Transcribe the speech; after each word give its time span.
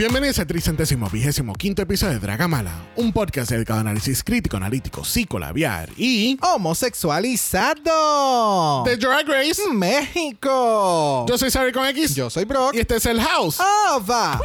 Bienvenidos 0.00 0.38
al 0.38 0.46
tricentésimo 0.46 1.10
vigésimo 1.10 1.52
quinto 1.52 1.82
episodio 1.82 2.14
de 2.14 2.20
Dragamala, 2.20 2.72
un 2.96 3.12
podcast 3.12 3.50
dedicado 3.50 3.80
a 3.80 3.82
análisis 3.82 4.24
crítico, 4.24 4.56
analítico, 4.56 5.04
psicolabiar 5.04 5.90
y 5.94 6.38
Homosexualizado. 6.40 8.82
de 8.84 8.96
Drag 8.96 9.28
Race. 9.28 9.60
México. 9.70 11.26
Yo 11.28 11.36
soy 11.36 11.50
Sarry 11.50 11.72
con 11.72 11.84
X 11.84 12.14
Yo 12.14 12.30
soy 12.30 12.46
Brock. 12.46 12.76
y 12.76 12.80
este 12.80 12.96
es 12.96 13.04
el 13.04 13.20
House. 13.20 13.60
Ava. 13.60 14.40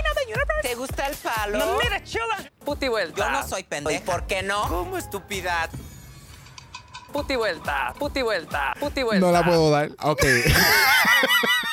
¿Te 0.61 0.76
gusta 0.76 1.08
el 1.08 1.16
palo? 1.16 1.58
No, 1.58 1.78
mira, 1.81 2.03
chula. 2.03 2.52
Puti 2.66 2.89
vuelta. 2.89 3.26
Yo 3.26 3.31
no 3.31 3.48
soy 3.48 3.64
pendeja. 3.64 3.98
¿Y 3.98 4.02
por 4.03 4.28
qué 4.28 4.44
no? 4.44 4.67
¿Cómo 4.67 4.98
estupidad? 4.98 5.70
Puti 7.14 7.38
vuelta, 7.38 7.94
puti 7.98 8.23
vuelta, 8.23 8.73
puti 8.78 9.03
vuelta. 9.03 9.26
No 9.26 9.31
la 9.31 9.45
puedo 9.45 9.72
dar. 9.72 9.89
Ok. 10.02 10.22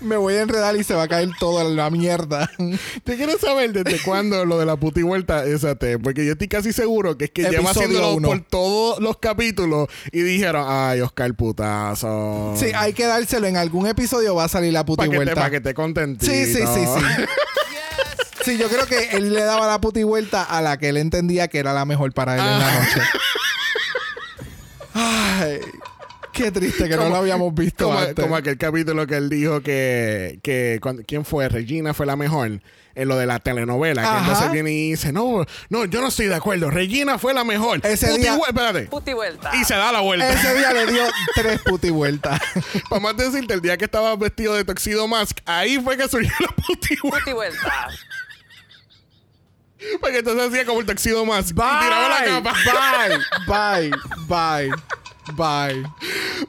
Me 0.00 0.16
voy 0.16 0.34
a 0.34 0.42
enredar 0.42 0.74
y 0.76 0.84
se 0.84 0.94
va 0.94 1.02
a 1.02 1.08
caer 1.08 1.28
toda 1.38 1.62
la 1.64 1.90
mierda. 1.90 2.50
Te 3.04 3.16
quiero 3.16 3.38
saber 3.38 3.72
desde 3.72 4.00
cuándo 4.02 4.44
lo 4.46 4.58
de 4.58 4.64
la 4.66 4.76
puti 4.76 5.02
vuelta 5.02 5.44
es 5.44 5.62
a 5.64 5.74
te, 5.74 5.98
porque 5.98 6.24
yo 6.24 6.32
estoy 6.32 6.48
casi 6.48 6.72
seguro 6.72 7.18
que 7.18 7.26
es 7.26 7.30
que 7.30 7.42
lleva 7.50 7.70
haciéndolo 7.70 8.14
uno. 8.14 8.28
por 8.28 8.40
todos 8.40 8.98
los 9.00 9.18
capítulos 9.18 9.88
y 10.10 10.22
dijeron, 10.22 10.64
ay, 10.66 11.00
Oscar 11.02 11.34
putazo. 11.34 12.54
Sí, 12.56 12.66
hay 12.74 12.92
que 12.94 13.04
dárselo. 13.06 13.46
En 13.46 13.56
algún 13.58 13.86
episodio 13.86 14.34
va 14.34 14.44
a 14.44 14.48
salir 14.48 14.72
la 14.72 14.84
puti 14.86 15.06
para 15.06 15.16
vuelta. 15.16 15.34
pa' 15.34 15.50
que 15.50 15.60
te 15.60 15.74
contentito. 15.74 16.30
Sí, 16.32 16.46
sí, 16.46 16.60
sí, 16.66 16.84
sí. 16.86 17.04
Sí, 18.42 18.56
yo 18.56 18.68
creo 18.68 18.86
que 18.86 19.10
él 19.18 19.34
le 19.34 19.42
daba 19.42 19.66
la 19.66 19.82
puti 19.82 20.02
vuelta 20.02 20.42
a 20.42 20.62
la 20.62 20.78
que 20.78 20.88
él 20.88 20.96
entendía 20.96 21.48
que 21.48 21.58
era 21.58 21.74
la 21.74 21.84
mejor 21.84 22.14
para 22.14 22.36
él 22.36 22.40
en 22.40 22.58
la 22.58 22.68
Ah. 22.68 22.80
noche. 22.80 23.02
Ay, 24.94 25.60
qué 26.44 26.50
triste 26.50 26.88
que 26.88 26.96
no 26.96 27.08
lo 27.08 27.16
habíamos 27.16 27.54
visto 27.54 27.84
Como, 27.86 27.98
antes. 27.98 28.14
como 28.22 28.36
aquel 28.36 28.56
capítulo 28.56 29.06
que 29.06 29.16
él 29.16 29.28
dijo 29.28 29.60
que, 29.60 30.38
que 30.42 30.78
cuando- 30.82 31.02
¿quién 31.06 31.24
fue? 31.24 31.48
Regina 31.48 31.92
fue 31.94 32.06
la 32.06 32.16
mejor 32.16 32.60
en 32.94 33.08
lo 33.08 33.16
de 33.16 33.26
la 33.26 33.38
telenovela. 33.38 34.02
Que 34.02 34.08
Ajá. 34.08 34.18
entonces 34.20 34.52
viene 34.52 34.72
y 34.72 34.90
dice, 34.90 35.12
no, 35.12 35.44
no, 35.68 35.84
yo 35.84 36.00
no 36.00 36.08
estoy 36.08 36.26
de 36.26 36.34
acuerdo. 36.34 36.70
Regina 36.70 37.18
fue 37.18 37.34
la 37.34 37.44
mejor. 37.44 37.80
Ese 37.84 38.08
Puti 38.08 38.20
día- 38.22 38.38
espérate. 38.48 38.82
Puti 38.86 39.12
vuelta. 39.12 39.50
Y 39.56 39.64
se 39.64 39.74
da 39.74 39.92
la 39.92 40.00
vuelta. 40.00 40.28
Ese 40.32 40.54
día 40.56 40.72
le 40.72 40.86
dio 40.90 41.02
tres 41.34 41.60
puti 41.62 41.90
vueltas. 41.90 42.40
Para 42.88 43.00
más 43.00 43.16
decirte, 43.16 43.54
el 43.54 43.60
día 43.60 43.76
que 43.76 43.84
estaba 43.84 44.14
vestido 44.16 44.54
de 44.54 44.64
Tuxedo 44.64 45.06
Mask, 45.08 45.38
ahí 45.46 45.78
fue 45.78 45.96
que 45.96 46.08
surgió 46.08 46.32
la 46.40 46.48
puti 46.48 46.96
vuelta. 47.02 47.18
Puti 47.20 47.32
vuelta. 47.32 47.88
Porque 50.00 50.18
entonces 50.18 50.48
hacía 50.48 50.66
como 50.66 50.80
el 50.80 50.86
Tuxedo 50.86 51.24
Mask. 51.24 51.54
Bye, 51.54 51.64
Y 51.64 51.84
tiraba 51.84 52.08
la 52.08 52.24
capa. 52.24 52.54
bye, 53.46 53.90
bye, 54.28 54.68
bye, 54.68 54.70
bye. 55.34 55.82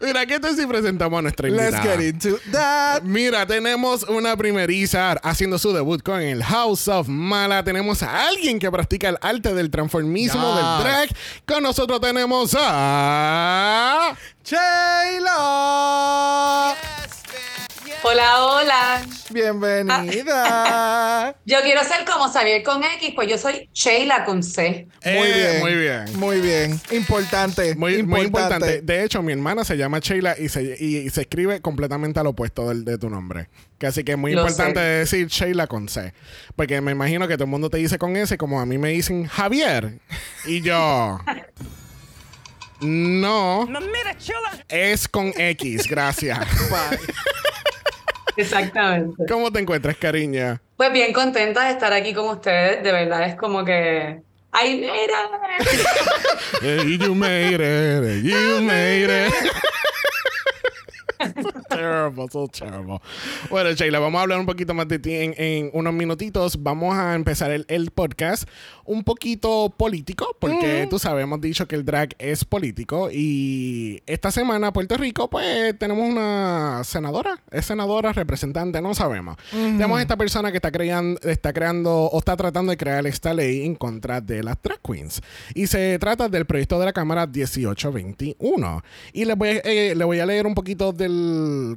Mira, 0.02 0.26
¿qué 0.26 0.40
tal 0.40 0.56
si 0.56 0.66
presentamos 0.66 1.20
a 1.20 1.22
nuestra 1.22 1.50
Let's 1.50 1.76
invitada? 1.76 1.98
get 1.98 2.02
into 2.16 2.40
that. 2.52 3.04
Mira, 3.04 3.46
tenemos 3.46 4.04
una 4.04 4.36
primeriza 4.38 5.12
haciendo 5.24 5.58
su 5.60 5.74
debut 5.74 6.02
con 6.02 6.22
el 6.22 6.44
House 6.44 6.88
of 6.88 7.08
Mala. 7.08 7.64
Tenemos 7.64 8.02
a 8.04 8.28
alguien 8.28 8.60
que 8.60 8.72
practica 8.72 9.10
el 9.10 9.18
arte 9.22 9.54
del 9.54 9.70
transformismo 9.70 10.56
del 10.56 10.66
drag. 10.84 11.10
Con 11.46 11.64
nosotros 11.64 12.00
tenemos 12.02 12.56
a. 12.60 14.16
Sheila. 14.44 15.32
Hola, 18.04 18.44
hola. 18.46 19.06
Bienvenida. 19.30 21.36
Yo 21.46 21.62
quiero 21.62 21.84
ser 21.84 22.04
como 22.06 22.30
Xavier 22.32 22.64
con 22.64 22.84
X, 22.84 23.12
pues 23.16 23.30
yo 23.30 23.38
soy 23.38 23.70
Sheila 23.74 24.24
con 24.26 24.42
C. 24.42 24.88
Muy 25.06 25.14
Eh, 25.14 25.34
bien. 25.34 25.60
Muy 25.62 25.76
bien. 25.76 26.20
Muy 26.20 26.42
bien. 26.42 26.82
Importante. 26.92 27.76
Muy, 27.76 28.02
muy 28.04 28.22
importante. 28.22 28.82
De 28.82 29.04
hecho, 29.04 29.22
mi 29.22 29.34
hermana 29.34 29.64
se 29.64 29.78
llama 29.78 30.00
Sheila 30.00 30.36
y 30.40 30.50
se, 30.50 30.76
y, 30.80 30.98
y 30.98 31.10
se 31.12 31.22
escribe 31.22 31.62
completamente 31.62 32.20
al 32.20 32.26
opuesto 32.28 32.70
del, 32.70 32.84
de 32.86 32.98
tu 32.98 33.08
nombre. 33.10 33.50
Que 33.78 33.86
así 33.88 34.04
que 34.04 34.14
es 34.14 34.18
muy 34.18 34.34
Lo 34.34 34.42
importante 34.42 34.80
sé. 34.80 34.86
decir 34.86 35.28
Sheila 35.28 35.68
con 35.68 35.88
C. 35.88 36.14
Porque 36.56 36.82
me 36.82 36.92
imagino 36.94 37.28
que 37.28 37.36
todo 37.36 37.44
el 37.46 37.52
mundo 37.52 37.70
te 37.70 37.78
dice 37.78 38.00
con 38.00 38.16
S, 38.18 38.36
como 38.38 38.60
a 38.62 38.66
mí 38.66 38.78
me 38.80 38.90
dicen 38.90 39.28
Javier. 39.28 40.00
Y 40.46 40.62
yo. 40.62 41.20
No, 42.84 43.68
No, 43.68 43.80
mira, 43.80 44.18
chula. 44.18 44.66
es 44.68 45.08
con 45.08 45.32
X, 45.38 45.86
gracias. 45.88 46.40
Exactamente. 48.36 49.26
¿Cómo 49.28 49.52
te 49.52 49.60
encuentras, 49.60 49.98
cariño? 49.98 50.60
Pues 50.78 50.92
bien 50.92 51.14
contenta 51.14 51.66
de 51.66 51.72
estar 51.72 51.94
aquí 51.94 52.14
con 52.14 52.28
ustedes. 52.30 52.84
De 52.84 52.92
verdad 52.92 53.28
es 53.28 53.36
como 53.36 53.64
que. 53.64 54.22
¡Ay, 54.52 54.78
mira! 54.82 55.30
Hey, 56.62 56.98
you 57.00 57.16
made 57.16 57.60
it. 57.60 58.24
You 58.24 58.62
made 58.62 59.28
it. 59.28 59.34
terrible, 61.70 62.28
so 62.32 62.48
terrible. 62.48 63.00
Bueno, 63.50 63.72
Sheila, 63.72 64.00
vamos 64.00 64.20
a 64.20 64.24
hablar 64.24 64.40
un 64.40 64.46
poquito 64.46 64.74
más 64.74 64.88
de 64.88 65.00
ti 65.00 65.14
en, 65.14 65.34
en 65.38 65.70
unos 65.74 65.94
minutitos. 65.94 66.62
Vamos 66.62 66.98
a 66.98 67.16
empezar 67.16 67.52
el, 67.52 67.66
el 67.68 67.92
podcast 67.92 68.48
un 68.86 69.04
poquito 69.04 69.74
político, 69.78 70.36
porque 70.40 70.88
tú 70.90 71.00
sabes, 71.00 71.24
hemos 71.24 71.40
dicho 71.40 71.68
que 71.68 71.76
el 71.76 71.86
drag 71.86 72.10
es 72.20 72.44
político. 72.46 73.10
Y 73.12 74.02
esta 74.06 74.32
semana, 74.32 74.74
Puerto 74.74 74.98
Rico, 74.98 75.30
pues 75.30 75.78
tenemos 75.80 76.10
una 76.10 76.84
senadora, 76.84 77.42
es 77.52 77.66
senadora, 77.66 78.14
representante, 78.14 78.82
no 78.82 78.94
sabemos. 78.94 79.38
Tenemos 79.52 80.02
esta 80.02 80.18
persona 80.18 80.52
que 80.52 80.58
está 80.58 80.72
creando, 80.72 81.20
está 81.22 81.54
creando 81.54 82.06
o 82.06 82.20
está 82.20 82.36
tratando 82.36 82.72
de 82.72 82.78
crear 82.78 83.06
esta 83.08 83.34
ley 83.34 83.66
en 83.66 83.76
contra 83.76 84.20
de 84.22 84.44
las 84.44 84.62
drag 84.62 84.80
queens. 84.82 85.22
Y 85.56 85.68
se 85.68 85.98
trata 86.00 86.28
del 86.28 86.46
proyecto 86.46 86.80
de 86.80 86.86
la 86.86 86.94
Cámara 86.94 87.28
1821. 87.28 88.84
Y 89.14 89.26
les 89.26 89.38
voy, 89.38 89.62
eh, 89.64 89.94
le 89.96 90.04
voy 90.04 90.20
a 90.20 90.26
leer 90.26 90.46
un 90.46 90.56
poquito 90.56 90.92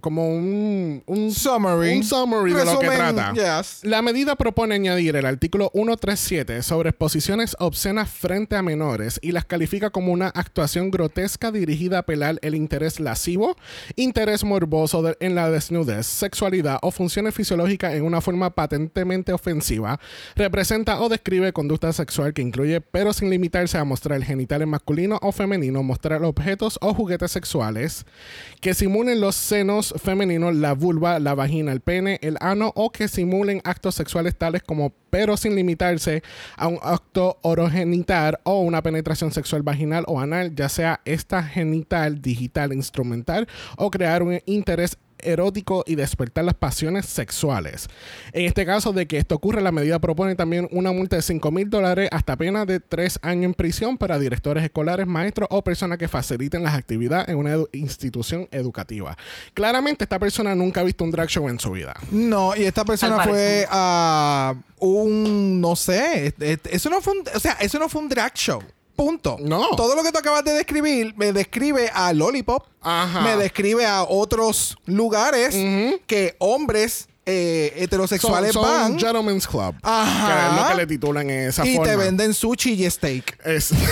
como 0.01 0.29
un, 0.29 1.03
un 1.07 1.31
Summary. 1.33 1.97
un 1.97 2.05
summary 2.05 2.53
de 2.53 2.65
lo 2.65 2.79
que 2.79 2.87
trata. 2.89 3.33
yes. 3.35 3.81
La 3.83 4.03
medida 4.03 4.37
propone 4.37 4.75
añadir 4.75 5.17
el 5.17 5.27
artículo 5.27 5.71
137 5.75 6.63
sobre 6.63 6.91
exposiciones 6.91 7.57
obscenas 7.59 8.11
frente 8.11 8.57
a 8.57 8.63
menores 8.63 9.19
y 9.23 9.33
las 9.33 9.45
califica 9.45 9.91
como 9.91 10.13
una 10.13 10.29
actuación 10.29 10.91
grotesca 10.91 11.51
dirigida 11.51 11.97
a 11.97 12.01
apelar 12.01 12.39
el 12.43 12.55
interés 12.55 13.01
lascivo, 13.01 13.57
interés 13.97 14.45
morboso 14.45 15.03
de- 15.03 15.17
en 15.21 15.35
la 15.35 15.51
desnudez, 15.51 16.07
sexualidad 16.07 16.79
o 16.83 16.91
funciones 16.91 17.35
fisiológicas 17.35 17.95
en 17.95 18.05
una 18.05 18.21
forma 18.21 18.51
patentemente 18.55 19.33
ofensiva, 19.33 19.99
representa 20.37 21.01
o 21.01 21.09
describe 21.09 21.53
conducta 21.53 21.93
sexual 21.93 22.33
que 22.35 22.43
incluye, 22.43 22.81
pero 22.81 23.13
sin 23.13 23.31
limitarse 23.31 23.79
a 23.79 23.85
mostrar 23.85 24.23
genitales 24.23 24.69
masculinos 24.69 25.19
o 25.23 25.33
femeninos, 25.33 25.85
mostrar 25.85 26.23
objetos 26.25 26.79
o 26.81 26.95
juguetes 26.95 27.33
sexuales 27.33 28.05
que 28.61 28.75
simulen 28.75 29.21
los 29.25 29.37
senos 29.37 29.95
femeninos, 29.97 30.55
la 30.55 30.75
vulva, 30.75 31.19
la 31.19 31.35
vagina, 31.35 31.73
el 31.73 31.81
pene, 31.81 32.19
el 32.21 32.37
ano 32.41 32.73
o 32.75 32.93
que 32.93 33.09
simulen 33.09 33.63
actos 33.65 33.95
sexuales 33.95 34.37
tales 34.37 34.63
como 34.63 34.93
pero 35.09 35.39
sin 35.39 35.57
limitarse 35.57 36.23
a 36.59 36.69
un 36.69 36.79
acto 36.83 37.39
orogenital 37.41 38.39
o 38.43 38.61
una 38.61 38.83
penetración 38.83 39.33
sexual 39.33 39.63
vaginal 39.63 40.05
o 40.09 40.21
anal, 40.21 40.55
ya 40.55 40.69
sea 40.69 41.01
esta 41.07 41.43
genital, 41.43 42.21
digital, 42.21 42.75
instrumental 42.75 43.49
o 43.79 43.91
crear 43.91 44.23
un 44.23 44.41
interés 44.45 44.99
erótico 45.25 45.83
y 45.87 45.95
despertar 45.95 46.45
las 46.45 46.55
pasiones 46.55 47.07
sexuales. 47.07 47.89
En 48.33 48.47
este 48.47 48.65
caso 48.67 48.93
de 48.93 49.07
que 49.07 49.19
esto 49.19 49.35
ocurre, 49.35 49.61
la 49.63 49.73
medida 49.73 49.99
propone 49.99 50.35
también 50.35 50.69
una 50.71 50.93
multa 50.93 51.17
de 51.17 51.23
5 51.23 51.51
mil 51.51 51.69
dólares 51.71 52.09
hasta 52.13 52.37
pena 52.37 52.65
de 52.67 52.81
3 52.81 53.19
años 53.23 53.45
en 53.47 53.55
prisión 53.55 53.99
para 53.99 54.19
directores 54.19 54.63
escolares, 54.65 55.07
maestros 55.07 55.49
o 55.51 55.63
personas 55.63 55.99
que 55.99 56.09
faciliten 56.09 56.63
las 56.63 56.75
actividades 56.75 57.29
en 57.29 57.37
una 57.37 57.57
edu- 57.57 57.69
institución 57.73 58.49
educativa. 58.51 59.17
Claramente 59.55 60.05
esta 60.05 60.19
persona 60.19 60.55
nunca 60.55 60.81
ha 60.81 60.85
visto 60.85 61.05
un 61.05 61.11
drag 61.11 61.29
show 61.29 61.49
en 61.49 61.59
su 61.59 61.71
vida. 61.73 61.95
No, 62.11 62.55
y 62.57 62.65
esta 62.65 62.85
persona 62.85 63.17
fue 63.31 63.67
a 63.71 64.55
un, 64.79 65.61
no 65.61 65.77
sé, 65.77 66.27
es- 66.27 66.35
es- 66.41 66.59
eso 66.71 66.91
no 66.91 67.01
fue 67.01 67.13
un, 67.15 67.25
o 67.35 67.41
sea, 67.41 67.53
eso 67.61 67.79
no 67.79 67.89
fue 67.89 68.03
un 68.03 68.09
drag 68.09 68.35
show. 68.35 68.63
Punto. 68.97 69.37
No. 69.41 69.71
Todo 69.77 69.95
lo 69.97 70.03
que 70.03 70.13
tú 70.13 70.19
acabas 70.19 70.45
de 70.45 70.53
describir 70.53 71.15
me 71.17 71.33
describe 71.33 71.91
a 71.93 72.13
Lollipop, 72.13 72.65
Ajá. 72.81 73.21
me 73.23 73.37
describe 73.37 73.85
a 73.87 74.05
otros 74.05 74.77
lugares 74.87 75.55
que 76.07 76.37
hombres 76.39 77.09
eh, 77.27 77.73
heterosexuales 77.77 78.53
Son, 78.53 78.63
son 78.65 78.73
van 78.73 78.99
Gentlemen's 78.99 79.47
Club. 79.47 79.75
Ajá. 79.83 80.27
Que 80.27 80.55
es 80.57 80.63
lo 80.63 80.69
que 80.69 80.75
le 80.83 80.87
titulan 80.87 81.31
en 81.31 81.49
esa 81.49 81.67
y 81.67 81.77
forma. 81.77 81.91
te 81.91 81.97
venden 81.97 82.35
sushi 82.35 82.73
y 82.85 82.91
steak. 82.91 83.39
Es- 83.45 83.73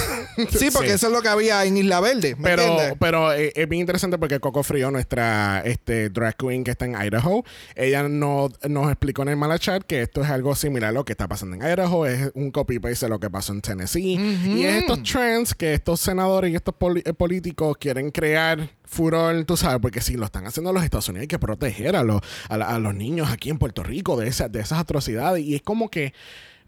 Sí, 0.59 0.71
porque 0.73 0.93
eso 0.95 1.09
es 1.09 1.13
lo 1.13 1.21
que 1.21 1.29
había 1.29 1.65
en 1.65 1.77
Isla 1.77 2.01
Verde. 2.01 2.35
¿me 2.37 2.43
Pero, 2.45 2.63
entiendes? 2.63 2.97
pero 2.99 3.33
eh, 3.35 3.53
es 3.55 3.69
bien 3.69 3.81
interesante 3.81 4.17
porque 4.19 4.41
Coco 4.41 4.63
Frío, 4.63 4.91
nuestra 4.91 5.61
este, 5.65 6.09
drag 6.09 6.37
queen 6.37 6.65
que 6.65 6.71
está 6.71 6.87
en 6.87 6.95
Idaho, 6.95 7.45
ella 7.75 8.03
no, 8.09 8.49
nos 8.69 8.87
explicó 8.89 9.23
en 9.23 9.29
el 9.29 9.37
Malachat 9.37 9.83
que 9.85 10.01
esto 10.03 10.23
es 10.23 10.31
algo 10.31 10.55
similar 10.55 10.89
a 10.91 10.93
lo 10.93 11.05
que 11.05 11.13
está 11.13 11.29
pasando 11.29 11.57
en 11.57 11.63
Idaho, 11.63 12.07
es 12.07 12.31
un 12.35 12.51
copy-paste 12.51 13.07
de 13.07 13.11
lo 13.11 13.21
que 13.21 13.29
pasó 13.29 13.53
en 13.53 13.61
Tennessee. 13.61 14.15
Y 14.47 14.65
es 14.65 14.83
estos 14.83 15.03
trends 15.03 15.55
que 15.55 15.75
estos 15.75 16.01
senadores 16.01 16.51
y 16.51 16.55
estos 16.57 16.75
eh, 17.05 17.13
políticos 17.13 17.77
quieren 17.79 18.11
crear 18.11 18.71
furor, 18.93 19.45
tú 19.45 19.57
sabes, 19.57 19.81
porque 19.81 20.01
si 20.01 20.17
lo 20.17 20.27
están 20.27 20.47
haciendo 20.47 20.73
los 20.73 20.85
Estados 20.85 21.09
Unidos 21.09 21.23
hay 21.23 21.29
que 21.29 21.39
proteger 21.39 21.97
a, 21.97 22.03
los 22.05 22.21
a, 22.49 22.57
la- 22.59 22.79
los 22.79 22.95
niños 22.95 23.31
aquí 23.31 23.49
en 23.51 23.59
Puerto 23.59 23.83
Rico 23.83 24.17
de, 24.17 24.29
esas 24.29 24.53
de 24.53 24.61
esas 24.61 24.79
atrocidades. 24.79 25.45
Y 25.45 25.55
es 25.55 25.63
como 25.63 25.89
que 25.91 26.13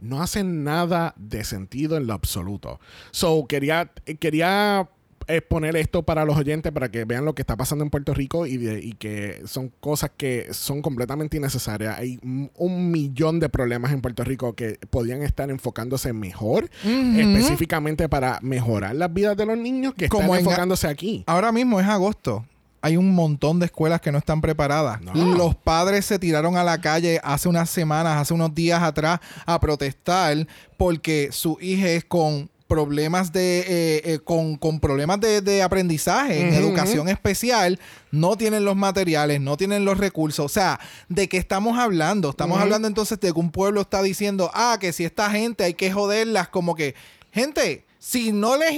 no 0.00 0.22
hacen 0.22 0.64
nada 0.64 1.14
de 1.16 1.44
sentido 1.44 1.96
en 1.96 2.06
lo 2.06 2.14
absoluto. 2.14 2.80
So, 3.10 3.46
quería, 3.46 3.92
quería 4.18 4.88
exponer 5.28 5.76
esto 5.76 6.02
para 6.02 6.24
los 6.24 6.36
oyentes 6.36 6.72
para 6.72 6.90
que 6.90 7.04
vean 7.04 7.24
lo 7.24 7.34
que 7.34 7.42
está 7.42 7.56
pasando 7.56 7.84
en 7.84 7.90
Puerto 7.90 8.14
Rico 8.14 8.46
y, 8.46 8.56
de- 8.56 8.80
y 8.80 8.92
que 8.92 9.42
son 9.46 9.70
cosas 9.80 10.10
que 10.16 10.48
son 10.52 10.82
completamente 10.82 11.36
innecesarias. 11.36 11.98
Hay 11.98 12.18
un- 12.22 12.90
millón 12.90 13.40
de 13.40 13.48
problemas 13.48 13.92
en 13.92 14.00
Puerto 14.00 14.24
Rico 14.24 14.54
que 14.54 14.78
podrían 14.90 15.22
estar 15.22 15.50
enfocándose 15.50 16.12
mejor, 16.12 16.68
específicamente 16.84 18.08
para 18.08 18.38
mejorar 18.42 18.94
las 18.96 19.12
vidas 19.12 19.36
de 19.36 19.46
los 19.46 19.56
niños 19.58 19.94
que 19.94 20.08
Como 20.08 20.24
están 20.24 20.38
en- 20.40 20.46
enfocándose 20.46 20.86
aquí. 20.88 21.24
Ahora 21.26 21.52
mismo 21.52 21.80
es 21.80 21.86
agosto. 21.86 22.44
Hay 22.82 22.98
un 22.98 23.14
montón 23.14 23.60
de 23.60 23.66
escuelas 23.66 24.02
que 24.02 24.12
no 24.12 24.18
están 24.18 24.42
preparadas. 24.42 25.00
No. 25.00 25.14
Los 25.36 25.54
padres 25.54 26.04
se 26.04 26.18
tiraron 26.18 26.56
a 26.58 26.64
la 26.64 26.78
calle 26.82 27.18
hace 27.24 27.48
unas 27.48 27.70
semanas, 27.70 28.18
hace 28.20 28.34
unos 28.34 28.54
días 28.54 28.82
atrás, 28.82 29.20
a 29.46 29.58
protestar 29.58 30.46
porque 30.76 31.30
su 31.32 31.56
hija 31.62 31.88
es 31.88 32.04
con 32.04 32.50
problemas 32.66 33.32
de 33.32 33.60
eh, 33.60 34.02
eh, 34.04 34.18
con, 34.24 34.56
con 34.56 34.80
problemas 34.80 35.20
de, 35.20 35.40
de 35.40 35.62
aprendizaje 35.62 36.40
en 36.40 36.54
educación 36.54 37.08
especial 37.08 37.78
no 38.10 38.36
tienen 38.36 38.64
los 38.64 38.74
materiales 38.76 39.40
no 39.40 39.56
tienen 39.56 39.84
los 39.84 39.98
recursos. 39.98 40.46
O 40.46 40.48
sea 40.48 40.80
de 41.08 41.28
qué 41.28 41.36
estamos 41.36 41.78
hablando 41.78 42.30
estamos 42.30 42.60
hablando 42.60 42.88
entonces 42.88 43.20
de 43.20 43.32
que 43.32 43.38
un 43.38 43.50
pueblo 43.50 43.82
está 43.82 44.02
diciendo 44.02 44.50
ah 44.54 44.78
que 44.80 44.92
si 44.92 45.04
esta 45.04 45.30
gente 45.30 45.64
hay 45.64 45.74
que 45.74 45.92
joderlas 45.92 46.48
como 46.48 46.74
que 46.74 46.94
gente 47.32 47.84
si 47.98 48.32
no 48.32 48.56
les 48.56 48.72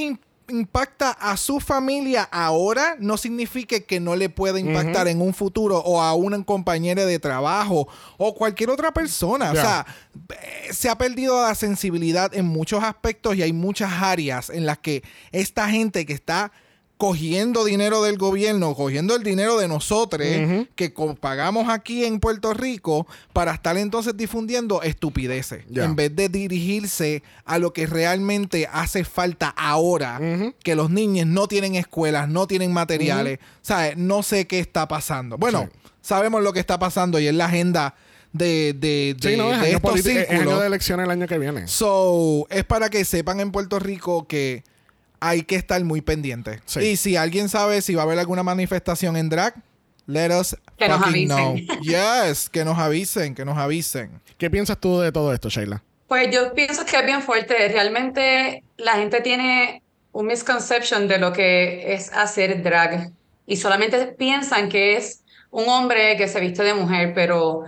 impacta 0.49 1.11
a 1.11 1.37
su 1.37 1.61
familia 1.61 2.23
ahora, 2.31 2.97
no 2.99 3.17
significa 3.17 3.81
que 3.81 4.01
no 4.01 4.17
le 4.17 4.29
pueda 4.29 4.59
impactar 4.59 5.09
en 5.09 5.21
un 5.21 5.35
futuro 5.35 5.79
o 5.79 6.01
a 6.01 6.15
una 6.15 6.43
compañera 6.45 7.05
de 7.05 7.19
trabajo 7.19 7.89
o 8.17 8.35
cualquier 8.35 8.71
otra 8.71 8.93
persona. 8.93 9.51
O 9.51 9.55
sea, 9.55 9.87
eh, 10.31 10.73
se 10.73 10.89
ha 10.89 10.97
perdido 10.97 11.43
la 11.43 11.55
sensibilidad 11.55 12.35
en 12.35 12.47
muchos 12.47 12.83
aspectos 12.83 13.37
y 13.37 13.43
hay 13.43 13.53
muchas 13.53 13.93
áreas 13.93 14.51
en 14.51 14.67
las 14.67 14.79
que 14.79 15.03
esta 15.33 15.69
gente 15.69 16.07
que 16.07 16.13
está 16.13 16.53
cogiendo 16.99 17.65
dinero 17.65 18.03
del 18.03 18.17
gobierno, 18.17 18.75
cogiendo 18.75 19.15
el 19.17 19.23
dinero 19.23 19.59
de 19.59 19.69
nosotros 19.69 20.27
que 20.75 20.95
pagamos 21.21 21.69
aquí 21.69 22.05
en 22.07 22.21
Puerto 22.21 22.55
Rico 22.55 23.07
para 23.35 23.53
estar 23.53 23.77
entonces 23.77 24.17
difundiendo 24.17 24.81
estupideces 24.83 25.65
en 25.75 25.95
vez 25.95 26.17
de 26.17 26.29
dirigirse 26.31 27.23
a 27.45 27.59
lo 27.59 27.73
que 27.75 27.87
realmente 27.87 28.67
hace 28.73 29.05
falta 29.05 29.49
ahora, 29.51 30.19
que 30.63 30.75
los 30.75 30.89
niños 30.91 31.27
no 31.27 31.49
tienen 31.49 31.75
escuelas, 31.75 32.29
no 32.29 32.47
tienen 32.47 32.73
materiales, 32.73 33.41
¿sabes? 33.61 33.97
No 33.99 34.23
sé 34.23 34.47
qué 34.47 34.59
está 34.59 34.89
pasando. 34.89 35.37
Bueno, 35.37 35.69
Sí. 35.71 35.79
sabemos 36.01 36.43
lo 36.43 36.53
que 36.55 36.61
está 36.61 36.79
pasando 36.79 37.19
y 37.21 37.27
es 37.27 37.35
la 37.35 37.45
agenda 37.47 37.95
de, 38.33 38.73
de, 38.75 39.17
de, 39.21 39.31
Sí, 39.33 39.37
no, 39.37 39.53
es 39.53 39.61
de 39.61 39.67
año, 39.69 39.77
estos 39.77 39.93
politi- 39.93 40.17
es 40.17 40.29
año 40.31 40.39
círculos. 40.39 40.61
de 40.61 40.67
elecciones 40.67 41.05
el 41.05 41.11
año 41.11 41.27
que 41.27 41.39
viene. 41.39 41.69
So, 41.69 42.47
es 42.51 42.65
para 42.65 42.89
que 42.91 43.05
sepan 43.05 43.41
en 43.41 43.51
Puerto 43.53 43.79
Rico 43.79 44.27
que 44.27 44.63
hay 45.21 45.43
que 45.43 45.57
estar 45.57 45.83
muy 45.85 46.01
pendientes. 46.01 46.61
Sí. 46.67 46.81
Y 46.81 46.97
si 46.97 47.17
alguien 47.17 47.49
sabe 47.49 47.83
si 47.83 47.95
va 47.95 48.03
a 48.03 48.05
haber 48.05 48.19
alguna 48.19 48.43
manifestación 48.43 49.17
en 49.17 49.29
drag, 49.29 49.55
let 50.07 50.31
us 50.39 50.57
Que 50.77 50.89
nos 50.89 51.05
fucking 51.05 51.29
know. 51.29 51.51
avisen. 51.51 51.79
Yes, 51.83 52.49
que 52.49 52.65
nos 52.65 52.79
avisen, 52.79 53.35
que 53.35 53.45
nos 53.45 53.59
avisen. 53.59 54.21
¿Qué 54.39 54.51
piensas 54.51 54.79
tú 54.79 55.01
de 55.01 55.13
todo 55.13 55.33
esto, 55.33 55.49
Sheila? 55.49 55.83
Pues 56.09 56.31
yo 56.33 56.53
pienso 56.55 56.85
que 56.85 56.97
es 56.97 57.05
bien 57.07 57.23
fuerte. 57.23 57.69
Realmente 57.69 58.63
la 58.77 58.93
gente 58.95 59.21
tiene 59.21 59.83
un 60.13 60.27
misconception 60.27 61.09
de 61.09 61.19
lo 61.19 61.33
que 61.33 61.93
es 61.95 62.13
hacer 62.13 62.63
drag 62.63 63.11
y 63.47 63.57
solamente 63.57 64.07
piensan 64.07 64.69
que 64.69 64.97
es 64.97 65.23
un 65.51 65.69
hombre 65.69 66.17
que 66.17 66.29
se 66.29 66.41
viste 66.41 66.63
de 66.63 66.75
mujer, 66.75 67.13
pero 67.15 67.65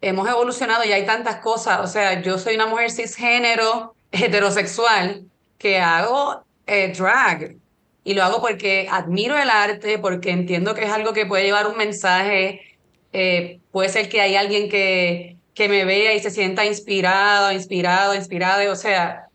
hemos 0.00 0.28
evolucionado 0.28 0.84
y 0.84 0.92
hay 0.92 1.06
tantas 1.06 1.36
cosas. 1.36 1.80
O 1.80 1.86
sea, 1.86 2.20
yo 2.22 2.38
soy 2.38 2.54
una 2.56 2.66
mujer 2.66 2.90
cisgénero, 2.90 3.94
heterosexual, 4.12 5.24
que 5.58 5.78
hago 5.80 6.44
eh, 6.66 6.92
drag 6.96 7.56
y 8.04 8.14
lo 8.14 8.22
hago 8.22 8.40
porque 8.40 8.88
admiro 8.90 9.36
el 9.36 9.50
arte, 9.50 9.98
porque 9.98 10.30
entiendo 10.30 10.74
que 10.74 10.84
es 10.84 10.90
algo 10.90 11.12
que 11.12 11.26
puede 11.26 11.44
llevar 11.44 11.66
un 11.66 11.76
mensaje. 11.76 12.60
Eh, 13.12 13.60
puede 13.72 13.88
ser 13.88 14.08
que 14.08 14.20
hay 14.20 14.36
alguien 14.36 14.68
que, 14.68 15.36
que 15.54 15.68
me 15.68 15.84
vea 15.84 16.14
y 16.14 16.20
se 16.20 16.30
sienta 16.30 16.64
inspirado, 16.64 17.50
inspirado, 17.52 18.14
inspirado. 18.14 18.70
O 18.70 18.76
sea, 18.76 19.26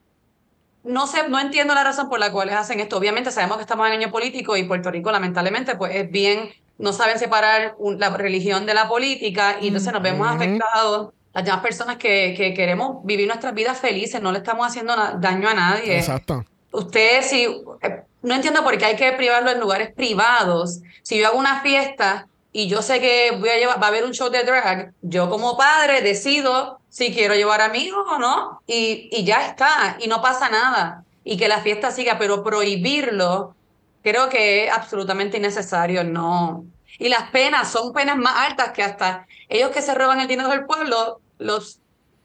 no 0.83 1.05
sé, 1.07 1.27
no 1.29 1.39
entiendo 1.39 1.73
la 1.75 1.83
razón 1.83 2.09
por 2.09 2.19
la 2.19 2.31
cual 2.31 2.49
hacen 2.49 2.79
esto. 2.79 2.97
Obviamente 2.97 3.31
sabemos 3.31 3.57
que 3.57 3.63
estamos 3.63 3.87
en 3.87 3.93
año 3.93 4.09
político 4.11 4.55
y 4.57 4.63
Puerto 4.63 4.89
Rico 4.89 5.11
lamentablemente 5.11 5.75
pues 5.75 5.93
es 5.95 6.09
bien, 6.09 6.49
no 6.77 6.93
saben 6.93 7.19
separar 7.19 7.75
un- 7.77 7.99
la 7.99 8.09
religión 8.09 8.65
de 8.65 8.73
la 8.73 8.87
política 8.87 9.57
y 9.61 9.67
entonces 9.67 9.91
nos 9.93 10.01
vemos 10.01 10.27
afectados. 10.27 11.13
Las 11.33 11.45
demás 11.45 11.61
personas 11.61 11.97
que, 11.97 12.33
que 12.35 12.53
queremos 12.53 13.05
vivir 13.05 13.27
nuestras 13.27 13.53
vidas 13.53 13.79
felices, 13.79 14.21
no 14.21 14.31
le 14.31 14.39
estamos 14.39 14.65
haciendo 14.67 14.95
daño 15.19 15.47
a 15.49 15.53
nadie. 15.53 15.97
Exacto. 15.97 16.45
Usted, 16.71 17.21
si 17.23 17.43
eh, 17.81 18.03
no 18.21 18.35
entiendo 18.35 18.63
por 18.63 18.77
qué 18.77 18.85
hay 18.85 18.95
que 18.95 19.11
privarlo 19.13 19.51
en 19.51 19.59
lugares 19.59 19.93
privados. 19.93 20.79
Si 21.01 21.19
yo 21.19 21.27
hago 21.27 21.39
una 21.39 21.61
fiesta 21.61 22.27
y 22.53 22.67
yo 22.67 22.81
sé 22.81 22.99
que 22.99 23.31
voy 23.39 23.49
a 23.49 23.57
llevar, 23.57 23.81
va 23.81 23.87
a 23.87 23.89
haber 23.89 24.05
un 24.05 24.13
show 24.13 24.29
de 24.29 24.43
drag, 24.43 24.93
yo 25.01 25.29
como 25.29 25.57
padre 25.57 26.01
decido 26.01 26.79
si 26.89 27.13
quiero 27.13 27.33
llevar 27.35 27.61
a 27.61 27.69
mi 27.69 27.79
hijo 27.79 28.01
o 28.01 28.17
no. 28.19 28.61
Y, 28.67 29.09
y 29.11 29.23
ya 29.23 29.47
está, 29.47 29.97
y 29.99 30.07
no 30.07 30.21
pasa 30.21 30.49
nada. 30.49 31.03
Y 31.23 31.37
que 31.37 31.47
la 31.47 31.61
fiesta 31.61 31.91
siga, 31.91 32.17
pero 32.17 32.43
prohibirlo, 32.43 33.55
creo 34.03 34.29
que 34.29 34.65
es 34.65 34.71
absolutamente 34.71 35.37
innecesario, 35.37 36.03
no. 36.03 36.65
Y 36.99 37.09
las 37.09 37.29
penas 37.31 37.71
son 37.71 37.93
penas 37.93 38.17
más 38.17 38.49
altas 38.49 38.71
que 38.71 38.83
hasta 38.83 39.27
ellos 39.49 39.71
que 39.71 39.81
se 39.81 39.93
roban 39.93 40.19
el 40.19 40.27
dinero 40.27 40.49
del 40.49 40.65
pueblo, 40.65 41.19
los 41.39 41.79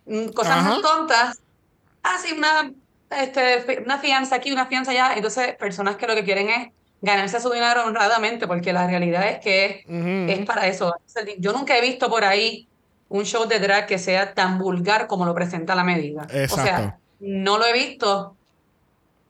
mm, 0.07 0.29
cosas 0.29 0.59
Ajá. 0.59 0.69
más 0.69 0.83
tontas, 0.83 1.39
hacen 2.03 2.39
una, 2.39 2.71
este, 3.11 3.83
una 3.85 3.99
fianza 3.99 4.37
aquí, 4.37 4.53
una 4.53 4.67
fianza 4.67 4.91
allá. 4.91 5.15
Entonces, 5.15 5.55
personas 5.57 5.97
que 5.97 6.07
lo 6.07 6.15
que 6.15 6.25
quieren 6.25 6.49
es 6.49 6.69
ganarse 7.01 7.41
su 7.41 7.51
dinero 7.51 7.85
honradamente, 7.85 8.47
porque 8.47 8.73
la 8.73 8.87
realidad 8.87 9.29
es 9.29 9.39
que 9.39 9.85
es 10.29 10.47
para 10.47 10.67
eso. 10.67 10.95
Yo 11.39 11.53
nunca 11.53 11.77
he 11.77 11.81
visto 11.81 12.09
por 12.09 12.25
ahí 12.25 12.69
un 13.09 13.25
show 13.25 13.47
de 13.47 13.61
drag 13.61 13.87
que 13.87 13.99
sea 13.99 14.35
tan 14.35 14.59
vulgar 14.59 15.07
como 15.07 15.25
lo 15.25 15.35
presenta 15.35 15.75
la 15.75 15.85
medida. 15.85 16.27
O 16.51 16.57
sea, 16.57 16.99
no 17.21 17.59
lo 17.59 17.67
he 17.67 17.73
visto. 17.73 18.36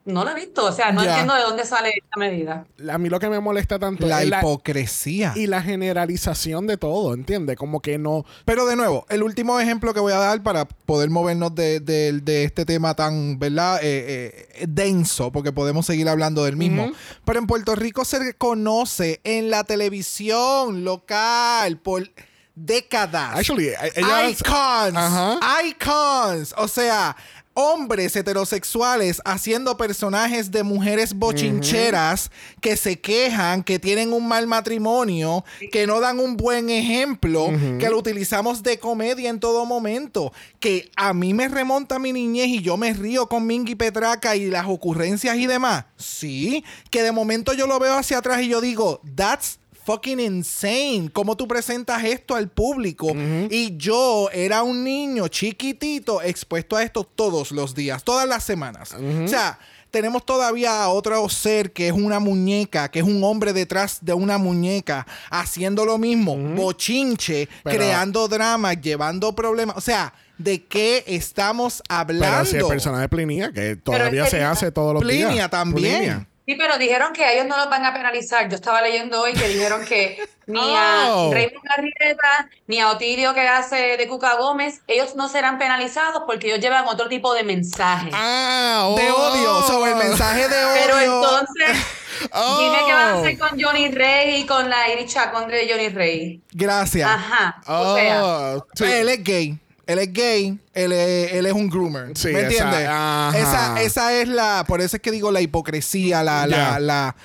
No 0.07 0.25
lo 0.25 0.31
he 0.31 0.35
visto. 0.35 0.65
O 0.65 0.73
sea, 0.73 0.91
no 0.93 1.05
Ya. 1.05 1.11
entiendo 1.11 1.35
de 1.35 1.43
dónde 1.43 1.65
sale 1.67 1.91
esta 1.91 2.19
medida. 2.19 2.65
A 2.91 2.97
mí 2.99 3.09
lo 3.11 3.21
que 3.21 3.29
me 3.29 3.39
molesta 3.41 3.79
tanto 3.79 4.07
La 4.07 4.23
es 4.23 4.29
la, 4.31 4.39
hipocresía. 4.39 5.33
y 5.37 5.47
la 5.47 5.61
generalización 5.63 6.67
de 6.67 6.77
todo, 6.77 7.13
¿entiendes? 7.13 7.57
Como 7.57 7.81
que 7.81 7.99
no... 7.99 8.25
Pero 8.45 8.67
de 8.67 8.77
nuevo, 8.77 9.05
el 9.11 9.23
último 9.23 9.61
ejemplo 9.61 9.93
que 9.93 10.01
voy 10.01 10.13
a 10.13 10.19
dar 10.19 10.43
para 10.43 10.65
poder 10.67 11.11
movernos 11.11 11.55
de, 11.55 11.81
de- 11.81 12.13
de 12.21 12.45
este 12.45 12.65
tema 12.65 12.95
tan, 12.95 13.39
¿verdad? 13.39 13.81
Eh, 13.83 14.49
eh, 14.55 14.65
denso, 14.69 15.31
porque 15.33 15.53
podemos 15.53 15.85
seguir 15.87 16.09
hablando 16.09 16.45
del 16.45 16.57
mismo. 16.57 16.91
Pero 17.25 17.39
en 17.39 17.47
Puerto 17.47 17.75
Rico 17.75 18.05
se 18.05 18.35
conoce 18.35 19.21
en 19.25 19.51
la 19.51 19.65
televisión 19.65 20.85
local 20.85 21.79
por 21.79 22.09
décadas. 22.55 23.37
Actually, 23.37 23.69
e- 23.69 23.77
ella- 23.97 24.29
icons. 24.31 24.97
Ajá. 24.97 25.39
Icons. 25.67 26.55
O 26.57 26.69
sea, 26.69 27.17
hombres 27.59 28.15
heterosexuales 28.15 29.23
haciendo 29.25 29.79
personajes 29.79 30.51
de 30.51 30.63
mujeres 30.63 31.15
bochincheras 31.15 32.31
que 32.61 32.77
se 32.77 33.01
quejan, 33.01 33.65
que 33.65 33.79
tienen 33.79 34.13
un 34.13 34.29
mal 34.29 34.47
matrimonio, 34.47 35.43
que 35.73 35.87
no 35.87 36.01
dan 36.01 36.21
un 36.21 36.37
buen 36.37 36.69
ejemplo, 36.69 37.49
que 37.79 37.89
lo 37.89 37.99
utilizamos 37.99 38.63
de 38.63 38.79
comedia 38.79 39.31
en 39.31 39.41
todo 39.41 39.65
momento, 39.65 40.35
que 40.61 40.91
a 40.97 41.15
mí 41.15 41.33
me 41.33 41.49
remonta 41.49 41.97
a 41.97 41.99
mi 41.99 42.13
niñez 42.13 42.49
y 42.49 42.61
yo 42.61 42.77
me 42.77 42.93
río 42.93 43.27
con 43.27 43.47
Mingy 43.47 43.75
Petraca 43.75 44.37
y 44.37 44.51
las 44.51 44.67
ocurrencias 44.67 45.39
y 45.39 45.47
demás. 45.47 45.87
Sí, 45.97 46.63
que 46.91 47.03
de 47.03 47.11
momento 47.11 47.55
yo 47.55 47.67
lo 47.67 47.79
veo 47.79 47.95
hacia 47.95 48.19
atrás 48.19 48.43
y 48.43 48.49
yo 48.49 48.61
digo, 48.61 49.01
that's 49.15 49.59
fucking 49.87 50.19
insane. 50.21 51.09
¿Cómo 51.13 51.37
tú 51.37 51.47
presentas 51.47 52.03
esto 52.05 52.35
al 52.35 52.49
público? 52.49 53.13
Y 53.49 53.77
yo 53.77 54.29
era 54.33 54.63
un 54.63 54.83
niño 54.85 55.29
chiquitito 55.29 56.21
expuesto 56.21 56.77
a 56.77 56.83
esto 56.83 57.05
todos 57.05 57.53
los 57.53 57.75
días, 57.75 58.03
todas 58.05 58.29
las 58.29 58.43
semanas. 58.45 58.95
O 59.25 59.29
sea, 59.29 59.59
tenemos 59.93 60.27
todavía 60.27 60.83
a 60.83 60.89
otro 60.89 61.27
ser 61.29 61.73
que 61.73 61.87
es 61.87 61.93
una 61.95 62.19
muñeca, 62.19 62.91
que 62.91 62.99
es 62.99 63.05
un 63.05 63.23
hombre 63.25 63.53
detrás 63.53 63.99
de 64.03 64.13
una 64.13 64.37
muñeca, 64.37 65.07
haciendo 65.31 65.87
lo 65.87 65.97
mismo, 65.97 66.37
bochinche, 66.37 67.49
Pero- 67.63 67.77
creando 67.77 68.29
drama, 68.29 68.75
llevando 68.75 69.35
problemas. 69.35 69.77
O 69.77 69.81
sea, 69.81 70.13
¿de 70.37 70.65
qué 70.65 71.05
estamos 71.07 71.83
hablando? 71.89 72.27
Pero 72.27 72.45
si 72.45 72.57
el 72.57 72.67
personaje 72.67 73.03
de 73.03 73.09
Plinia, 73.09 73.53
que 73.53 73.77
todavía 73.77 74.25
es 74.25 74.31
que 74.31 74.37
se 74.39 74.45
hace 74.45 74.73
todos 74.73 74.95
los 74.95 75.07
días. 75.07 75.29
Plinia 75.29 75.49
también. 75.49 76.27
Sí, 76.47 76.55
pero 76.55 76.79
dijeron 76.79 77.13
que 77.13 77.25
a 77.25 77.33
ellos 77.33 77.47
no 77.47 77.57
los 77.57 77.69
van 77.69 77.85
a 77.85 77.93
penalizar. 77.93 78.49
Yo 78.49 78.55
estaba 78.55 78.81
leyendo 78.81 79.21
hoy 79.21 79.33
que 79.33 79.49
dijeron 79.49 79.85
que 79.85 80.17
ni 80.47 80.61
Oh. 80.61 80.77
a 80.77 81.35
Raymond 81.35 81.65
Garrieta, 81.65 82.49
ni 82.69 82.79
a 82.79 82.91
Otilio 82.91 83.35
que 83.35 83.41
hace 83.49 83.97
de 83.97 84.07
Cuca 84.09 84.35
Gómez, 84.37 84.81
ellos 84.87 85.17
no 85.17 85.29
serán 85.29 85.59
penalizados 85.59 86.23
porque 86.25 86.47
ellos 86.47 86.61
llevan 86.61 86.87
otro 86.87 87.09
tipo 87.09 87.35
de 87.35 87.43
mensaje. 87.43 88.11
Ah, 88.13 88.89
De 88.97 89.11
oh. 89.11 89.17
odio, 89.33 89.63
sobre 89.63 89.91
el 89.91 89.97
mensaje 89.97 90.49
de 90.49 90.65
odio. 90.65 90.83
Pero 90.87 91.01
entonces, 91.01 91.85
Oh. 92.33 92.59
dime 92.59 92.79
qué 92.87 92.93
van 92.95 93.09
a 93.09 93.19
hacer 93.19 93.39
con 93.39 93.61
Johnny 93.61 93.89
Rey 93.91 94.37
y 94.41 94.47
con 94.47 94.71
la 94.71 94.89
Iris 94.91 95.13
Chacón 95.13 95.49
de 95.49 95.69
Johnny 95.69 95.89
Rey. 95.91 96.41
Gracias. 96.53 97.11
Ajá. 97.11 97.61
O 97.67 97.95
sea, 97.97 98.23
Oh. 98.25 98.67
Él 98.85 99.09
es 99.11 99.23
gay. 99.25 99.59
Él 99.87 99.99
es 100.01 100.13
gay. 100.13 100.59
Él 100.75 100.93
es, 100.93 101.33
él 101.33 101.47
es 101.47 101.53
un 101.53 101.71
groomer. 101.71 102.11
Sí, 102.17 102.29
¿Me 102.29 102.41
entiendes? 102.41 102.81
Esa, 102.83 103.81
esa 103.81 104.13
es 104.15 104.29
la. 104.29 104.65
Por 104.67 104.81
eso 104.81 104.97
es 104.97 105.03
que 105.03 105.11
digo 105.11 105.31
la 105.31 105.41
hipocresía, 105.41 106.23
la. 106.23 106.47
la, 106.47 106.81
la 106.81 107.17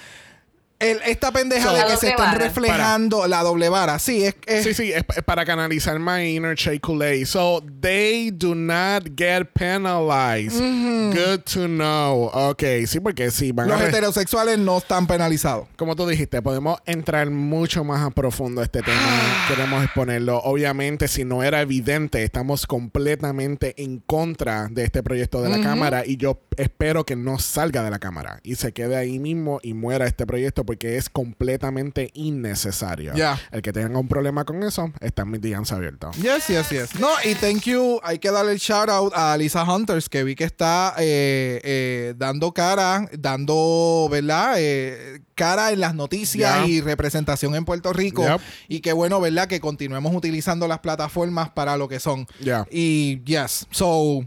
el- 0.82 1.00
esta 1.06 1.32
pendeja 1.32 1.70
So- 1.70 1.76
de 1.76 1.86
que 1.86 1.98
se 1.98 2.10
están 2.10 2.32
vara. 2.34 2.38
reflejando 2.46 3.28
la 3.28 3.44
doble 3.44 3.70
vara. 3.70 4.00
Sí, 4.00 4.24
es, 4.26 4.36
es- 4.46 4.64
Sí, 4.64 4.74
sí, 4.74 4.92
es, 4.92 5.04
es 5.16 5.24
para 5.24 5.46
canalizar 5.46 6.00
my 6.00 6.36
inner 6.36 6.56
Shea 6.56 6.80
Coulee. 6.80 7.26
So, 7.26 7.64
they 7.82 8.32
do 8.32 8.56
not 8.56 9.04
get 9.18 9.48
penalized. 9.54 10.60
Good 10.60 11.42
to 11.54 11.68
know. 11.68 12.30
Ok, 12.34 12.64
sí, 12.88 13.00
porque 13.00 13.32
sí, 13.32 13.52
van 13.52 13.68
los 13.68 13.80
a... 13.82 13.88
heterosexuales 13.88 14.58
no 14.60 14.78
están 14.78 15.08
penalizados. 15.08 15.68
Como 15.78 15.96
tú 15.96 16.08
dijiste, 16.08 16.42
podemos 16.42 16.80
entrar 16.86 17.30
mucho 17.30 17.84
más 17.84 18.06
a 18.06 18.10
profundo 18.12 18.62
a 18.62 18.64
este 18.64 18.82
tema. 18.82 18.98
Queremos 19.48 19.84
exponerlo. 19.84 20.38
Obviamente, 20.40 21.08
si 21.08 21.24
no 21.26 21.44
era 21.44 21.62
evidente, 21.62 22.24
estamos 22.24 22.66
completamente 22.68 23.74
en 23.82 24.00
contra 24.00 24.68
de 24.70 24.84
este 24.84 25.04
proyecto 25.04 25.42
de 25.42 25.50
la 25.50 25.62
Cámara 25.62 26.04
y 26.06 26.18
yo 26.18 26.40
espero 26.58 27.06
que 27.06 27.16
no 27.16 27.40
salga 27.40 27.84
de 27.84 27.90
la 27.92 28.00
Cámara 28.00 28.40
y 28.44 28.56
se 28.56 28.72
quede 28.74 28.96
ahí 28.96 29.20
mismo 29.20 29.60
y 29.64 29.74
muera 29.74 30.06
este 30.06 30.26
proyecto 30.26 30.66
porque 30.72 30.96
es 30.96 31.10
completamente 31.10 32.12
innecesario. 32.14 33.14
Ya. 33.14 33.38
El 33.52 33.62
que 33.62 33.74
tenga 33.74 34.00
un 34.00 34.08
problema 34.08 34.46
con 34.46 34.64
eso, 34.64 34.94
están 35.02 35.30
mis 35.30 35.42
días 35.42 35.70
abiertos. 35.70 36.16
Yes, 36.16 36.48
yes, 36.48 36.70
yes. 36.70 36.96
No, 36.98 37.10
y 37.26 37.36
thank 37.36 37.64
you. 37.64 38.00
Hay 38.04 38.20
que 38.20 38.32
darle 38.32 38.54
el 38.54 38.58
shout 38.58 38.88
out 38.88 39.12
a 39.14 39.36
Lisa 39.36 39.66
Hunters, 39.66 40.08
que 40.08 40.24
vi 40.24 40.34
que 40.34 40.46
está 40.46 40.96
eh, 40.98 41.60
eh, 41.66 42.14
dando 42.18 42.54
cara, 42.54 43.10
dando, 43.12 44.08
¿verdad? 44.10 44.54
Eh, 44.60 45.20
cara 45.36 45.72
en 45.72 45.80
las 45.80 45.96
noticias 45.96 46.60
Ya. 46.62 46.68
y 46.68 46.82
representación 46.82 47.56
en 47.56 47.66
Puerto 47.66 47.92
Rico. 47.92 48.24
Yep. 48.24 48.42
Y 48.68 48.80
qué 48.82 48.94
bueno, 48.94 49.20
¿verdad? 49.20 49.48
Que 49.48 49.60
continuemos 49.60 50.16
utilizando 50.16 50.68
las 50.68 50.80
plataformas 50.80 51.50
para 51.50 51.78
lo 51.78 51.90
que 51.90 52.00
son. 52.00 52.28
Ya. 52.40 52.66
Y 52.70 53.22
yes, 53.24 53.66
so 53.72 54.22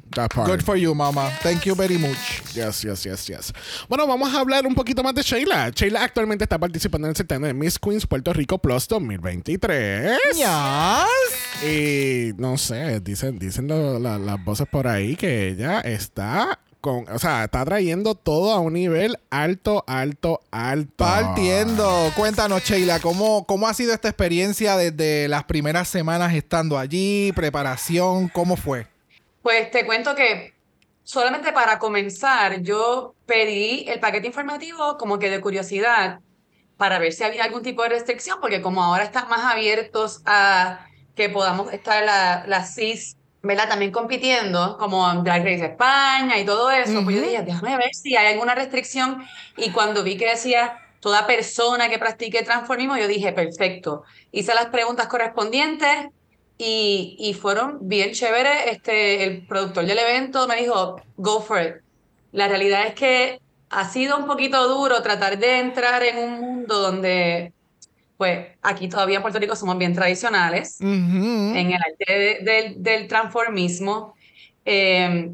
good 0.45 0.61
for 0.65 0.77
you, 0.77 0.93
mama. 0.93 1.31
Thank 1.43 1.63
you 1.63 1.77
very 1.77 1.99
much. 1.99 2.19
Yes, 2.53 2.83
yes, 2.83 3.05
yes, 3.05 3.27
yes. 3.29 3.53
Bueno, 3.89 4.07
vamos 4.09 4.35
a 4.35 4.41
hablar 4.41 4.67
un 4.67 4.75
poquito 4.75 5.05
más 5.05 5.15
de 5.15 5.23
Sheila. 5.23 5.71
Sheila 5.71 6.03
actualmente 6.03 6.34
está 6.43 6.59
participando 6.59 7.07
en 7.07 7.11
el 7.11 7.17
certamen 7.17 7.49
de 7.49 7.55
Miss 7.55 7.79
Queens 7.79 8.07
Puerto 8.09 8.33
Rico 8.33 8.59
Plus 8.59 8.89
2023. 8.89 10.19
Yes. 10.35 11.65
Y 11.71 12.33
no 12.37 12.59
sé, 12.59 12.99
dicen, 13.01 13.39
dicen 13.39 13.69
lo- 13.69 13.99
la- 14.01 14.19
las 14.19 14.43
voces 14.45 14.67
por 14.71 14.89
ahí 14.89 15.15
que 15.15 15.49
ella 15.49 15.81
está 15.81 16.59
con, 16.81 17.09
o 17.09 17.19
sea, 17.19 17.45
está 17.45 17.65
trayendo 17.65 18.15
todo 18.15 18.53
a 18.53 18.61
un 18.61 18.75
nivel 18.75 19.17
alto, 19.31 19.85
alto, 19.87 20.41
alto. 20.51 20.93
Partiendo. 20.97 22.13
Cuéntanos, 22.17 22.63
Sheila, 22.65 23.01
¿cómo, 23.01 23.47
¿cómo 23.47 23.69
ha 23.69 23.75
sido 23.75 23.95
esta 23.95 24.09
experiencia 24.09 24.77
desde 24.77 25.29
las 25.29 25.45
primeras 25.45 25.89
semanas 25.89 26.35
estando 26.35 26.79
allí? 26.79 27.33
¿Preparación? 27.35 28.29
¿Cómo 28.29 28.57
fue? 28.57 28.87
Pues 29.43 29.71
te 29.71 29.85
cuento 29.87 30.15
que 30.15 30.54
solamente 31.05 31.53
para 31.53 31.79
comenzar, 31.79 32.61
yo 32.63 33.15
pedí 33.27 33.85
el 33.89 34.01
paquete 34.01 34.27
informativo 34.27 34.97
como 34.99 35.19
que 35.19 35.31
de 35.31 35.41
curiosidad 35.41 36.21
para 36.77 36.99
ver 36.99 37.13
si 37.13 37.23
había 37.23 37.45
algún 37.45 37.63
tipo 37.63 37.83
de 37.83 37.91
restricción, 37.91 38.39
porque 38.41 38.61
como 38.61 38.83
ahora 38.83 39.05
están 39.05 39.29
más 39.29 39.45
abiertos 39.45 40.23
a 40.27 40.87
que 41.15 41.29
podamos 41.29 41.73
estar 41.73 42.05
la, 42.05 42.45
la 42.49 42.65
CIS, 42.65 43.17
¿verdad? 43.43 43.69
También 43.69 43.93
compitiendo, 43.93 44.77
como 44.79 45.07
Drag 45.23 45.45
Race 45.45 45.65
España 45.67 46.39
y 46.39 46.45
todo 46.45 46.71
eso, 46.71 47.05
pues 47.05 47.17
yo 47.17 47.23
dije, 47.23 47.43
déjame 47.43 47.77
ver 47.77 47.95
si 47.95 48.17
hay 48.17 48.33
alguna 48.33 48.55
restricción. 48.55 49.25
Y 49.57 49.71
cuando 49.71 50.03
vi 50.03 50.17
que 50.17 50.31
decía 50.31 50.79
toda 50.99 51.27
persona 51.27 51.89
que 51.89 51.99
practique 51.99 52.43
transformismo, 52.43 52.97
yo 52.97 53.07
dije, 53.07 53.33
perfecto. 53.33 54.03
Hice 54.33 54.55
las 54.55 54.67
preguntas 54.67 55.07
correspondientes 55.07 56.09
y, 56.59 57.17
y 57.19 57.35
fueron 57.35 57.79
bien 57.89 58.13
chéveres. 58.13 58.67
Este, 58.73 59.25
el 59.25 59.47
productor 59.47 59.87
del 59.87 59.99
evento 59.99 60.47
me 60.47 60.57
dijo, 60.57 60.97
go 61.17 61.41
for 61.41 61.61
it. 61.63 61.75
La 62.33 62.49
realidad 62.49 62.87
es 62.87 62.95
que 62.95 63.41
ha 63.71 63.89
sido 63.89 64.17
un 64.19 64.27
poquito 64.27 64.69
duro 64.69 65.03
tratar 65.03 65.39
de 65.39 65.59
entrar 65.59 66.03
en 66.03 66.19
un 66.19 66.41
mundo 66.41 66.79
donde, 66.79 67.53
pues, 68.17 68.49
aquí 68.63 68.89
todavía 68.89 69.17
en 69.17 69.23
Puerto 69.23 69.39
Rico 69.41 69.57
somos 69.57 69.77
bien 69.79 69.95
tradicionales 69.95 70.79
Ujú. 70.81 70.87
en 71.57 71.73
el 71.73 71.75
arte 71.75 72.13
de- 72.13 72.39
del- 72.43 72.83
del 72.83 73.09
transformismo. 73.09 74.15
Eh, 74.65 75.31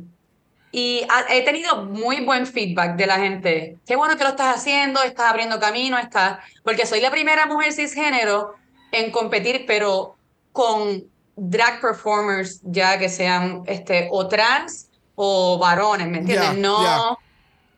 y 0.73 1.03
ha- 1.09 1.35
he 1.35 1.43
tenido 1.43 1.85
muy 1.85 2.21
buen 2.25 2.47
feedback 2.47 2.97
de 2.97 3.07
la 3.07 3.19
gente. 3.19 3.77
Qué 3.87 3.97
bueno 3.97 4.17
que 4.17 4.23
lo 4.25 4.31
estás 4.31 4.57
haciendo, 4.57 5.03
estás 5.03 5.27
abriendo 5.31 5.59
camino, 5.59 5.99
estás... 5.99 6.39
Porque 6.63 6.87
soy 6.87 7.01
la 7.01 7.11
primera 7.11 7.47
mujer 7.47 7.73
cisgénero 7.73 8.55
en 8.93 9.11
competir, 9.11 9.65
pero 9.67 10.17
con 10.53 11.10
drag 11.37 11.81
performers 11.81 12.61
ya 12.65 12.99
que 12.99 13.09
sean 13.09 13.63
este, 13.67 14.09
o 14.11 14.29
trans 14.29 14.89
o 15.15 15.59
varones, 15.59 16.09
¿me 16.09 16.19
entiendes? 16.19 16.51
Ya, 16.51 16.55
no 16.55 16.83
ya. 16.83 17.19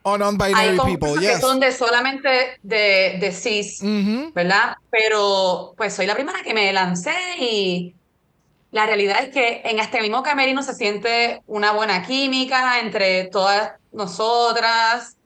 O 0.04 0.18
non-binary 0.18 0.78
people, 0.78 1.14
que 1.14 1.26
yes. 1.26 1.40
son 1.40 1.60
de 1.60 1.70
solamente 1.70 2.58
de, 2.62 3.18
de 3.20 3.32
cis. 3.32 3.80
Ujú. 3.80 4.32
¿verdad? 4.34 4.76
Pero 4.90 5.74
pues 5.76 5.94
soy 5.94 6.06
la 6.06 6.14
primera 6.14 6.42
que 6.42 6.54
me 6.54 6.72
lancé 6.72 7.14
y 7.38 7.94
la 8.72 8.86
realidad 8.86 9.22
es 9.22 9.28
que 9.28 9.62
en 9.64 9.78
este 9.78 10.00
mismo 10.00 10.22
camerino 10.22 10.62
se 10.62 10.74
siente 10.74 11.42
una 11.46 11.72
buena 11.72 12.02
química 12.02 12.80
entre 12.80 13.24
todas 13.24 13.72
nosotras. 13.92 15.16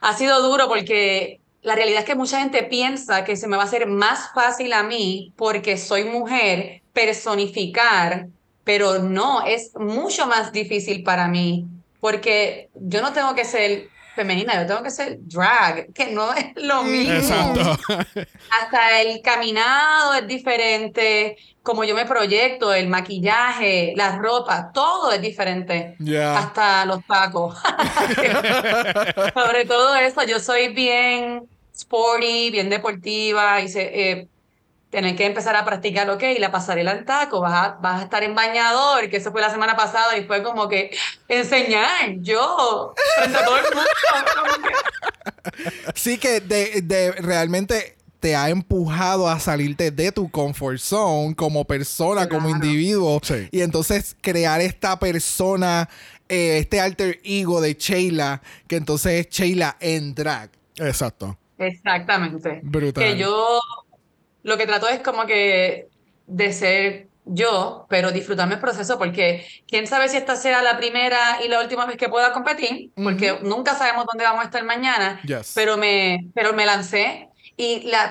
Ha 0.00 0.16
sido 0.16 0.40
duro 0.42 0.68
porque 0.68 1.40
la 1.62 1.74
realidad 1.74 2.00
es 2.00 2.04
que 2.04 2.14
mucha 2.14 2.38
gente 2.38 2.62
piensa 2.62 3.24
que 3.24 3.36
se 3.36 3.48
me 3.48 3.56
va 3.56 3.64
a 3.64 3.66
hacer 3.66 3.86
más 3.86 4.30
fácil 4.34 4.72
a 4.72 4.82
mí 4.82 5.32
porque 5.36 5.76
soy 5.76 6.04
mujer 6.04 6.79
personificar, 6.92 8.28
pero 8.64 8.98
no, 8.98 9.46
es 9.46 9.72
mucho 9.76 10.26
más 10.26 10.52
difícil 10.52 11.02
para 11.02 11.28
mí 11.28 11.66
porque 12.00 12.70
yo 12.74 13.02
no 13.02 13.12
tengo 13.12 13.34
que 13.34 13.44
ser 13.44 13.88
femenina, 14.16 14.60
yo 14.60 14.66
tengo 14.66 14.82
que 14.82 14.90
ser 14.90 15.18
drag, 15.20 15.92
que 15.92 16.06
no 16.06 16.32
es 16.34 16.46
lo 16.56 16.82
mismo. 16.82 17.14
Exacto. 17.14 17.78
Hasta 18.60 19.00
el 19.02 19.20
caminado 19.22 20.14
es 20.14 20.26
diferente, 20.26 21.36
como 21.62 21.84
yo 21.84 21.94
me 21.94 22.06
proyecto, 22.06 22.72
el 22.74 22.88
maquillaje, 22.88 23.92
la 23.96 24.16
ropa, 24.18 24.72
todo 24.72 25.12
es 25.12 25.20
diferente. 25.20 25.94
Ya. 26.00 26.38
Hasta 26.38 26.84
los 26.86 27.04
tacos. 27.06 27.56
Sobre 29.34 29.64
todo 29.66 29.94
eso, 29.96 30.22
yo 30.24 30.40
soy 30.40 30.68
bien 30.68 31.48
sporty, 31.74 32.50
bien 32.50 32.68
deportiva 32.68 33.60
y 33.60 33.68
se, 33.68 34.10
eh, 34.10 34.28
tener 34.90 35.14
que 35.16 35.24
empezar 35.24 35.54
a 35.56 35.64
practicar, 35.64 36.10
ok, 36.10 36.22
la 36.38 36.50
pasarela 36.50 36.90
al 36.90 37.04
taco, 37.04 37.40
vas 37.40 37.52
a, 37.54 37.68
vas 37.80 38.00
a 38.00 38.04
estar 38.04 38.24
en 38.24 38.34
bañador, 38.34 39.08
que 39.08 39.18
eso 39.18 39.30
fue 39.30 39.40
la 39.40 39.50
semana 39.50 39.76
pasada 39.76 40.18
y 40.18 40.24
fue 40.24 40.42
como 40.42 40.68
que 40.68 40.90
enseñar 41.28 42.16
yo 42.18 42.92
frente 43.18 43.38
a 43.38 43.44
todo 43.44 43.56
el 43.56 43.62
mundo. 43.74 43.80
como 44.34 44.66
que- 44.68 45.92
Sí 45.94 46.18
que 46.18 46.40
de, 46.40 46.82
de- 46.82 47.12
realmente 47.12 47.96
te 48.18 48.34
ha 48.36 48.50
empujado 48.50 49.28
a 49.28 49.38
salirte 49.40 49.90
de 49.90 50.12
tu 50.12 50.30
comfort 50.30 50.78
zone 50.78 51.34
como 51.34 51.64
persona, 51.64 52.28
como 52.28 52.48
individuo. 52.50 53.20
Sí. 53.22 53.48
Y 53.50 53.62
entonces 53.62 54.14
crear 54.20 54.60
esta 54.60 54.98
persona, 54.98 55.88
eh, 56.28 56.58
este 56.58 56.80
alter 56.80 57.20
ego 57.24 57.60
de 57.60 57.74
Sheila, 57.74 58.42
que 58.66 58.76
entonces 58.76 59.26
es 59.26 59.28
Sheila 59.30 59.76
en 59.80 60.14
drag. 60.14 60.50
Exacto. 60.76 61.38
Exactamente. 61.58 62.60
Brutal. 62.62 63.02
Que 63.04 63.16
yo 63.16 63.60
lo 64.42 64.56
que 64.56 64.66
trato 64.66 64.88
es 64.88 65.00
como 65.00 65.26
que 65.26 65.88
de 66.26 66.52
ser 66.52 67.08
yo, 67.24 67.86
pero 67.88 68.10
disfrutarme 68.12 68.54
el 68.54 68.60
proceso, 68.60 68.98
porque 68.98 69.46
quién 69.68 69.86
sabe 69.86 70.08
si 70.08 70.16
esta 70.16 70.36
sea 70.36 70.62
la 70.62 70.76
primera 70.78 71.42
y 71.44 71.48
la 71.48 71.60
última 71.60 71.86
vez 71.86 71.96
que 71.96 72.08
pueda 72.08 72.32
competir, 72.32 72.90
porque 72.94 73.38
nunca 73.42 73.74
sabemos 73.74 74.06
dónde 74.10 74.24
vamos 74.24 74.42
a 74.42 74.44
estar 74.46 74.64
mañana, 74.64 75.20
Yes. 75.24 75.52
pero 75.54 75.76
me, 75.76 76.26
pero 76.34 76.52
me 76.54 76.66
lancé 76.66 77.28
y 77.56 77.82
la, 77.90 78.10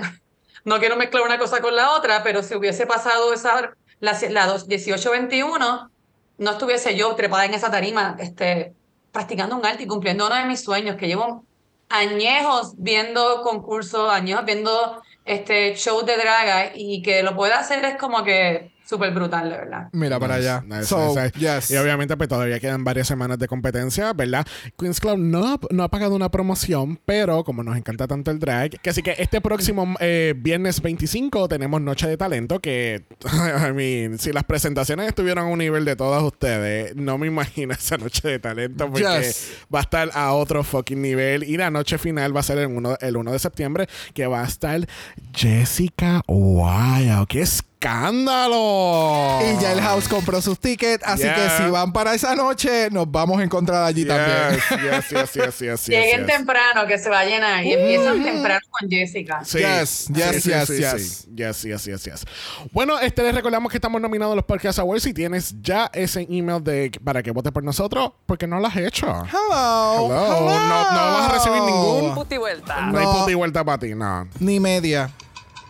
no 0.64 0.80
quiero 0.80 0.96
mezclar 0.96 1.24
una 1.24 1.38
cosa 1.40 1.60
con 1.60 1.76
la 1.76 1.92
otra, 1.96 2.24
pero 2.24 2.44
si 2.44 2.56
hubiese 2.56 2.86
pasado 2.86 3.34
esa, 3.34 3.72
la, 4.00 4.18
la 4.30 4.46
dos- 4.46 4.68
18-21, 4.68 5.90
no 6.38 6.52
estuviese 6.52 6.96
yo 6.96 7.14
trepada 7.16 7.46
en 7.46 7.54
esa 7.56 7.70
tarima, 7.72 8.16
este, 8.20 8.74
practicando 9.12 9.58
un 9.58 9.66
arte 9.66 9.84
y 9.84 9.88
cumpliendo 9.88 10.28
uno 10.28 10.36
de 10.36 10.46
mis 10.46 10.62
sueños, 10.64 10.96
que 10.96 11.08
llevo 11.08 11.44
añejos 11.90 12.74
viendo 12.78 13.42
concursos, 13.42 14.10
añejos 14.12 14.46
viendo 14.46 15.02
este 15.26 15.76
shows 15.76 16.06
de 16.06 16.18
draga 16.18 16.72
y 16.76 17.02
que 17.02 17.24
lo 17.24 17.36
pueda 17.36 17.60
hacer 17.60 17.86
es 17.86 17.96
como 17.98 18.24
que 18.24 18.72
súper 18.90 19.14
brutal, 19.14 19.50
de 19.50 19.58
verdad. 19.58 19.90
Mira 19.94 20.20
para 20.20 20.38
Nice, 20.38 20.50
allá. 20.50 20.64
nice, 20.68 20.86
So, 20.86 21.16
nice. 21.16 21.32
yes. 21.38 21.72
Y 21.72 21.78
obviamente 21.78 22.18
pues 22.18 22.28
todavía 22.30 22.60
quedan 22.60 22.84
varias 22.84 23.08
semanas 23.08 23.38
de 23.38 23.48
competencia, 23.48 24.14
¿verdad? 24.14 24.46
Queens 24.78 25.00
Club 25.00 25.18
no, 25.20 25.54
ha- 25.54 25.60
no 25.70 25.84
ha 25.84 25.90
pagado 25.90 26.16
una 26.16 26.30
promoción, 26.32 27.00
pero 27.06 27.44
como 27.44 27.64
nos 27.64 27.78
encanta 27.78 28.08
tanto 28.08 28.32
el 28.32 28.40
drag, 28.40 28.72
que 28.82 28.90
así 28.90 29.02
que 29.04 29.16
este 29.20 29.42
próximo 29.42 29.96
eh, 30.00 30.34
viernes 30.36 30.82
25 30.82 31.48
tenemos 31.48 31.82
Noche 31.82 32.08
de 32.08 32.18
Talento, 32.18 32.60
que, 32.60 33.04
I 33.70 33.72
mean, 33.74 34.18
si 34.18 34.32
las 34.32 34.44
presentaciones 34.44 35.08
estuvieran 35.08 35.46
a 35.46 35.48
un 35.50 35.60
nivel 35.60 35.86
de 35.86 35.96
todas 35.96 36.24
ustedes, 36.24 36.96
no 36.96 37.18
me 37.18 37.28
imagino 37.28 37.74
esa 37.74 37.98
Noche 37.98 38.28
de 38.28 38.40
Talento, 38.40 38.90
porque 38.90 39.00
Yes. 39.20 39.52
va 39.74 39.80
a 39.80 39.82
estar 39.84 40.10
a 40.14 40.34
otro 40.34 40.64
fucking 40.64 41.02
nivel. 41.02 41.44
Y 41.44 41.58
la 41.58 41.70
noche 41.70 41.98
final 41.98 42.36
va 42.36 42.40
a 42.40 42.44
ser 42.44 42.58
el 42.58 42.68
1, 42.68 42.98
el 43.02 43.18
1 43.18 43.32
de 43.32 43.40
septiembre, 43.40 43.88
que 44.14 44.26
va 44.28 44.42
a 44.42 44.46
estar 44.46 44.80
Jessica 45.34 46.22
Wow, 46.28 47.26
¡Qué 47.28 47.42
escándalo! 47.80 49.40
Y 49.42 49.62
ya 49.62 49.72
el 49.72 49.82
house 49.82 50.08
compró 50.08 50.42
sus 50.42 50.60
tickets, 50.60 51.04
así 51.06 51.24
Yeah. 51.24 51.36
que 51.36 51.64
si 51.64 51.70
van 51.70 51.92
para 51.94 52.14
esa 52.14 52.36
noche, 52.36 52.90
nos 52.92 53.10
vamos 53.10 53.40
a 53.40 53.44
encontrar 53.44 53.84
allí 53.84 54.06
también. 54.06 54.60
Yes, 54.70 54.70
yes, 54.70 55.10
yes, 55.10 55.34
yes, 55.34 55.60
yes, 55.60 55.60
yes, 55.60 55.88
Lleguen 55.88 56.26
yes. 56.26 56.36
temprano, 56.36 56.86
que 56.88 56.98
se 56.98 57.10
va 57.10 57.20
a 57.20 57.26
llenar, 57.26 57.64
y 57.66 57.74
empiezan 57.74 58.24
temprano 58.24 58.62
con 58.70 58.90
Jessica. 58.90 59.42
Sí. 59.46 59.60
Yes, 59.60 60.08
yes, 60.14 60.44
yes, 60.44 60.68
yes. 60.70 61.22
sí. 61.24 61.30
Yes, 61.36 61.62
yes, 61.64 61.86
yes, 61.86 62.04
yes. 62.04 62.26
Bueno, 62.72 63.00
este 63.00 63.24
les 63.24 63.34
recordamos 63.34 63.72
que 63.72 63.78
estamos 63.78 64.02
nominados 64.02 64.34
a 64.34 64.36
los 64.36 64.46
Podcast 64.46 64.80
Awards. 64.80 65.04
Si 65.04 65.14
tienes 65.14 65.56
ya 65.62 65.90
ese 65.94 66.28
email 66.30 66.64
de 66.64 66.92
para 67.04 67.24
que 67.24 67.32
votes 67.32 67.52
por 67.52 67.64
nosotros, 67.64 68.12
porque 68.26 68.48
no 68.48 68.60
lo 68.60 68.68
has 68.68 68.76
hecho. 68.78 69.08
Hello. 69.08 70.08
Hello. 70.08 70.10
No- 70.10 70.92
no 70.92 71.14
vas 71.14 71.30
a 71.30 71.34
recibir 71.34 71.62
ningún- 71.62 72.14
Puti 72.16 72.38
vuelta. 72.38 72.82
No 72.88 72.98
hay 73.00 73.06
No. 73.06 73.12
puta 73.14 73.32
y 73.32 73.34
vuelta 73.36 73.64
para 73.64 73.78
ti, 73.80 73.96
no. 73.96 74.28
Ni 74.40 74.60
media. 74.60 75.10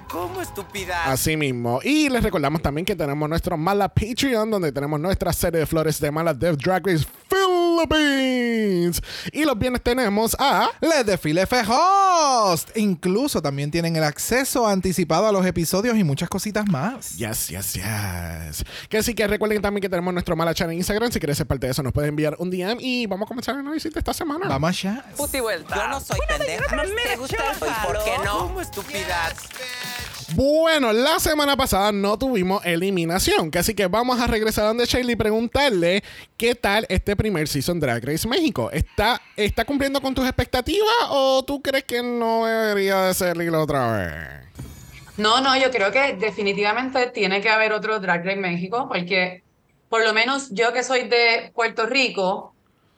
¿Cómo 0.10 0.42
estupidez? 0.42 0.96
Así 1.06 1.38
mismo. 1.38 1.80
Y 1.84 2.10
les 2.10 2.24
recordamos 2.24 2.62
también 2.62 2.84
que 2.84 2.96
tenemos 2.96 3.30
nuestro 3.30 3.58
Mala 3.58 3.90
Patreon, 3.90 4.50
donde 4.50 4.72
tenemos 4.72 5.00
nuestra 5.00 5.32
serie 5.32 5.60
de 5.60 5.66
flores 5.66 6.00
de 6.00 6.10
Mala 6.10 6.34
Dev 6.34 6.58
Drag 6.58 6.86
Race 6.86 7.06
Philippines. 7.78 9.02
Y 9.32 9.46
los 9.46 9.58
viernes 9.58 9.82
tenemos 9.82 10.36
a. 10.40 10.70
Les 10.82 11.06
Desfile 11.06 11.42
F 11.44 11.62
Host. 11.68 12.76
Incluso 12.76 13.42
también 13.42 13.72
tienen 13.72 13.96
el 13.96 14.04
acceso 14.04 14.68
anticipado 14.68 15.28
a 15.28 15.32
los 15.32 15.46
episodios 15.46 15.98
y 15.98 16.04
muchas 16.04 16.30
cositas 16.30 16.68
más. 16.68 17.18
Yes, 17.18 17.50
yes, 17.50 17.74
yes. 17.74 18.66
Que 18.90 18.98
así 18.98 19.14
que 19.14 19.28
recuerden 19.28 19.62
también 19.62 19.82
que 19.82 19.90
tenemos 19.90 20.14
nuestro 20.14 20.36
Mala 20.36 20.54
Chat 20.54 20.70
en 20.70 20.78
Instagram. 20.78 21.12
Si 21.12 21.20
quieres 21.20 21.38
ser 21.38 21.48
parte 21.48 21.68
de 21.68 21.72
eso, 21.72 21.84
nos 21.84 21.94
pueden 21.94 22.10
enviar 22.10 22.36
un 22.40 22.50
DM 22.50 22.78
y 22.80 23.06
vamos 23.06 23.26
a 23.26 23.30
comenzar 23.30 23.56
el 23.56 23.62
análisis 23.62 23.94
de 23.94 24.00
esta 24.00 24.14
semana. 24.14 24.48
Vamos 24.48 24.70
allá. 24.70 25.06
Puti 25.16 25.40
vuelta. 25.40 25.76
Yo 25.76 25.88
no 25.88 26.00
soy 26.00 26.20
pendeja. 26.28 26.84
¿Te 27.04 27.16
gusta 27.18 27.52
el 27.52 27.60
¿Por 27.60 28.04
qué 28.04 28.18
no? 28.24 28.40
¿Cómo 28.40 28.62
estupidez? 28.62 29.06
Bueno, 30.36 30.94
la 30.94 31.20
semana 31.20 31.58
pasada 31.58 31.92
no 31.92 32.18
tuvimos 32.18 32.64
eliminación, 32.66 33.50
así 33.56 33.74
que 33.74 33.88
vamos 33.88 34.20
a 34.20 34.28
regresar 34.28 34.66
donde 34.66 34.86
Shaylee 34.86 35.14
y 35.14 35.16
preguntarle 35.16 36.04
qué 36.38 36.54
tal 36.54 36.86
este 36.90 37.16
primer 37.16 37.48
season 37.48 37.80
Drag 37.80 38.04
Race 38.06 38.28
México. 38.28 38.70
¿Está, 38.72 39.22
¿Está 39.36 39.66
cumpliendo 39.66 40.02
con 40.02 40.14
tus 40.14 40.26
expectativas 40.26 40.88
o 41.10 41.44
tú 41.44 41.62
crees 41.62 41.84
que 41.84 42.04
no 42.04 42.46
debería 42.46 43.04
de 43.04 43.14
ser 43.14 43.38
la 43.38 43.60
otra 43.60 43.92
vez? 43.98 44.64
No, 45.18 45.42
no, 45.42 45.58
yo 45.58 45.72
creo 45.72 45.92
que 45.92 46.14
definitivamente 46.14 47.08
tiene 47.08 47.42
que 47.42 47.50
haber 47.50 47.74
otro 47.74 48.00
Drag 48.00 48.24
Race 48.24 48.38
México, 48.38 48.88
porque 48.88 49.44
por 49.90 50.06
lo 50.06 50.14
menos 50.14 50.50
yo 50.52 50.72
que 50.74 50.84
soy 50.84 51.08
de 51.08 51.52
Puerto 51.56 51.88
Rico, 51.88 52.54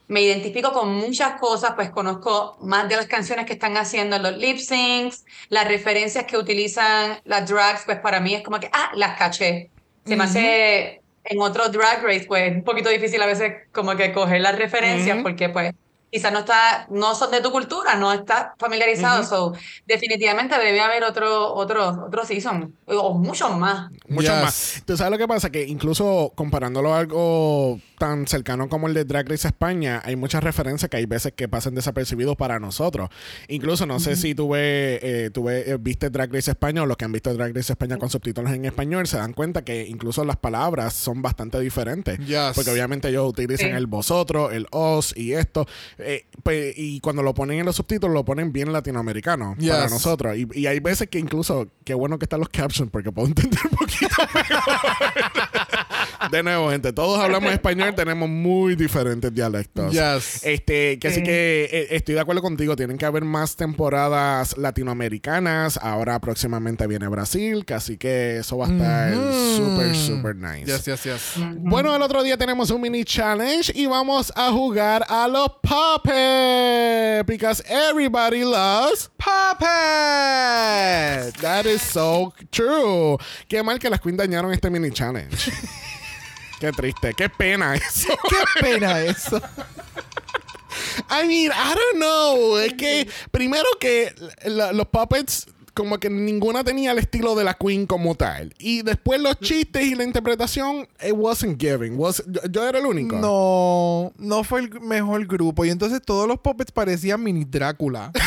me 0.08 0.22
identifico 0.22 0.72
con 0.72 0.94
muchas 0.94 1.40
cosas, 1.40 1.72
pues 1.74 1.90
conozco 1.90 2.56
más 2.60 2.88
de 2.88 2.96
las 2.96 3.06
canciones 3.06 3.46
que 3.46 3.54
están 3.54 3.76
haciendo 3.76 4.16
en 4.16 4.22
los 4.22 4.36
lip 4.36 4.58
syncs, 4.58 5.24
las 5.48 5.66
referencias 5.66 6.24
que 6.24 6.36
utilizan 6.36 7.18
las 7.24 7.48
drags, 7.48 7.84
pues 7.84 7.98
para 7.98 8.20
mí 8.20 8.34
es 8.34 8.42
como 8.42 8.60
que, 8.60 8.68
ah, 8.72 8.90
las 8.94 9.18
caché. 9.18 9.70
Se 10.04 10.16
me 10.16 10.24
hace 10.24 11.02
en 11.24 11.40
otro 11.40 11.68
Drag 11.68 12.02
Race, 12.02 12.24
pues 12.26 12.54
un 12.54 12.64
poquito 12.64 12.88
difícil 12.88 13.22
a 13.22 13.26
veces 13.26 13.52
como 13.72 13.96
que 13.96 14.12
coger 14.12 14.40
las 14.40 14.58
referencias, 14.58 15.18
porque 15.22 15.48
pues 15.48 15.72
quizás 16.12 16.30
no 16.32 16.40
está, 16.40 16.86
no 16.90 17.14
son 17.14 17.30
de 17.30 17.40
tu 17.40 17.50
cultura, 17.50 17.94
no 17.96 18.12
está 18.12 18.54
familiarizado, 18.58 19.24
so 19.24 19.54
definitivamente 19.86 20.56
debe 20.58 20.80
haber 20.80 21.04
otro, 21.04 21.54
otro, 21.54 22.04
otro 22.06 22.24
season, 22.26 22.74
o 22.86 23.14
muchos 23.14 23.56
más. 23.56 23.90
Mucho 24.08 24.30
Yes. 24.32 24.42
más. 24.42 24.82
¿Tú 24.84 24.96
sabes 24.96 25.10
lo 25.10 25.16
que 25.18 25.26
pasa? 25.26 25.50
Que 25.50 25.64
incluso 25.64 26.30
comparándolo 26.34 26.94
a 26.94 26.98
algo 26.98 27.80
tan 27.98 28.26
cercano 28.26 28.68
como 28.68 28.88
el 28.88 28.94
de 28.94 29.04
Drag 29.04 29.26
Race 29.28 29.48
España, 29.48 30.02
hay 30.04 30.16
muchas 30.16 30.44
referencias 30.44 30.90
que 30.90 30.98
hay 30.98 31.06
veces 31.06 31.32
que 31.34 31.48
pasan 31.48 31.74
desapercibidos 31.74 32.36
para 32.36 32.58
nosotros. 32.60 33.08
Incluso 33.48 33.86
no 33.86 33.98
sé 34.00 34.16
si 34.16 34.34
tú, 34.34 34.50
ves, 34.50 34.98
eh, 35.02 35.30
tú 35.32 35.44
ves, 35.44 35.66
eh, 35.66 35.76
viste 35.80 36.10
Drag 36.10 36.30
Race 36.32 36.50
España 36.50 36.82
o 36.82 36.86
los 36.86 36.96
que 36.98 37.04
han 37.06 37.12
visto 37.12 37.32
Drag 37.32 37.54
Race 37.56 37.72
España 37.72 37.96
con 37.96 38.10
subtítulos 38.10 38.52
en 38.52 38.64
español 38.66 39.06
se 39.06 39.16
dan 39.16 39.32
cuenta 39.32 39.62
que 39.64 39.86
incluso 39.86 40.24
las 40.24 40.36
palabras 40.36 40.92
son 40.92 41.22
bastante 41.22 41.58
diferentes. 41.60 42.18
Yes. 42.18 42.52
Porque 42.54 42.70
obviamente 42.70 43.08
ellos 43.08 43.28
utilizan 43.28 43.70
Sí. 43.70 43.76
el 43.76 43.86
vosotros, 43.86 44.52
el 44.52 44.66
os 44.72 45.16
y 45.16 45.32
esto. 45.34 45.66
Eh, 46.04 46.26
pues, 46.42 46.74
y 46.76 47.00
cuando 47.00 47.22
lo 47.22 47.34
ponen 47.34 47.58
en 47.58 47.66
los 47.66 47.76
subtítulos, 47.76 48.14
lo 48.14 48.24
ponen 48.24 48.52
bien 48.52 48.72
latinoamericano 48.72 49.56
para 49.58 49.88
nosotros. 49.88 50.36
Y, 50.36 50.48
y 50.52 50.66
hay 50.66 50.80
veces 50.80 51.08
que 51.08 51.18
incluso, 51.18 51.68
qué 51.84 51.94
bueno 51.94 52.18
que 52.18 52.24
están 52.24 52.40
los 52.40 52.48
captions 52.48 52.90
porque 52.90 53.12
puedo 53.12 53.28
entender 53.34 53.60
un 53.70 53.76
poquito 53.76 54.14
mejor. 54.34 54.62
De 56.30 56.42
nuevo, 56.42 56.70
gente, 56.70 56.92
todos 56.92 57.18
hablamos 57.20 57.52
español, 57.54 57.94
tenemos 57.94 58.28
muy 58.28 58.76
diferentes 58.76 59.32
dialectos. 59.34 59.92
Yes. 59.92 60.44
Este, 60.44 60.98
que 60.98 61.08
así 61.08 61.16
Sí. 61.20 61.22
que 61.24 61.68
eh, 61.70 61.86
estoy 61.90 62.14
de 62.14 62.20
acuerdo 62.20 62.42
contigo, 62.42 62.74
tienen 62.76 62.96
que 62.98 63.04
haber 63.06 63.24
más 63.24 63.56
temporadas 63.56 64.56
latinoamericanas. 64.58 65.78
Ahora 65.82 66.18
próximamente 66.20 66.86
viene 66.86 67.08
Brasil, 67.08 67.64
que 67.64 67.74
así 67.74 67.96
que 67.96 68.38
eso 68.38 68.58
va 68.58 68.66
a 68.66 68.70
estar 68.70 69.12
Mhm. 69.14 69.56
súper, 69.56 69.94
súper 69.96 70.36
nice. 70.36 70.66
Yes, 70.66 70.84
yes, 70.84 71.02
yes. 71.04 71.32
Bueno, 71.58 71.94
el 71.94 72.02
otro 72.02 72.22
día 72.22 72.36
tenemos 72.36 72.70
un 72.70 72.80
mini 72.80 73.04
challenge 73.04 73.72
y 73.74 73.86
vamos 73.86 74.32
a 74.36 74.50
jugar 74.50 75.04
a 75.08 75.28
los 75.28 75.48
puppets. 75.62 77.26
Because 77.26 77.62
everybody 77.68 78.42
loves 78.44 79.10
Puppet. 79.16 79.68
That 81.40 81.66
is 81.66 81.80
so 81.82 82.32
true. 82.50 83.16
Qué 83.48 83.62
mal 83.62 83.78
que 83.78 83.88
las 83.90 84.00
Queen 84.00 84.16
dañaron 84.16 84.52
este 84.52 84.70
mini 84.70 84.90
challenge. 84.90 85.52
Qué 86.62 86.70
triste, 86.70 87.12
qué 87.14 87.28
pena 87.28 87.74
eso. 87.74 88.06
Qué 88.30 88.60
pena 88.60 89.00
eso. 89.02 89.42
I 91.10 91.26
mean, 91.26 91.50
I 91.50 91.74
don't 91.74 91.96
know. 91.96 92.56
Es 92.58 92.74
que 92.74 93.08
primero 93.32 93.66
que 93.80 94.14
la- 94.44 94.72
los 94.72 94.86
puppets 94.86 95.46
como 95.74 95.98
que 95.98 96.08
ninguna 96.08 96.62
tenía 96.62 96.92
el 96.92 96.98
estilo 96.98 97.34
de 97.34 97.42
la 97.42 97.54
Queen 97.54 97.86
como 97.86 98.14
tal. 98.14 98.54
Y 98.58 98.82
después 98.82 99.20
los 99.20 99.40
chistes 99.40 99.82
y 99.86 99.96
la 99.96 100.04
interpretación, 100.04 100.86
it 101.04 101.14
wasn't 101.14 101.60
giving. 101.60 101.98
Was, 101.98 102.22
yo, 102.28 102.40
yo 102.48 102.68
era 102.68 102.78
el 102.78 102.86
único. 102.86 103.16
No, 103.16 104.12
no 104.18 104.44
fue 104.44 104.60
el 104.60 104.80
mejor 104.82 105.26
grupo. 105.26 105.64
Y 105.64 105.70
entonces 105.70 106.00
todos 106.04 106.28
los 106.28 106.38
puppets 106.38 106.70
parecían 106.70 107.22
mini 107.24 107.44
Drácula. 107.44 108.12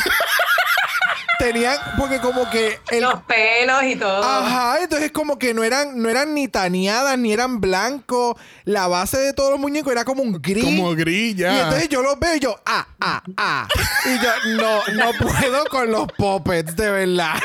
Tenían, 1.39 1.77
porque 1.97 2.19
como 2.19 2.49
que 2.49 2.79
el, 2.89 3.01
Los 3.01 3.21
pelos 3.23 3.83
y 3.83 3.95
todo. 3.95 4.23
Ajá, 4.23 4.81
entonces 4.81 5.11
como 5.11 5.37
que 5.37 5.53
no 5.53 5.63
eran, 5.63 6.01
no 6.01 6.09
eran 6.09 6.33
ni 6.33 6.47
taneadas, 6.47 7.17
ni 7.17 7.33
eran 7.33 7.61
blancos. 7.61 8.35
La 8.63 8.87
base 8.87 9.17
de 9.17 9.33
todos 9.33 9.51
los 9.51 9.59
muñecos 9.59 9.91
era 9.91 10.05
como 10.05 10.23
un 10.23 10.41
gris. 10.41 10.63
Como 10.63 10.95
grilla. 10.95 11.53
Y 11.53 11.59
entonces 11.59 11.89
yo 11.89 12.01
los 12.01 12.19
veo 12.19 12.35
y 12.35 12.39
yo, 12.39 12.59
ah, 12.65 12.87
ah, 12.99 13.21
ah. 13.37 13.67
Y 14.05 14.19
yo, 14.19 14.31
no, 14.57 14.81
no 14.93 15.11
puedo 15.19 15.65
con 15.65 15.91
los 15.91 16.07
puppets, 16.13 16.75
de 16.75 16.91
verdad. 16.91 17.35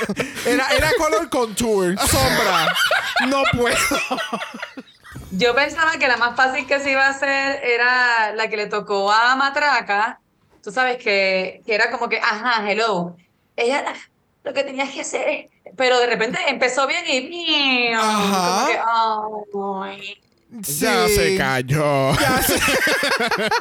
Era, 0.46 0.68
era 0.68 0.90
color 0.98 1.29
contour, 1.29 1.98
sombra. 1.98 2.74
No 3.29 3.42
puedo. 3.57 3.76
Yo 5.33 5.55
pensaba 5.55 5.92
que 5.92 6.09
la 6.09 6.16
más 6.16 6.37
fácil 6.37 6.66
que 6.66 6.81
se 6.81 6.90
iba 6.90 7.07
a 7.07 7.11
hacer 7.11 7.61
era 7.64 8.33
la 8.35 8.48
que 8.48 8.57
le 8.57 8.66
tocó 8.66 9.12
a 9.12 9.37
Matraca. 9.37 10.20
Tú 10.62 10.72
sabes 10.72 10.98
que, 10.98 11.62
que 11.64 11.74
era 11.74 11.90
como 11.90 12.09
que, 12.09 12.18
ajá, 12.18 12.68
hello. 12.70 13.16
Ella 13.57 13.95
lo 14.43 14.53
que 14.53 14.65
tenías 14.65 14.91
que 14.91 15.03
hacer. 15.03 15.49
Pero 15.77 15.99
de 15.99 16.07
repente 16.07 16.39
empezó 16.49 16.87
bien 16.87 17.05
y. 17.07 17.93
Ajá. 17.93 18.85
Como 19.53 19.85
que, 19.85 20.21
Ya 20.53 21.07
se 21.09 21.37
cayó. 21.37 22.13
Ya. 22.13 22.41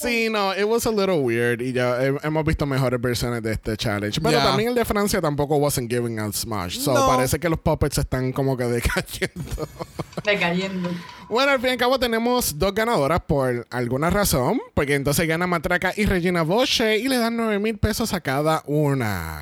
Sí, 0.00 0.28
no, 0.30 0.52
it 0.54 0.64
was 0.64 0.86
a 0.86 0.90
little 0.90 1.20
weird. 1.20 1.60
Y 1.62 1.72
ya 1.72 1.96
he- 2.02 2.18
hemos 2.22 2.44
visto 2.44 2.66
mejores 2.66 3.00
versiones 3.00 3.42
de 3.42 3.52
este 3.52 3.76
challenge. 3.76 4.20
Pero 4.20 4.38
también 4.38 4.68
el 4.70 4.74
de 4.74 4.84
Francia 4.84 5.20
tampoco 5.20 5.56
wasn't 5.56 5.90
giving 5.90 6.18
as 6.18 6.46
much. 6.46 6.78
So 6.78 6.92
No. 6.92 7.06
parece 7.08 7.38
que 7.38 7.48
los 7.48 7.58
puppets 7.58 7.98
están 7.98 8.32
como 8.32 8.56
que 8.56 8.64
decayendo. 8.64 9.68
Decayendo. 10.24 10.90
Bueno, 11.28 11.52
al 11.52 11.60
fin 11.60 11.68
y 11.70 11.72
al 11.72 11.78
cabo 11.78 11.98
tenemos 11.98 12.58
dos 12.58 12.74
ganadoras 12.74 13.20
por 13.26 13.66
alguna 13.70 14.10
razón. 14.10 14.60
Porque 14.74 14.94
entonces 14.94 15.26
gana 15.26 15.46
Matraca 15.46 15.92
y 15.96 16.04
Regina 16.04 16.42
Boche 16.42 16.98
y 16.98 17.08
le 17.08 17.18
dan 17.18 17.36
9 17.36 17.58
mil 17.58 17.78
pesos 17.78 18.12
a 18.12 18.20
cada 18.20 18.62
una. 18.66 19.40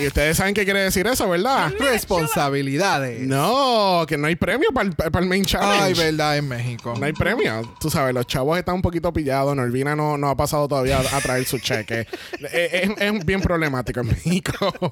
Y 0.00 0.06
ustedes 0.06 0.36
saben 0.36 0.54
qué 0.54 0.64
quiere 0.64 0.80
decir 0.80 1.06
eso, 1.06 1.28
¿verdad? 1.28 1.72
Responsabilidades. 1.78 3.20
No, 3.20 4.04
que 4.08 4.16
no 4.16 4.26
hay 4.28 4.36
premio 4.36 4.70
para 4.72 4.88
el, 5.20 5.26
main 5.28 5.44
challenge. 5.44 5.82
Ay, 5.82 5.94
verdad, 5.94 6.38
en 6.38 6.48
México. 6.48 6.94
No 6.98 7.04
hay 7.04 7.12
premio. 7.12 7.74
Tú 7.80 7.90
sabes, 7.90 8.14
los 8.14 8.26
chavos 8.26 8.58
están 8.58 8.76
un 8.76 8.82
poquito 8.82 9.12
pillados. 9.12 9.54
Norvina 9.54 9.94
no, 9.94 10.16
no 10.16 10.28
ha 10.28 10.36
pasado 10.36 10.68
todavía 10.68 11.00
a, 11.00 11.20
traer 11.20 11.44
su 11.44 11.58
cheque. 11.58 12.06
Eh, 12.52 12.94
es, 12.98 13.14
es 13.14 13.26
bien 13.26 13.40
problemático 13.40 14.00
en 14.00 14.06
México. 14.08 14.52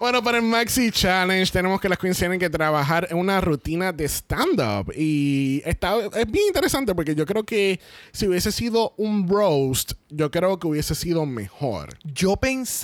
bueno, 0.00 0.22
para 0.22 0.38
el 0.38 0.44
Maxi 0.44 0.90
Challenge 0.90 1.50
tenemos 1.52 1.80
que 1.80 1.88
las 1.88 1.98
queens 1.98 2.18
tienen 2.18 2.38
que 2.38 2.50
trabajar 2.50 3.06
en 3.10 3.18
una 3.18 3.40
rutina 3.40 3.92
de 3.92 4.06
stand-up. 4.08 4.92
Y 4.96 5.62
está, 5.64 5.96
es 5.98 6.30
bien 6.30 6.46
interesante 6.48 6.94
porque 6.94 7.14
yo 7.14 7.26
creo 7.26 7.44
que 7.44 7.80
si 8.12 8.26
hubiese 8.26 8.52
sido 8.52 8.94
un 8.96 9.28
roast, 9.28 9.92
yo 10.08 10.30
creo 10.30 10.58
que 10.58 10.66
hubiese 10.66 10.94
sido 10.94 11.26
mejor. 11.26 11.96
Yo 12.04 12.36
pensé, 12.36 12.79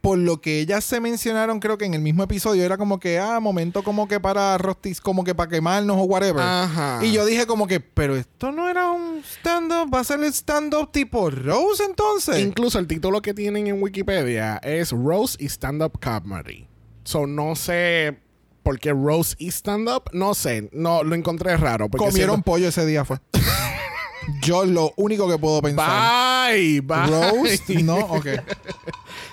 por 0.00 0.18
lo 0.18 0.40
que 0.40 0.60
ellas 0.60 0.84
se 0.84 1.00
mencionaron, 1.00 1.60
creo 1.60 1.76
que 1.76 1.84
en 1.84 1.94
el 1.94 2.00
mismo 2.00 2.22
episodio, 2.22 2.64
era 2.64 2.78
como 2.78 2.98
que, 2.98 3.18
ah, 3.18 3.38
momento 3.40 3.82
como 3.82 4.08
que 4.08 4.18
para 4.18 4.56
rostis, 4.58 5.00
como 5.00 5.24
que 5.24 5.34
para 5.34 5.50
quemarnos 5.50 5.96
o 5.98 6.04
whatever. 6.04 6.42
Ajá. 6.42 7.00
Y 7.02 7.12
yo 7.12 7.26
dije 7.26 7.46
como 7.46 7.66
que, 7.66 7.80
pero 7.80 8.16
esto 8.16 8.50
no 8.50 8.68
era 8.68 8.90
un 8.90 9.22
stand-up, 9.22 9.92
va 9.92 10.00
a 10.00 10.04
ser 10.04 10.20
el 10.20 10.32
stand-up 10.32 10.90
tipo 10.92 11.30
Rose 11.30 11.84
entonces. 11.84 12.38
Incluso 12.40 12.78
el 12.78 12.86
título 12.86 13.20
que 13.20 13.34
tienen 13.34 13.66
en 13.66 13.82
Wikipedia 13.82 14.56
es 14.62 14.90
Rose 14.90 15.36
y 15.38 15.46
Stand 15.48 15.82
Up 15.82 15.98
Comedy. 16.00 16.66
So 17.04 17.26
no 17.26 17.56
sé 17.56 18.18
por 18.62 18.78
qué 18.78 18.92
Rose 18.92 19.34
y 19.38 19.48
Stand 19.48 19.88
Up. 19.88 20.04
No 20.12 20.34
sé. 20.34 20.68
No, 20.72 21.02
lo 21.02 21.14
encontré 21.14 21.56
raro. 21.56 21.90
porque 21.90 22.06
Comieron 22.06 22.42
pollo 22.42 22.68
ese 22.68 22.86
día 22.86 23.04
fue. 23.04 23.18
yo 24.42 24.64
lo 24.64 24.92
único 24.96 25.28
que 25.28 25.38
puedo 25.38 25.60
pensar. 25.62 26.52
Bye, 26.52 26.80
bye. 26.80 27.06
Roast, 27.06 27.68
no, 27.70 27.96
ok. 27.96 28.26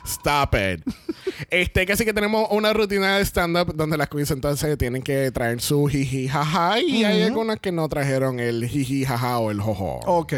Stop 0.08 0.56
it. 0.56 0.84
Este, 1.52 1.86
casi 1.86 2.04
que 2.04 2.14
tenemos 2.14 2.48
una 2.52 2.74
rutina 2.74 3.18
de 3.18 3.24
stand-up 3.26 3.76
donde 3.76 3.96
las 3.96 4.08
queens 4.10 4.32
entonces 4.32 4.76
tienen 4.78 5.04
que 5.04 5.30
traer 5.32 5.62
su 5.62 5.86
jiji 5.86 6.28
jaja 6.28 6.80
y 6.80 7.04
hay 7.04 7.22
algunas 7.22 7.60
que 7.60 7.72
no 7.72 7.88
trajeron 7.88 8.40
el 8.40 8.68
jiji 8.68 9.06
jaja 9.06 9.38
o 9.38 9.52
el 9.52 9.62
jojo. 9.62 10.00
Ok, 10.06 10.34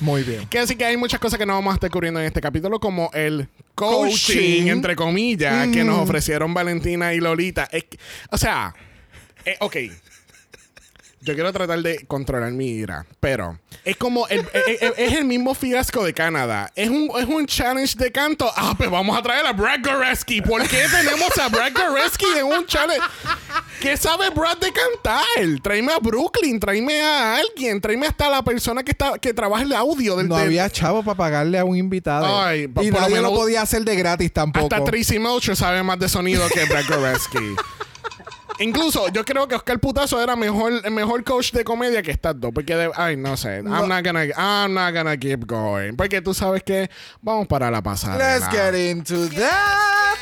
muy 0.00 0.22
bien. 0.22 0.46
Que 0.48 0.60
así 0.60 0.76
que 0.76 0.84
hay 0.84 0.96
muchas 0.96 1.18
cosas 1.18 1.38
que 1.38 1.46
no 1.46 1.54
vamos 1.54 1.72
a 1.72 1.74
estar 1.74 1.90
cubriendo 1.90 2.20
en 2.20 2.26
este 2.26 2.40
capítulo, 2.40 2.78
como 2.78 3.10
el 3.14 3.48
coaching, 3.74 4.10
Coaching. 4.10 4.68
entre 4.68 4.94
comillas, 4.94 5.66
que 5.68 5.82
nos 5.82 5.98
ofrecieron 5.98 6.54
Valentina 6.54 7.12
y 7.14 7.18
Lolita. 7.20 7.68
Es 7.72 7.84
que- 7.84 7.98
o 8.30 8.38
sea, 8.38 8.74
eh, 9.44 9.56
ok. 9.60 9.76
Yo 11.24 11.32
quiero 11.32 11.50
tratar 11.54 11.80
de 11.80 12.04
controlar 12.06 12.52
mi 12.52 12.66
ira, 12.68 13.06
pero 13.18 13.58
es 13.82 13.96
como 13.96 14.28
el, 14.28 14.40
eh, 14.40 14.46
eh, 14.82 14.92
es 14.98 15.12
el 15.14 15.24
mismo 15.24 15.54
fiasco 15.54 16.04
de 16.04 16.12
Canadá. 16.12 16.70
Es 16.76 16.90
un, 16.90 17.10
es 17.18 17.24
un 17.24 17.46
challenge 17.46 17.96
de 17.96 18.12
canto. 18.12 18.50
Ah, 18.54 18.74
pues 18.76 18.90
vamos 18.90 19.16
a 19.18 19.22
traer 19.22 19.46
a 19.46 19.54
Brad 19.54 19.80
Goreski. 19.82 20.42
¿Por 20.42 20.62
qué 20.68 20.82
tenemos 20.90 21.38
a 21.38 21.48
Brad 21.48 21.72
Goreski 21.72 22.26
en 22.38 22.44
un 22.44 22.66
challenge? 22.66 23.00
¿Qué 23.80 23.96
sabe 23.96 24.28
Brad 24.30 24.58
de 24.58 24.70
cantar? 24.70 25.24
Tráeme 25.62 25.92
a 25.94 25.98
Brooklyn, 25.98 26.60
tráeme 26.60 27.00
a 27.00 27.36
alguien, 27.36 27.80
tráeme 27.80 28.06
hasta 28.06 28.28
la 28.28 28.42
persona 28.42 28.82
que 28.82 28.90
está 28.90 29.18
que 29.18 29.32
trabaja 29.32 29.62
el 29.62 29.72
audio 29.72 30.16
del 30.16 30.28
No 30.28 30.36
del- 30.36 30.46
había 30.48 30.68
chavo 30.68 31.02
para 31.02 31.16
pagarle 31.16 31.58
a 31.58 31.64
un 31.64 31.76
invitado. 31.78 32.42
Ay, 32.42 32.64
y 32.64 32.68
por 32.68 32.84
lo 32.84 32.90
nadie 33.00 33.16
lo 33.16 33.22
menos- 33.30 33.38
podía 33.38 33.62
hacer 33.62 33.82
de 33.82 33.96
gratis 33.96 34.30
tampoco. 34.30 34.66
Hasta 34.74 34.84
Tracy 34.84 35.18
Melcher 35.18 35.56
sabe 35.56 35.82
más 35.82 35.98
de 35.98 36.08
sonido 36.10 36.46
que 36.50 36.66
Brad 36.66 36.84
Goreski. 36.86 37.38
Incluso 38.60 39.08
yo 39.08 39.24
creo 39.24 39.48
que 39.48 39.54
Oscar 39.56 39.78
Putazo 39.80 40.22
era 40.22 40.36
mejor, 40.36 40.72
el 40.84 40.90
mejor 40.92 41.24
coach 41.24 41.52
de 41.52 41.64
comedia 41.64 42.02
que 42.02 42.10
estas 42.12 42.38
dos. 42.40 42.52
Porque, 42.54 42.76
de- 42.76 42.90
ay, 42.94 43.16
no 43.16 43.36
sé. 43.36 43.58
I'm, 43.58 43.88
not 43.88 44.04
gonna, 44.04 44.24
I'm 44.36 44.72
not 44.74 44.94
gonna 44.94 45.16
keep 45.16 45.44
going. 45.46 45.96
Porque 45.96 46.20
tú 46.22 46.32
sabes 46.34 46.62
que 46.62 46.88
vamos 47.20 47.46
para 47.48 47.70
la 47.70 47.82
pasarela. 47.82 48.38
Let's 48.38 48.48
get 48.50 48.74
into 48.90 49.28
that. 49.30 50.16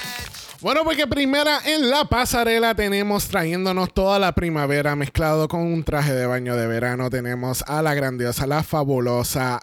Bueno, 0.61 0.83
porque 0.85 1.07
primera 1.09 1.59
en 1.66 1.90
la 1.90 2.05
pasarela 2.05 2.75
tenemos 2.77 3.27
trayéndonos 3.27 3.92
toda 3.92 4.21
la 4.21 4.31
primavera 4.33 4.95
mezclado 4.95 5.49
con 5.49 5.61
un 5.61 5.83
traje 5.83 6.14
de 6.14 6.25
baño 6.25 6.55
de 6.55 6.68
verano. 6.68 7.11
Tenemos 7.11 7.62
a 7.66 7.83
la 7.83 7.95
grandiosa, 7.95 8.47
la 8.47 8.62
fabulosa 8.62 9.61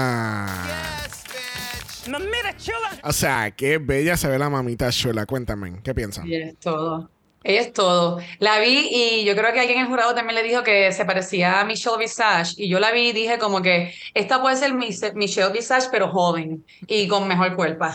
Valentina. 0.00 0.66
Chula. 2.56 3.00
O 3.04 3.12
sea, 3.12 3.50
qué 3.52 3.78
bella 3.78 4.16
se 4.16 4.28
ve 4.28 4.38
la 4.38 4.50
mamita 4.50 4.90
chula. 4.90 5.26
Cuéntame, 5.26 5.80
¿qué 5.82 5.94
piensan? 5.94 6.26
Ella 6.26 6.48
es 6.48 6.58
todo. 6.58 7.10
Ella 7.42 7.60
es 7.62 7.72
todo. 7.72 8.20
La 8.38 8.58
vi 8.60 8.88
y 8.90 9.24
yo 9.24 9.34
creo 9.34 9.52
que 9.52 9.60
alguien 9.60 9.78
en 9.78 9.84
el 9.84 9.90
jurado 9.90 10.14
también 10.14 10.34
le 10.34 10.42
dijo 10.42 10.62
que 10.62 10.92
se 10.92 11.04
parecía 11.06 11.60
a 11.60 11.64
Michelle 11.64 11.96
Visage. 11.98 12.54
Y 12.58 12.68
yo 12.68 12.78
la 12.78 12.92
vi 12.92 13.08
y 13.08 13.12
dije 13.12 13.38
como 13.38 13.62
que 13.62 13.94
esta 14.12 14.42
puede 14.42 14.56
ser 14.56 14.74
Michelle 14.74 15.52
Visage, 15.52 15.88
pero 15.90 16.08
joven 16.08 16.64
y 16.86 17.08
con 17.08 17.26
mejor 17.26 17.56
cuerpo. 17.56 17.86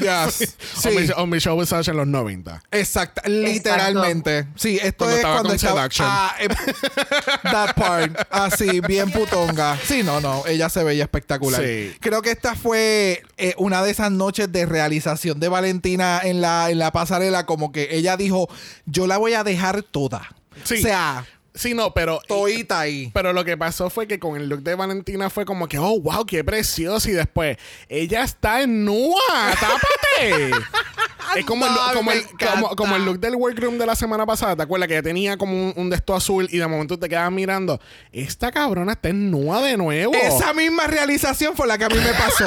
Yes. 0.00 0.56
O, 0.76 0.80
Sí. 0.82 0.88
Mich- 0.90 1.14
o 1.16 1.26
Michelle 1.26 1.58
Visage 1.58 1.90
en 1.90 1.96
los 1.96 2.06
90. 2.06 2.62
Exacto, 2.70 3.22
literalmente. 3.28 4.46
Sí, 4.56 4.78
esto 4.82 5.04
Cuando 5.06 5.14
es 5.14 5.16
estaba 5.18 5.34
cuando 5.34 5.48
con 5.48 5.56
estaba. 5.56 5.80
Seduction. 5.82 6.08
Ah, 6.10 6.34
eh, 6.38 6.48
that 7.50 7.74
part. 7.74 8.12
Así, 8.30 8.80
bien 8.80 9.10
putonga. 9.12 9.78
Sí, 9.84 10.02
no, 10.02 10.20
no. 10.20 10.44
Ella 10.46 10.68
se 10.68 10.84
veía 10.84 11.04
espectacular. 11.04 11.62
Sí. 11.62 11.94
Creo 12.00 12.22
que 12.22 12.30
esta 12.30 12.54
fue 12.54 13.22
eh, 13.38 13.54
una 13.58 13.82
de 13.82 13.90
esas 13.90 14.10
noches 14.12 14.50
de 14.52 14.66
realización 14.66 15.40
de 15.40 15.48
Valentina 15.48 16.20
en 16.22 16.40
la, 16.40 16.70
en 16.70 16.78
la 16.78 16.92
pasarela. 16.92 17.46
Como 17.46 17.72
que 17.72 17.88
ella 17.96 18.16
dijo: 18.16 18.48
Yo 18.86 19.06
la 19.06 19.16
voy 19.16 19.34
a 19.34 19.44
dejar 19.44 19.82
toda. 19.82 20.28
Sí. 20.64 20.74
O 20.78 20.82
sea, 20.82 21.26
Sí, 21.54 21.74
no, 21.74 21.92
pero. 21.92 22.20
toita 22.26 22.80
ahí. 22.80 23.10
Pero 23.12 23.32
lo 23.32 23.44
que 23.44 23.56
pasó 23.56 23.90
fue 23.90 24.06
que 24.06 24.18
con 24.18 24.36
el 24.36 24.48
look 24.48 24.62
de 24.62 24.74
Valentina 24.74 25.30
fue 25.30 25.44
como 25.44 25.68
que, 25.68 25.78
oh, 25.78 26.00
wow, 26.00 26.24
qué 26.24 26.44
precioso. 26.44 27.08
Y 27.10 27.12
después, 27.12 27.56
ella 27.88 28.22
está 28.22 28.62
en 28.62 28.84
nua, 28.84 29.16
tápate. 29.58 30.50
es 31.36 31.44
como, 31.44 31.66
el, 31.66 31.72
No, 31.72 31.88
mí 31.88 31.94
como, 31.94 32.12
el, 32.12 32.24
como, 32.38 32.76
como 32.76 32.96
el 32.96 33.04
look 33.04 33.18
del 33.18 33.34
workroom 33.34 33.78
de 33.78 33.86
la 33.86 33.96
semana 33.96 34.24
pasada. 34.26 34.54
¿Te 34.54 34.62
acuerdas 34.62 34.86
que 34.86 34.94
ella 34.94 35.02
tenía 35.02 35.36
como 35.36 35.52
un, 35.52 35.72
un 35.76 35.90
de 35.90 35.96
esto 35.96 36.14
azul 36.14 36.48
y 36.50 36.58
de 36.58 36.66
momento 36.66 36.98
te 36.98 37.08
quedas 37.08 37.30
mirando? 37.32 37.80
Esta 38.12 38.52
cabrona 38.52 38.92
está 38.92 39.08
en 39.08 39.30
nua 39.30 39.60
de 39.60 39.76
nuevo. 39.76 40.14
Esa 40.14 40.52
misma 40.52 40.86
realización 40.86 41.56
fue 41.56 41.66
la 41.66 41.78
que 41.78 41.84
a 41.84 41.88
mí 41.88 41.98
me 41.98 42.12
pasó. 42.12 42.46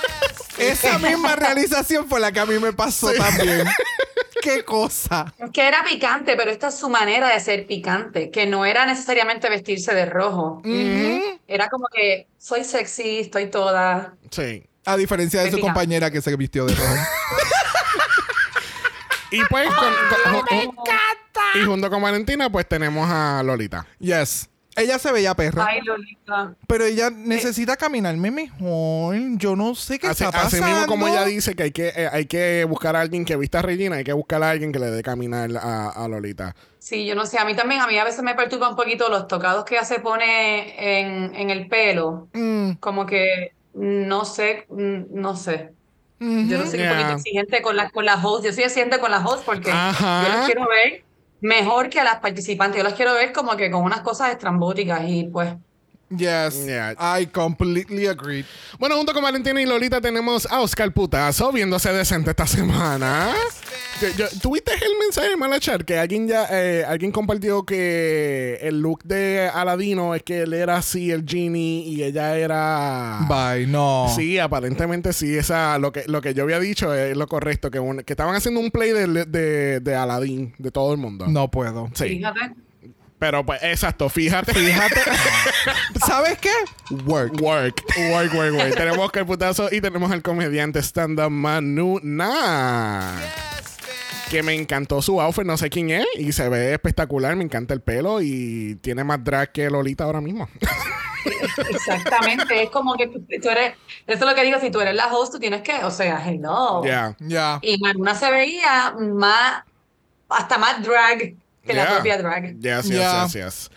Esa 0.58 0.98
misma 0.98 1.36
realización 1.36 2.08
fue 2.08 2.20
la 2.20 2.32
que 2.32 2.40
a 2.40 2.46
mí 2.46 2.58
me 2.58 2.72
pasó 2.72 3.12
también. 3.12 3.66
Qué 4.54 4.64
cosa. 4.64 5.34
Que 5.52 5.66
era 5.68 5.82
picante, 5.84 6.36
pero 6.36 6.50
esta 6.50 6.68
es 6.68 6.74
su 6.78 6.88
manera 6.88 7.28
de 7.28 7.40
ser 7.40 7.66
picante, 7.66 8.30
que 8.30 8.46
no 8.46 8.64
era 8.64 8.86
necesariamente 8.86 9.48
vestirse 9.50 9.94
de 9.94 10.06
rojo. 10.06 10.62
Era 11.48 11.68
como 11.68 11.86
que 11.94 12.26
soy 12.38 12.64
sexy, 12.64 13.20
estoy 13.20 13.46
toda. 13.50 14.14
Sí. 14.30 14.64
A 14.84 14.96
diferencia 14.96 15.42
de 15.42 15.50
su 15.50 15.58
compañera 15.58 16.10
que 16.10 16.20
se 16.22 16.34
vistió 16.36 16.64
de 16.66 16.74
rojo. 16.74 16.94
Y 19.30 19.42
pues, 19.50 19.68
con- 19.68 20.32
con- 20.32 20.42
ju- 20.46 20.72
ju- 20.74 21.60
y 21.60 21.64
junto 21.64 21.90
con 21.90 22.00
Valentina, 22.00 22.48
pues 22.48 22.66
tenemos 22.68 23.08
a 23.10 23.42
Lolita. 23.44 23.84
Yes. 23.98 24.48
Ella 24.76 24.98
se 24.98 25.10
veía 25.10 25.34
perra. 25.34 25.66
Ay, 25.66 25.80
Lolita. 25.82 26.54
Pero 26.66 26.84
ella 26.84 27.10
necesita 27.10 27.76
caminarme 27.76 28.30
mejor. 28.30 29.16
Yo 29.38 29.56
no 29.56 29.74
sé 29.74 29.98
qué 29.98 30.08
Así, 30.08 30.22
está 30.24 30.42
así 30.42 30.56
pasando. 30.58 30.66
mismo 30.80 30.86
como 30.86 31.08
ella 31.08 31.24
dice 31.24 31.54
que 31.54 31.62
hay 31.64 31.70
que, 31.72 31.88
eh, 31.88 32.08
hay 32.12 32.26
que 32.26 32.64
buscar 32.68 32.94
a 32.94 33.00
alguien 33.00 33.24
que 33.24 33.36
vista 33.36 33.60
a 33.60 33.62
Regina, 33.62 33.96
hay 33.96 34.04
que 34.04 34.12
buscar 34.12 34.42
a 34.42 34.50
alguien 34.50 34.72
que 34.72 34.78
le 34.78 34.90
dé 34.90 35.02
caminar 35.02 35.48
a, 35.56 35.88
a 35.88 36.08
Lolita. 36.08 36.54
Sí, 36.78 37.04
yo 37.06 37.14
no 37.14 37.26
sé, 37.26 37.38
a 37.38 37.44
mí 37.44 37.56
también, 37.56 37.80
a 37.80 37.86
mí 37.86 37.98
a 37.98 38.04
veces 38.04 38.22
me 38.22 38.34
perturba 38.34 38.68
un 38.68 38.76
poquito 38.76 39.08
los 39.08 39.26
tocados 39.26 39.64
que 39.64 39.74
ella 39.76 39.84
se 39.84 39.98
pone 40.00 41.00
en, 41.00 41.34
en 41.34 41.50
el 41.50 41.68
pelo. 41.68 42.28
Mm, 42.34 42.72
Como 42.74 43.06
que 43.06 43.52
no 43.74 44.24
sé, 44.24 44.66
mm, 44.68 45.02
no 45.10 45.36
sé. 45.36 45.72
Yo 46.18 46.56
no 46.58 46.64
soy 46.66 46.78
Yeah. 46.78 46.92
un 46.92 46.96
poquito 46.96 47.12
exigente 47.18 47.60
con 47.62 47.76
las 47.76 47.92
con 47.92 48.04
las 48.06 48.24
hosts. 48.24 48.46
Yo 48.46 48.52
soy 48.52 48.64
exigente 48.64 48.98
con 48.98 49.10
las 49.10 49.22
hosts 49.24 49.42
porque 49.44 49.70
Ajá. 49.70 50.22
yo 50.22 50.28
las 50.30 50.46
quiero 50.46 50.66
ver 50.68 51.04
mejor 51.40 51.88
que 51.90 52.00
a 52.00 52.04
las 52.04 52.20
participantes. 52.20 52.78
Yo 52.78 52.84
las 52.84 52.94
quiero 52.94 53.14
ver 53.14 53.32
como 53.32 53.56
que 53.56 53.70
con 53.70 53.84
unas 53.84 54.00
cosas 54.00 54.30
estrambóticas 54.30 55.02
y 55.08 55.24
pues 55.28 55.54
Yes. 56.08 56.64
Yeah. 56.64 56.94
I 56.98 57.26
completely 57.26 58.06
agree. 58.06 58.44
Bueno, 58.78 58.96
junto 58.96 59.12
con 59.12 59.22
Valentina 59.24 59.60
y 59.60 59.66
Lolita 59.66 60.00
tenemos 60.00 60.46
a 60.46 60.60
Oscar 60.60 60.92
Putazo 60.92 61.50
viéndose 61.50 61.92
decente 61.92 62.30
esta 62.30 62.46
semana. 62.46 63.34
Yo- 64.00 64.08
yo- 64.16 64.28
¿Tuviste 64.40 64.72
el 64.74 64.98
mensaje 65.00 65.30
de 65.30 65.36
Malachar? 65.36 65.84
Que 65.84 65.98
alguien 65.98 66.28
ya 66.28 66.46
eh, 66.50 66.84
alguien 66.86 67.10
compartió 67.10 67.64
que 67.64 68.58
el 68.62 68.80
look 68.80 69.02
de 69.04 69.50
Aladino 69.52 70.14
es 70.14 70.22
que 70.22 70.42
él 70.42 70.52
era 70.52 70.76
así 70.76 71.10
el 71.10 71.24
genie 71.26 71.82
y 71.86 72.02
ella 72.04 72.36
era. 72.36 73.26
Bye, 73.28 73.66
no. 73.66 74.06
Sí, 74.14 74.38
aparentemente 74.38 75.12
sí. 75.12 75.36
Esa, 75.36 75.78
lo, 75.78 75.90
que, 75.92 76.04
lo 76.06 76.20
que 76.20 76.34
yo 76.34 76.44
había 76.44 76.60
dicho 76.60 76.94
es 76.94 77.16
lo 77.16 77.26
correcto. 77.26 77.70
Que, 77.70 77.80
un- 77.80 78.02
que 78.04 78.12
estaban 78.12 78.34
haciendo 78.36 78.60
un 78.60 78.70
play 78.70 78.92
de, 78.92 79.24
de, 79.24 79.80
de 79.80 79.94
Aladdin, 79.96 80.54
de 80.58 80.70
todo 80.70 80.92
el 80.92 80.98
mundo. 80.98 81.26
No 81.26 81.50
puedo. 81.50 81.88
Sí. 81.94 82.04
fíjate. 82.10 82.52
Pero 83.18 83.44
pues, 83.46 83.62
exacto, 83.62 84.08
fíjate. 84.08 84.52
Fíjate. 84.52 85.00
¿Sabes 86.06 86.38
qué? 86.38 86.52
Work. 87.06 87.40
Work, 87.40 87.82
work, 88.12 88.34
work, 88.34 88.54
work. 88.54 88.74
tenemos 88.76 88.98
a 88.98 89.04
Oscar 89.04 89.26
Putazo 89.26 89.68
y 89.72 89.80
tenemos 89.80 90.10
al 90.10 90.22
comediante 90.22 90.80
stand-up 90.80 91.30
Manu 91.30 91.98
Na. 92.02 93.18
Que 94.30 94.42
me 94.42 94.54
encantó 94.54 95.00
su 95.00 95.20
outfit, 95.20 95.44
no 95.44 95.56
sé 95.56 95.70
quién 95.70 95.90
es, 95.90 96.06
y 96.16 96.32
se 96.32 96.48
ve 96.48 96.74
espectacular, 96.74 97.36
me 97.36 97.44
encanta 97.44 97.72
el 97.72 97.80
pelo 97.80 98.20
y 98.20 98.76
tiene 98.82 99.04
más 99.04 99.22
drag 99.22 99.52
que 99.52 99.70
Lolita 99.70 100.04
ahora 100.04 100.20
mismo. 100.20 100.48
Exactamente, 101.70 102.64
es 102.64 102.70
como 102.70 102.94
que 102.96 103.06
tú, 103.06 103.24
eres, 103.48 103.74
eso 104.06 104.24
es 104.24 104.30
lo 104.30 104.34
que 104.34 104.42
digo, 104.42 104.58
si 104.60 104.70
tú 104.70 104.80
eres 104.80 104.94
la 104.94 105.06
host, 105.06 105.32
tú 105.32 105.38
tienes 105.38 105.62
que, 105.62 105.76
o 105.84 105.90
sea, 105.92 106.28
hello. 106.28 106.84
Ya. 106.84 107.16
Ya. 107.20 107.60
Y 107.62 107.78
Manuna 107.78 108.14
se 108.16 108.30
veía 108.30 108.94
más, 108.98 109.62
hasta 110.28 110.58
más 110.58 110.82
drag 110.82 111.34
que 111.66 111.74
la 111.74 111.86
propia 111.94 112.16
drag. 112.18 112.58
Yes, 112.58 112.84
yes, 112.84 112.88
Yeah. 112.88 113.24
yes, 113.24 113.32
yes. 113.34 113.70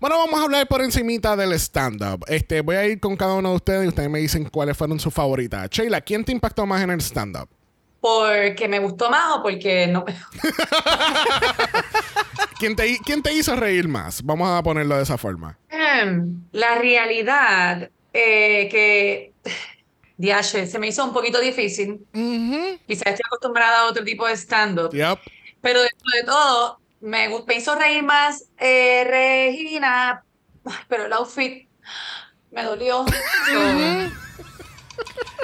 Bueno, 0.00 0.16
vamos 0.18 0.38
a 0.40 0.44
hablar 0.44 0.66
por 0.68 0.80
encimita 0.82 1.34
del 1.36 1.52
stand-up. 1.54 2.24
Este, 2.28 2.60
voy 2.62 2.76
a 2.76 2.86
ir 2.86 3.00
con 3.00 3.16
cada 3.16 3.34
uno 3.34 3.50
de 3.50 3.56
ustedes 3.56 3.84
y 3.84 3.88
ustedes 3.88 4.08
me 4.08 4.20
dicen 4.20 4.48
cuáles 4.48 4.76
fueron 4.76 4.98
sus 5.00 5.12
favoritas. 5.12 5.68
Sheila, 5.70 6.00
¿quién 6.00 6.24
te 6.24 6.32
impactó 6.32 6.64
más 6.66 6.82
en 6.82 6.90
el 6.90 7.00
stand-up? 7.00 7.48
Porque 8.00 8.66
me 8.66 8.78
gustó 8.78 9.10
más 9.10 9.36
o 9.36 9.42
porque 9.42 9.86
no. 9.86 10.06
¿Quién 12.58 12.76
te, 12.76 12.98
¿Quién 13.04 13.22
te 13.22 13.32
hizo 13.32 13.56
reír 13.56 13.88
más? 13.88 14.22
Vamos 14.22 14.48
a 14.48 14.62
ponerlo 14.62 14.96
de 14.96 15.02
esa 15.02 15.18
forma. 15.18 15.58
Em, 15.68 16.42
La 16.52 16.76
realidad 16.76 17.90
eh, 18.12 18.68
que, 18.70 19.32
diache, 20.16 20.66
se 20.66 20.78
me 20.78 20.88
hizo 20.88 21.04
un 21.04 21.12
poquito 21.12 21.40
difícil. 21.40 22.06
Quizás 22.12 23.06
estoy 23.06 23.22
acostumbrada 23.26 23.80
a 23.80 23.86
otro 23.86 24.04
tipo 24.04 24.26
de 24.26 24.34
stand-up. 24.36 24.92
Yep. 24.92 25.18
Pero 25.60 25.80
dentro 25.82 26.08
de 26.14 26.24
todo, 26.24 26.79
me, 27.00 27.28
me 27.46 27.54
hizo 27.54 27.74
reír 27.74 28.02
más 28.02 28.44
eh, 28.58 29.04
Regina. 29.04 30.24
Pero 30.88 31.06
el 31.06 31.12
outfit 31.12 31.68
me 32.50 32.62
dolió. 32.62 33.04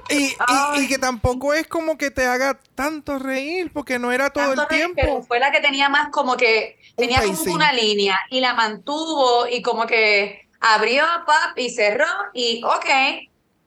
Y, 0.09 0.37
y- 0.79 0.88
que 0.88 0.99
tampoco 0.99 1.53
es 1.53 1.66
como 1.66 1.99
que 1.99 2.11
te 2.11 2.25
haga 2.27 2.61
tanto 2.75 3.19
reír, 3.19 3.73
porque 3.73 3.99
no 3.99 4.12
era 4.12 4.31
todo 4.31 4.53
el 4.53 4.59
reír, 4.69 4.92
pero 4.95 5.07
tiempo. 5.09 5.27
fue 5.27 5.40
la 5.40 5.51
que 5.51 5.61
tenía 5.61 5.88
más 5.88 6.11
como 6.11 6.37
que 6.37 6.79
Un 6.90 6.97
tenía 6.97 7.23
como 7.23 7.55
una 7.55 7.73
línea 7.73 8.19
y 8.31 8.40
la 8.40 8.55
mantuvo 8.55 9.49
y 9.49 9.62
como 9.62 9.87
que 9.87 10.49
abrió 10.61 11.05
pap 11.27 11.59
y 11.59 11.71
cerró 11.71 12.07
y 12.33 12.62
ok, 12.64 12.87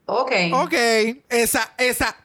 ok. 0.05 0.31
Ok, 0.53 0.73
esa, 1.29 1.73
esa. 1.77 2.15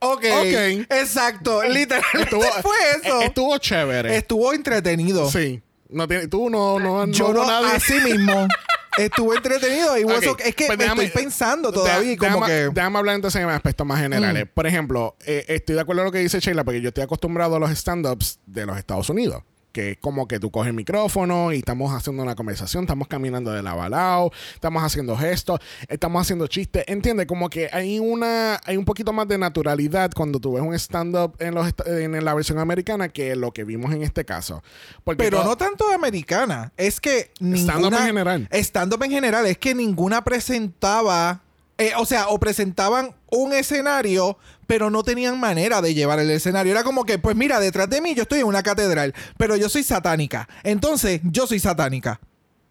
Ok. 0.00 0.24
Ok. 0.24 0.86
Exacto. 0.90 1.62
Literalmente 1.64 2.22
Estuvo, 2.22 2.42
fue 2.62 2.76
eso. 3.02 3.20
Estuvo 3.22 3.58
chévere. 3.58 4.16
Estuvo 4.16 4.52
entretenido. 4.52 5.30
Sí. 5.30 5.62
No 5.88 6.08
tiene, 6.08 6.26
tú 6.28 6.50
no, 6.50 6.78
no, 6.80 7.06
Yo 7.06 7.32
no, 7.32 7.44
no, 7.44 7.46
nadie. 7.62 7.76
así 7.76 7.94
mismo. 8.00 8.46
Estuvo 8.98 9.34
entretenido 9.34 9.96
y 9.98 10.04
Ok, 10.04 10.10
eso- 10.22 10.36
es 10.42 10.54
que 10.54 10.66
pues 10.66 10.78
me 10.78 10.84
déjame- 10.86 11.04
estoy 11.04 11.22
pensando 11.22 11.70
todavía 11.70 12.10
Deja- 12.12 12.32
como 12.32 12.46
déjame, 12.46 12.68
que... 12.68 12.74
déjame 12.74 12.98
hablar 12.98 13.14
entonces 13.16 13.42
en 13.42 13.48
aspectos 13.50 13.86
más 13.86 14.00
generales. 14.00 14.46
Por 14.52 14.66
ejemplo, 14.66 15.16
eh, 15.26 15.44
estoy 15.48 15.74
de 15.74 15.82
acuerdo 15.82 16.00
con 16.00 16.06
lo 16.06 16.12
que 16.12 16.20
dice 16.20 16.40
Sheila, 16.40 16.64
porque 16.64 16.80
yo 16.80 16.88
estoy 16.88 17.04
acostumbrado 17.04 17.56
a 17.56 17.58
los 17.58 17.70
stand-ups 17.70 18.40
de 18.46 18.64
los 18.64 18.78
Estados 18.78 19.10
Unidos. 19.10 19.42
Que 19.76 19.90
es 19.90 19.98
como 19.98 20.26
que 20.26 20.40
tú 20.40 20.50
coges 20.50 20.68
el 20.68 20.72
micrófono 20.72 21.52
y 21.52 21.58
estamos 21.58 21.92
haciendo 21.92 22.22
una 22.22 22.34
conversación, 22.34 22.84
estamos 22.84 23.08
caminando 23.08 23.50
de 23.50 23.62
lado 23.62 23.82
a 23.82 23.90
lado, 23.90 24.32
estamos 24.54 24.82
haciendo 24.82 25.14
gestos, 25.18 25.60
estamos 25.86 26.22
haciendo 26.22 26.46
chistes. 26.46 26.82
Entiende, 26.86 27.26
como 27.26 27.50
que 27.50 27.68
hay 27.70 27.98
una, 27.98 28.58
hay 28.64 28.78
un 28.78 28.86
poquito 28.86 29.12
más 29.12 29.28
de 29.28 29.36
naturalidad 29.36 30.12
cuando 30.16 30.40
tú 30.40 30.54
ves 30.54 30.62
un 30.62 30.72
stand-up 30.72 31.36
en, 31.40 31.54
los, 31.54 31.74
en 31.84 32.24
la 32.24 32.32
versión 32.32 32.58
americana 32.58 33.10
que 33.10 33.36
lo 33.36 33.52
que 33.52 33.64
vimos 33.64 33.92
en 33.92 34.02
este 34.02 34.24
caso. 34.24 34.62
Porque 35.04 35.22
Pero 35.22 35.44
no 35.44 35.58
tanto 35.58 35.86
de 35.88 35.94
americana. 35.94 36.72
Es 36.78 36.98
que 36.98 37.32
Stand-up 37.38 37.92
en 37.92 38.06
general. 38.06 38.48
Stand-up 38.50 39.02
en 39.02 39.10
general. 39.10 39.44
Es 39.44 39.58
que 39.58 39.74
ninguna 39.74 40.24
presentaba... 40.24 41.42
eh, 41.78 41.92
o 41.96 42.06
sea, 42.06 42.28
o 42.28 42.38
presentaban 42.38 43.14
un 43.30 43.52
escenario, 43.52 44.38
pero 44.66 44.90
no 44.90 45.02
tenían 45.02 45.38
manera 45.38 45.82
de 45.82 45.94
llevar 45.94 46.18
el 46.18 46.30
escenario. 46.30 46.72
Era 46.72 46.84
como 46.84 47.04
que, 47.04 47.18
pues 47.18 47.36
mira, 47.36 47.60
detrás 47.60 47.90
de 47.90 48.00
mí 48.00 48.14
yo 48.14 48.22
estoy 48.22 48.40
en 48.40 48.46
una 48.46 48.62
catedral, 48.62 49.14
pero 49.36 49.56
yo 49.56 49.68
soy 49.68 49.82
satánica. 49.82 50.48
Entonces, 50.62 51.20
yo 51.24 51.46
soy 51.46 51.60
satánica. 51.60 52.20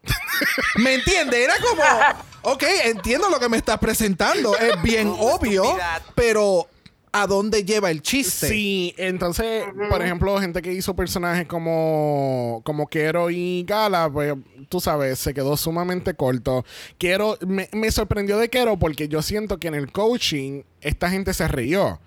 ¿Me 0.78 0.96
entiendes? 0.96 1.39
Era 1.39 1.56
como, 1.58 2.54
ok, 2.54 2.63
entiendo 2.86 3.30
lo 3.30 3.39
que 3.39 3.50
me 3.50 3.58
estás 3.58 3.78
presentando. 3.80 4.56
Es 4.58 4.82
bien 4.82 5.13
obvio, 5.20 5.78
pero 6.15 6.68
¿a 7.15 7.28
dónde 7.28 7.63
lleva 7.63 7.91
el 7.91 8.01
chiste? 8.01 8.49
Sí, 8.49 8.93
entonces, 8.97 9.63
por 9.89 10.01
ejemplo, 10.01 10.38
gente 10.38 10.62
que 10.62 10.73
hizo 10.73 10.95
personajes 10.97 11.47
como, 11.47 12.62
como 12.65 12.88
Kero 12.88 13.30
y 13.30 13.63
Gala, 13.65 14.10
pues 14.12 14.34
tú 14.67 14.82
sabes, 14.82 15.17
se 15.19 15.34
quedó 15.34 15.56
sumamente 15.56 16.13
corto. 16.13 16.65
Kero, 16.97 17.38
me, 17.47 17.69
me 17.71 17.89
sorprendió 17.89 18.38
de 18.38 18.49
Kero 18.49 18.78
porque 18.78 19.08
yo 19.08 19.21
siento 19.21 19.60
que 19.60 19.69
en 19.69 19.75
el 19.75 19.93
coaching 19.93 20.63
esta 20.82 21.10
gente 21.10 21.34
se 21.34 21.47
rió. 21.47 22.01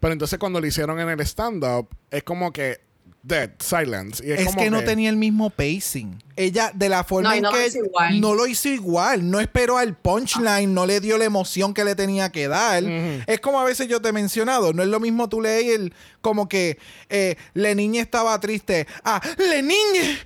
Pero 0.00 0.12
entonces 0.12 0.38
cuando 0.38 0.60
lo 0.60 0.66
hicieron 0.66 0.98
en 0.98 1.10
el 1.10 1.20
stand-up, 1.20 1.88
es 2.10 2.22
como 2.22 2.52
que 2.52 2.80
dead, 3.26 3.50
silence. 3.58 4.22
Y 4.24 4.32
es, 4.32 4.40
Es 4.40 4.46
como 4.48 4.58
que 4.62 4.70
no 4.70 4.84
tenía 4.84 5.08
el 5.10 5.16
mismo 5.16 5.48
pacing. 5.50 6.22
Ella, 6.36 6.70
de 6.74 6.88
la 6.88 7.02
forma 7.04 7.30
No, 7.30 7.34
en 7.36 7.42
no 7.42 7.50
lo 7.52 7.56
que 7.56 7.66
hizo 7.66 7.78
igual. 7.84 8.20
no 8.20 8.34
lo 8.34 8.46
hizo 8.46 8.68
igual, 8.68 9.30
no 9.30 9.40
esperó 9.40 9.78
al 9.78 9.96
punchline, 9.96 10.72
no 10.74 10.84
le 10.84 11.00
dio 11.00 11.16
la 11.16 11.24
emoción 11.24 11.72
que 11.72 11.84
le 11.84 11.94
tenía 11.94 12.30
que 12.30 12.48
dar. 12.48 12.84
Es 13.26 13.40
como 13.40 13.60
a 13.60 13.64
veces 13.64 13.88
yo 13.88 14.00
te 14.02 14.10
he 14.10 14.12
mencionado, 14.12 14.72
no 14.72 14.82
es 14.82 14.88
lo 14.88 15.00
mismo 15.00 15.28
tú 15.28 15.40
lees 15.40 15.74
el 15.74 15.94
como 16.20 16.48
que 16.48 16.78
eh, 17.08 17.36
la 17.54 17.74
niña 17.74 18.02
estaba 18.02 18.38
triste. 18.40 18.86
Ah, 19.04 19.20
la 19.38 19.62
niña 19.62 20.18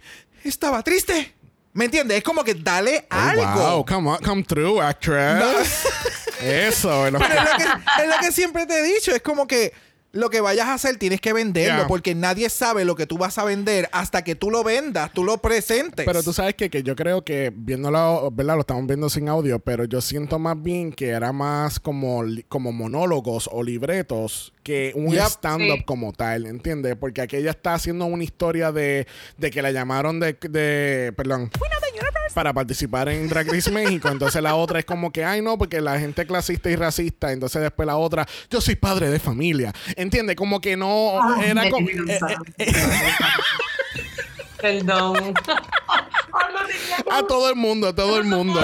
estaba 0.45 0.83
triste. 0.83 1.35
¿Me 1.75 1.85
entiendes? 1.85 2.19
Es 2.19 2.25
como 2.25 2.43
que 2.43 2.55
dale 2.55 3.07
Oh, 3.11 3.15
algo. 3.15 3.45
Wow, 3.61 3.87
come 3.87 4.11
on, 4.11 4.19
come 4.25 4.43
through, 4.43 4.81
actress. 4.81 5.85
Eso, 6.43 7.07
es 7.07 7.13
lo 7.13 7.19
Pero 7.21 7.35
es 7.35 7.45
lo, 7.53 7.57
que, 7.57 8.03
es 8.03 8.09
lo 8.09 8.15
que 8.21 8.33
siempre 8.33 8.67
te 8.67 8.79
he 8.79 8.83
dicho. 8.83 9.15
Es 9.15 9.23
como 9.23 9.47
que 9.47 9.73
lo 10.13 10.31
que 10.31 10.41
vayas 10.41 10.67
a 10.69 10.75
hacer 10.75 10.97
tienes 10.97 11.21
que 11.21 11.33
venderlo. 11.33 11.87
Porque 11.87 12.15
nadie 12.15 12.49
sabe 12.49 12.85
lo 12.85 12.97
que 12.97 13.07
tú 13.07 13.19
vas 13.19 13.37
a 13.39 13.45
vender 13.45 13.89
hasta 13.93 14.23
que 14.25 14.35
tú 14.35 14.51
lo 14.51 14.65
vendas, 14.65 15.13
tú 15.13 15.23
lo 15.25 15.39
presentes. 15.39 16.07
Pero 16.07 16.23
tú 16.23 16.33
sabes 16.33 16.55
que, 16.55 16.71
que 16.71 16.83
yo 16.83 16.97
creo 16.97 17.23
que 17.25 17.53
viéndolo, 17.55 18.31
¿verdad? 18.33 18.55
Lo 18.55 18.61
estamos 18.61 18.87
viendo 18.87 19.11
sin 19.11 19.29
audio, 19.29 19.59
pero 19.59 19.85
yo 19.85 20.01
siento 20.01 20.39
más 20.39 20.61
bien 20.63 20.93
que 20.93 21.09
era 21.09 21.33
más 21.33 21.79
como, 21.79 22.23
como 22.49 22.73
monólogos 22.73 23.49
o 23.53 23.63
libretos 23.63 24.53
que 24.63 24.93
un 24.95 25.11
Yep. 25.13 25.23
stand-up 25.27 25.79
Sí. 25.79 25.85
como 25.85 26.13
tal, 26.13 26.47
¿entiendes? 26.47 26.97
Porque 26.99 27.21
aquella 27.23 27.51
está 27.51 27.75
haciendo 27.75 28.05
una 28.07 28.25
historia 28.25 28.73
de, 28.73 29.07
de 29.37 29.51
que 29.51 29.63
la 29.63 29.71
llamaron 29.73 30.21
de, 30.21 30.35
de 30.35 31.13
perdón, 31.17 31.51
para 32.35 32.53
participar 32.53 33.09
en 33.09 33.29
Drag 33.29 33.47
Race 33.51 33.71
México. 33.71 34.09
Entonces 34.09 34.43
la 34.43 34.55
otra 34.55 34.79
es 34.79 34.85
como 34.85 35.11
que, 35.13 35.25
ay 35.25 35.43
no, 35.43 35.57
porque 35.59 35.81
la 35.81 35.99
gente 35.99 36.27
clasista 36.27 36.71
y 36.71 36.77
racista. 36.77 37.33
Entonces 37.33 37.63
después 37.63 37.87
la 37.87 37.97
otra, 37.97 38.27
yo 38.51 38.61
soy 38.61 38.77
padre 38.77 39.11
de 39.11 39.19
familia. 39.19 39.73
¿Entiendes? 39.97 40.37
Como 40.37 40.61
que 40.61 40.77
no, 40.77 41.19
Ay, 41.23 41.51
era 41.51 41.71
como... 41.71 41.89
eh, 41.89 41.97
cansada. 41.97 42.39
eh, 42.59 42.73
Perdón. 44.61 45.35
a 47.11 47.23
todo 47.23 47.49
el 47.49 47.55
mundo, 47.57 47.89
a 47.89 47.95
todo 47.95 48.19
el 48.19 48.25
mundo. 48.25 48.61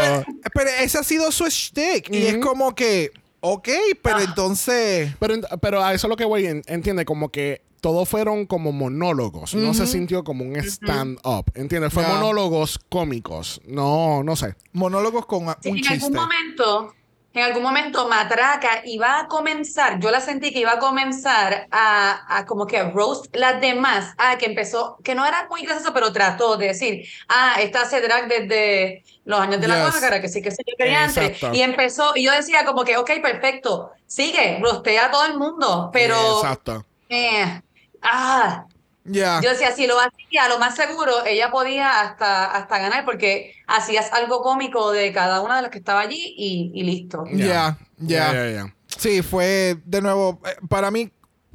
Pero 0.53 0.71
ese 0.81 0.99
ha 0.99 1.03
sido 1.05 1.31
su 1.31 1.47
shtick. 1.49 2.11
Y 2.11 2.27
es 2.27 2.39
como 2.39 2.75
que, 2.75 3.11
Ok, 3.47 3.69
pero 4.03 4.21
entonces. 4.21 5.15
Pero, 5.21 5.35
pero 5.61 5.85
a 5.85 5.93
eso 5.93 6.07
es 6.07 6.09
lo 6.09 6.17
que 6.17 6.25
voy, 6.25 6.47
en- 6.47 6.63
entiende, 6.67 7.05
como 7.05 7.29
que 7.31 7.61
todos 7.85 8.09
fueron 8.09 8.47
como 8.47 8.73
monólogos. 8.73 9.55
No 9.55 9.75
se 9.75 9.87
sintió 9.87 10.25
como 10.25 10.43
un 10.43 10.57
stand-up. 10.57 11.45
¿Entiendes? 11.55 11.93
Fue 11.93 12.03
Ya. 12.03 12.15
monólogos 12.15 12.79
cómicos. 12.89 13.61
No, 13.67 14.23
no 14.25 14.37
sé. 14.37 14.55
Monólogos 14.73 15.27
con 15.27 15.41
Sí, 15.61 15.69
un 15.69 15.77
en 15.77 15.83
chiste. 15.83 15.93
algún 16.07 16.15
momento, 16.15 16.95
en 17.35 17.43
algún 17.43 17.63
momento 17.63 18.09
Matraca 18.09 18.81
iba 18.87 19.21
a 19.21 19.29
comenzar, 19.29 20.01
yo 20.01 20.11
la 20.11 20.23
sentí 20.23 20.51
que 20.51 20.61
iba 20.61 20.73
a 20.73 20.79
comenzar 20.79 21.67
a, 21.71 22.39
a 22.39 22.47
como 22.47 22.67
que 22.67 22.79
a 22.79 22.89
roast 22.91 23.27
las 23.37 23.61
demás, 23.61 24.15
ah, 24.17 24.39
que 24.39 24.47
empezó, 24.47 24.97
que 25.05 25.15
no 25.15 25.27
era 25.27 25.47
muy 25.51 25.61
gracioso, 25.61 25.93
pero 25.93 26.11
trató 26.11 26.57
de 26.57 26.69
decir, 26.69 27.07
ah, 27.29 27.57
esta 27.61 27.83
hace 27.83 28.01
drag 28.01 28.29
desde 28.29 29.05
los 29.27 29.39
años 29.41 29.61
de 29.61 29.69
la 29.69 29.75
Yes. 29.85 29.85
máscara, 29.93 30.23
que 30.23 30.29
sí 30.31 30.41
que 30.41 30.51
se 30.53 30.63
yo 30.67 30.75
quería 30.79 31.05
antes, 31.05 31.23
Exacto. 31.23 31.55
y 31.55 31.61
empezó, 31.61 32.13
y 32.17 32.25
yo 32.25 32.33
decía 32.33 32.65
como 32.65 32.83
que, 32.83 32.97
ok, 32.97 33.11
perfecto, 33.21 33.91
sigue, 34.07 34.59
rostea 34.63 35.07
a 35.07 35.11
todo 35.11 35.27
el 35.27 35.37
mundo, 35.39 35.91
pero, 35.93 36.17
Exacto. 36.39 36.87
eh, 37.11 37.61
ah, 38.05 38.67
Ya. 39.07 39.41
yo 39.43 39.51
decía, 39.51 39.73
si 39.73 39.87
lo 39.87 39.97
hacía, 40.01 40.49
lo 40.49 40.59
más 40.59 40.77
seguro, 40.77 41.13
ella 41.27 41.51
podía 41.51 42.01
hasta, 42.01 42.47
hasta 42.53 42.79
ganar 42.79 43.05
porque 43.05 43.53
hacías 43.67 44.11
algo 44.13 44.41
cómico 44.43 44.93
de 44.93 45.13
cada 45.13 45.41
una 45.43 45.57
de 45.57 45.63
las 45.63 45.71
que 45.71 45.79
estaba 45.79 46.01
allí 46.01 46.35
y, 46.39 46.71
y 46.75 46.83
listo. 46.85 47.25
Ya, 47.33 47.77
ya. 47.99 48.49
Ya. 48.51 48.75
Sí, 48.87 49.21
fue 49.23 49.77
de 49.85 50.01
nuevo. 50.01 50.41
eh, 50.47 50.57
Para 50.69 50.91
mí, 50.91 51.11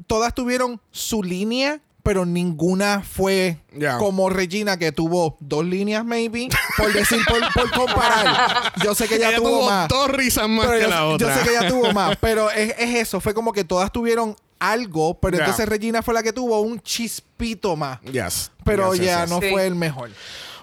todas 0.06 0.32
tuvieron 0.34 0.80
su 0.92 1.22
línea, 1.24 1.80
pero 2.04 2.24
ninguna 2.24 3.02
fue 3.02 3.58
como 3.98 4.30
Regina, 4.30 4.78
que 4.78 4.92
tuvo 4.92 5.36
dos 5.40 5.64
líneas, 5.64 6.04
maybe. 6.04 6.48
Por 6.76 6.92
decir, 6.92 7.18
por, 7.28 7.40
por 7.52 7.70
comparar. 7.72 8.72
Yo 8.84 8.94
sé 8.94 9.08
que 9.08 9.16
ella, 9.16 9.28
Ella 9.30 9.38
tuvo, 9.38 9.48
tuvo 9.50 9.66
más. 9.70 9.88
dos 9.88 10.08
risas 10.10 10.48
más 10.48 10.66
que 10.68 10.80
yo, 10.82 10.88
la 10.88 10.96
yo 11.00 11.08
otra. 11.10 11.34
sé 11.36 11.42
que 11.44 11.50
ella 11.56 11.68
tuvo 11.68 11.92
más. 11.92 12.16
Pero 12.20 12.50
es, 12.50 12.74
es 12.78 12.94
eso. 12.94 13.20
Fue 13.20 13.34
como 13.34 13.52
que 13.52 13.64
todas 13.64 13.90
tuvieron 13.92 14.36
algo, 14.60 15.18
pero 15.18 15.38
entonces 15.38 15.68
Regina 15.68 16.02
fue 16.02 16.14
la 16.14 16.22
que 16.22 16.32
tuvo 16.32 16.60
un 16.60 16.80
chispito 16.80 17.74
más. 17.76 18.00
Yes. 18.02 18.52
Pero 18.64 18.94
Yes, 18.94 19.04
ya 19.04 19.20
yes. 19.22 19.30
no 19.30 19.40
Sí. 19.40 19.50
fue 19.50 19.66
el 19.66 19.74
mejor. 19.74 20.10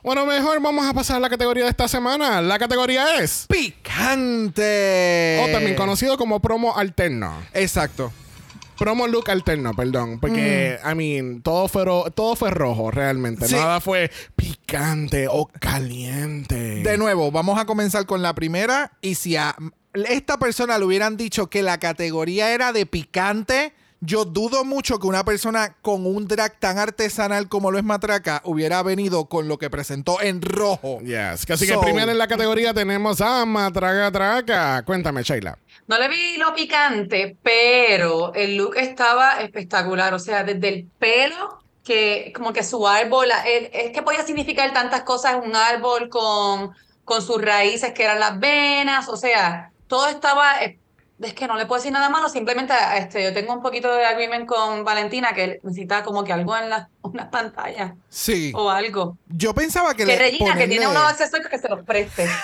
Bueno, 0.04 0.26
mejor 0.26 0.62
vamos 0.62 0.86
a 0.88 0.94
pasar 0.94 1.18
a 1.18 1.20
la 1.20 1.30
categoría 1.30 1.66
de 1.66 1.72
esta 1.72 1.88
semana. 1.90 2.42
La 2.42 2.58
categoría 2.58 3.20
es... 3.22 3.46
¡Picante! 3.50 5.42
O 5.44 5.52
también 5.52 5.76
conocido 5.76 6.18
como 6.18 6.40
promo 6.40 6.78
alterno. 6.78 7.34
Exacto. 7.54 8.12
Promo 8.78 9.08
look 9.08 9.30
alterno, 9.32 9.74
perdón. 9.74 10.20
Porque, 10.20 10.78
I 10.90 10.94
mean, 10.96 11.42
todo 11.42 11.68
fue, 11.68 11.84
ro- 11.84 12.12
todo 12.12 12.36
fue 12.36 12.52
rojo 12.52 12.92
realmente. 12.92 13.46
Mm. 13.46 13.48
Sí. 13.48 13.56
Nada 13.56 13.82
fue 13.82 14.12
picante 14.36 15.28
o 15.30 15.48
caliente. 15.60 16.84
De 16.84 16.98
nuevo, 16.98 17.32
vamos 17.32 17.60
a 17.60 17.66
comenzar 17.66 18.06
con 18.06 18.22
la 18.22 18.36
primera. 18.36 18.92
Y 19.02 19.16
si 19.16 19.36
a 19.36 19.56
esta 19.94 20.38
persona 20.38 20.78
le 20.78 20.86
hubieran 20.86 21.18
dicho 21.18 21.48
que 21.50 21.64
la 21.64 21.80
categoría 21.80 22.54
era 22.54 22.72
de 22.72 22.86
picante, 22.86 23.74
yo 24.00 24.26
dudo 24.26 24.64
mucho 24.64 25.00
que 25.00 25.08
una 25.08 25.24
persona 25.26 25.76
con 25.82 26.06
un 26.06 26.28
drag 26.28 26.60
tan 26.60 26.78
artesanal 26.78 27.50
como 27.50 27.72
lo 27.72 27.78
es 27.78 27.84
Matraca 27.84 28.42
hubiera 28.46 28.84
venido 28.84 29.26
con 29.26 29.48
lo 29.48 29.58
que 29.58 29.70
presentó 29.70 30.22
en 30.22 30.42
rojo. 30.42 31.00
Yes. 31.02 31.50
Así 31.50 31.66
que 31.68 31.74
So- 31.74 31.82
primero 31.82 32.12
en 32.12 32.18
la 32.18 32.28
categoría 32.28 32.74
tenemos 32.74 33.22
a 33.22 33.46
Matraga 33.46 34.12
Traca. 34.12 34.84
Cuéntame, 34.86 35.24
Sheila. 35.24 35.58
No 35.88 35.98
le 35.98 36.10
vi 36.10 36.38
lo 36.38 36.54
picante, 36.54 37.38
pero 37.42 38.34
el 38.34 38.58
look 38.58 38.76
estaba 38.78 39.42
espectacular. 39.42 40.14
O 40.14 40.20
sea, 40.20 40.44
desde 40.44 40.68
el 40.68 40.88
pelo, 41.00 41.60
que 41.84 42.34
como 42.36 42.52
que 42.52 42.64
su 42.64 42.86
árbol, 42.88 43.28
es 43.46 43.92
que 43.92 44.02
podía 44.02 44.26
significar 44.26 44.74
tantas 44.74 45.04
cosas, 45.04 45.38
un 45.42 45.56
árbol 45.56 46.10
con, 46.10 46.72
con 47.06 47.22
sus 47.22 47.42
raíces 47.42 47.94
que 47.94 48.04
eran 48.04 48.20
las 48.20 48.38
venas, 48.38 49.08
o 49.08 49.16
sea, 49.16 49.72
todo 49.88 50.10
estaba, 50.10 50.56
es 51.22 51.34
que 51.34 51.48
no 51.48 51.58
le 51.58 51.66
puedo 51.66 51.80
decir 51.80 51.92
nada 51.92 52.10
malo, 52.10 52.30
simplemente 52.30 52.74
este, 52.98 53.24
yo 53.24 53.34
tengo 53.34 53.54
un 53.54 53.62
poquito 53.62 53.94
de 53.94 54.06
agreement 54.06 54.46
con 54.48 54.84
Valentina 54.84 55.34
que 55.34 55.60
necesita 55.64 56.04
como 56.04 56.24
que 56.24 56.34
algo 56.34 56.56
en 56.56 56.70
la, 56.70 56.90
una 57.02 57.30
pantalla 57.32 57.96
Sí. 58.10 58.52
o 58.56 58.70
algo. 58.70 59.18
Yo 59.28 59.54
pensaba 59.54 59.94
que, 59.94 60.06
Que 60.06 60.14
le 60.14 60.18
Regina, 60.20 60.56
que 60.56 60.68
tiene 60.68 60.88
unos 60.88 61.04
accesorios 61.04 61.50
que 61.50 61.60
se 61.60 61.70
los 61.70 61.84
preste. 61.84 62.28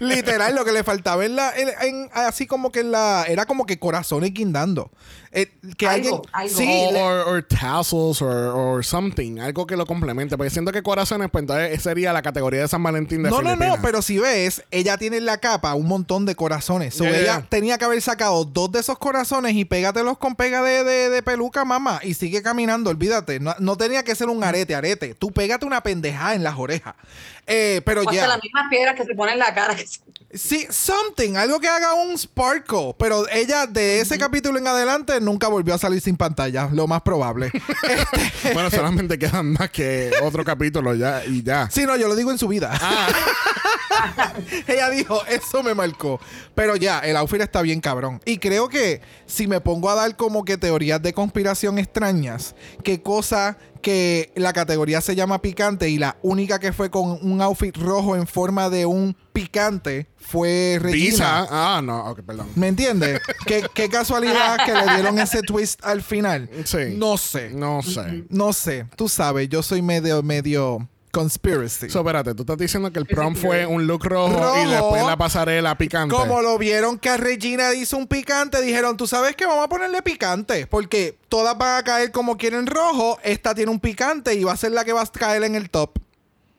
Literal, 0.00 0.54
lo 0.54 0.64
que 0.64 0.72
le 0.72 0.84
faltaba 0.84 1.24
en 1.24 1.36
la, 1.36 1.52
en- 1.56 1.70
en- 1.80 2.10
así 2.12 2.46
como 2.46 2.70
que 2.70 2.80
en 2.80 2.92
la, 2.92 3.24
era 3.28 3.46
como 3.46 3.66
que 3.66 3.78
corazones 3.78 4.32
guindando. 4.32 4.90
Eh, 5.32 5.50
que 5.76 5.88
Algo, 5.88 6.22
alguien, 6.32 6.32
algo. 6.32 6.56
sí, 6.92 6.96
or- 6.96 7.26
or 7.28 7.42
tassels 7.42 8.22
or, 8.22 8.32
or 8.54 8.84
something. 8.84 9.40
Algo 9.40 9.66
que 9.66 9.76
lo 9.76 9.84
complemente. 9.84 10.36
Porque 10.36 10.50
siento 10.50 10.70
que 10.70 10.82
corazones, 10.82 11.28
pues 11.30 11.42
entonces 11.42 11.82
sería 11.82 12.12
la 12.12 12.22
categoría 12.22 12.60
de 12.60 12.68
San 12.68 12.82
Valentín 12.84 13.22
de 13.24 13.30
No, 13.30 13.38
no, 13.38 13.42
no, 13.42 13.50
Filipinas. 13.56 13.80
pero 13.82 14.00
si 14.02 14.18
ves, 14.18 14.62
ella 14.70 14.96
tiene 14.96 15.16
en 15.16 15.26
la 15.26 15.38
capa 15.38 15.74
un 15.74 15.86
montón 15.88 16.24
de 16.24 16.36
corazones. 16.36 16.53
So, 16.60 17.04
Ya, 17.04 17.10
ya, 17.10 17.16
ella 17.18 17.38
ya. 17.40 17.46
tenía 17.48 17.78
que 17.78 17.84
haber 17.84 18.00
sacado 18.02 18.44
dos 18.44 18.70
de 18.72 18.80
esos 18.80 18.98
corazones 18.98 19.54
y 19.54 19.64
pégatelos 19.64 20.18
con 20.18 20.34
pega 20.36 20.62
de, 20.62 20.84
de- 20.84 21.10
de 21.10 21.22
peluca, 21.22 21.64
mamá. 21.64 22.00
Y 22.02 22.14
sigue 22.14 22.42
caminando, 22.42 22.90
olvídate. 22.90 23.40
No, 23.40 23.54
no 23.58 23.76
tenía 23.76 24.02
que 24.02 24.14
ser 24.14 24.28
un 24.28 24.42
arete, 24.44 24.74
arete. 24.74 25.14
Tú 25.14 25.30
pégate 25.32 25.66
una 25.66 25.82
pendejada 25.82 26.34
en 26.34 26.42
las 26.42 26.56
orejas. 26.58 26.94
Eh, 27.46 27.82
pero 27.84 28.00
O 28.02 28.04
ya. 28.12 28.22
hasta 28.22 28.34
las 28.34 28.42
mismas 28.42 28.64
piedras 28.70 28.94
que 28.96 29.04
se 29.04 29.14
ponen 29.14 29.34
en 29.34 29.38
la 29.40 29.54
cara. 29.54 29.74
que 29.76 29.86
se- 29.86 30.00
Sí, 30.36 30.66
something, 30.68 31.36
algo 31.36 31.60
que 31.60 31.68
haga 31.68 31.94
un 31.94 32.18
sparkle. 32.18 32.96
Pero 32.98 33.28
ella, 33.28 33.66
de 33.68 34.00
ese 34.00 34.18
capítulo 34.18 34.58
en 34.58 34.66
adelante, 34.66 35.20
nunca 35.20 35.46
volvió 35.46 35.74
a 35.74 35.78
salir 35.78 36.00
sin 36.00 36.16
pantalla, 36.16 36.68
lo 36.72 36.86
más 36.88 37.02
probable. 37.02 37.52
Bueno, 38.52 38.70
solamente 38.70 39.18
quedan 39.18 39.52
más 39.52 39.70
que 39.70 40.10
otro 40.22 40.44
capítulo 40.44 40.94
ya 40.94 41.24
y 41.24 41.42
ya. 41.42 41.68
Sí, 41.70 41.84
no, 41.86 41.96
yo 41.96 42.08
lo 42.08 42.14
digo 42.16 42.30
en 42.30 42.38
su 42.38 42.46
vida. 42.48 42.70
Ah. 42.80 43.08
Ella 44.66 44.90
dijo, 44.90 45.24
eso 45.26 45.62
me 45.62 45.74
marcó. 45.74 46.20
Pero 46.54 46.76
ya, 46.76 47.00
el 47.00 47.16
outfit 47.16 47.40
está 47.40 47.62
bien 47.62 47.80
cabrón. 47.80 48.20
Y 48.24 48.38
creo 48.38 48.68
que 48.68 49.00
si 49.26 49.46
me 49.46 49.60
pongo 49.60 49.90
a 49.90 49.94
dar 49.94 50.16
como 50.16 50.44
que 50.44 50.56
teorías 50.56 51.02
de 51.02 51.12
conspiración 51.12 51.78
extrañas, 51.78 52.54
qué 52.82 53.02
cosa 53.02 53.58
que 53.84 54.32
la 54.34 54.54
categoría 54.54 55.02
se 55.02 55.14
llama 55.14 55.42
picante 55.42 55.90
y 55.90 55.98
la 55.98 56.16
única 56.22 56.58
que 56.58 56.72
fue 56.72 56.90
con 56.90 57.18
un 57.20 57.42
outfit 57.42 57.76
rojo 57.76 58.16
en 58.16 58.26
forma 58.26 58.70
de 58.70 58.86
un 58.86 59.14
picante 59.34 60.06
fue 60.16 60.78
Regina. 60.80 61.10
Pizza. 61.10 61.46
Ah, 61.50 61.82
no. 61.84 62.06
Ok, 62.10 62.20
perdón. 62.22 62.48
¿Me 62.54 62.68
entiendes? 62.68 63.20
¿Qué, 63.46 63.62
qué 63.74 63.90
casualidad 63.90 64.64
que 64.64 64.72
le 64.72 64.94
dieron 64.94 65.18
ese 65.18 65.42
twist 65.42 65.84
al 65.84 66.02
final. 66.02 66.48
Sí. 66.64 66.94
No 66.96 67.18
sé. 67.18 67.50
No 67.50 67.82
sé. 67.82 68.24
No 68.30 68.54
sé. 68.54 68.86
Tú 68.96 69.08
sabes, 69.08 69.50
yo 69.50 69.62
soy 69.62 69.82
medio, 69.82 70.22
medio 70.22 70.88
conspiracy. 71.14 71.88
So, 71.88 72.00
espérate, 72.00 72.34
tú 72.34 72.42
estás 72.42 72.58
diciendo 72.58 72.90
que 72.92 72.98
el 72.98 73.06
prom 73.06 73.34
fue 73.36 73.64
un 73.64 73.86
look 73.86 74.04
rojo, 74.04 74.62
y 74.62 74.70
después 74.70 75.04
la 75.06 75.16
pasarela 75.16 75.78
picante. 75.78 76.14
Como 76.14 76.42
lo 76.42 76.58
vieron 76.58 76.98
que 76.98 77.08
a 77.08 77.16
Regina 77.16 77.72
hizo 77.74 77.96
un 77.96 78.06
picante, 78.06 78.60
dijeron, 78.60 78.96
tú 78.96 79.06
sabes 79.06 79.36
que 79.36 79.46
vamos 79.46 79.64
a 79.64 79.68
ponerle 79.68 80.02
picante, 80.02 80.66
porque 80.66 81.16
todas 81.28 81.56
van 81.56 81.78
a 81.78 81.82
caer 81.84 82.10
como 82.12 82.36
quieren 82.36 82.66
rojo, 82.66 83.18
esta 83.22 83.54
tiene 83.54 83.70
un 83.70 83.80
picante 83.80 84.34
y 84.34 84.44
va 84.44 84.52
a 84.52 84.56
ser 84.56 84.72
la 84.72 84.84
que 84.84 84.92
va 84.92 85.02
a 85.02 85.06
caer 85.06 85.44
en 85.44 85.54
el 85.54 85.70
top. 85.70 85.98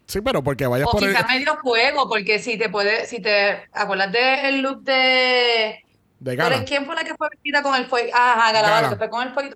Sí, 0.07 0.21
pero 0.21 0.43
porque 0.43 0.67
vayas 0.67 0.87
O 0.87 0.91
por 0.91 1.03
el... 1.03 1.09
quizás 1.15 1.27
medio 1.27 1.57
fuego, 1.63 2.07
porque 2.07 2.39
si 2.39 2.57
te 2.57 2.69
puede, 2.69 3.07
si 3.07 3.21
te 3.21 3.63
acuerdas 3.73 4.11
del 4.11 4.61
look 4.61 4.83
de 4.83 5.83
De 6.19 6.35
¿Pero 6.35 6.49
gana. 6.49 6.63
quién 6.63 6.85
fue 6.85 6.95
la 6.95 7.03
que 7.03 7.15
fue 7.15 7.27
vestida 7.31 7.63
con 7.63 7.73
el 7.75 7.87
fuego? 7.87 8.09
Ajá, 8.13 8.51
Gala, 8.51 8.69
Gala. 8.69 8.97
fue 8.97 9.09
con 9.09 9.27
el 9.27 9.33
fuego. 9.33 9.55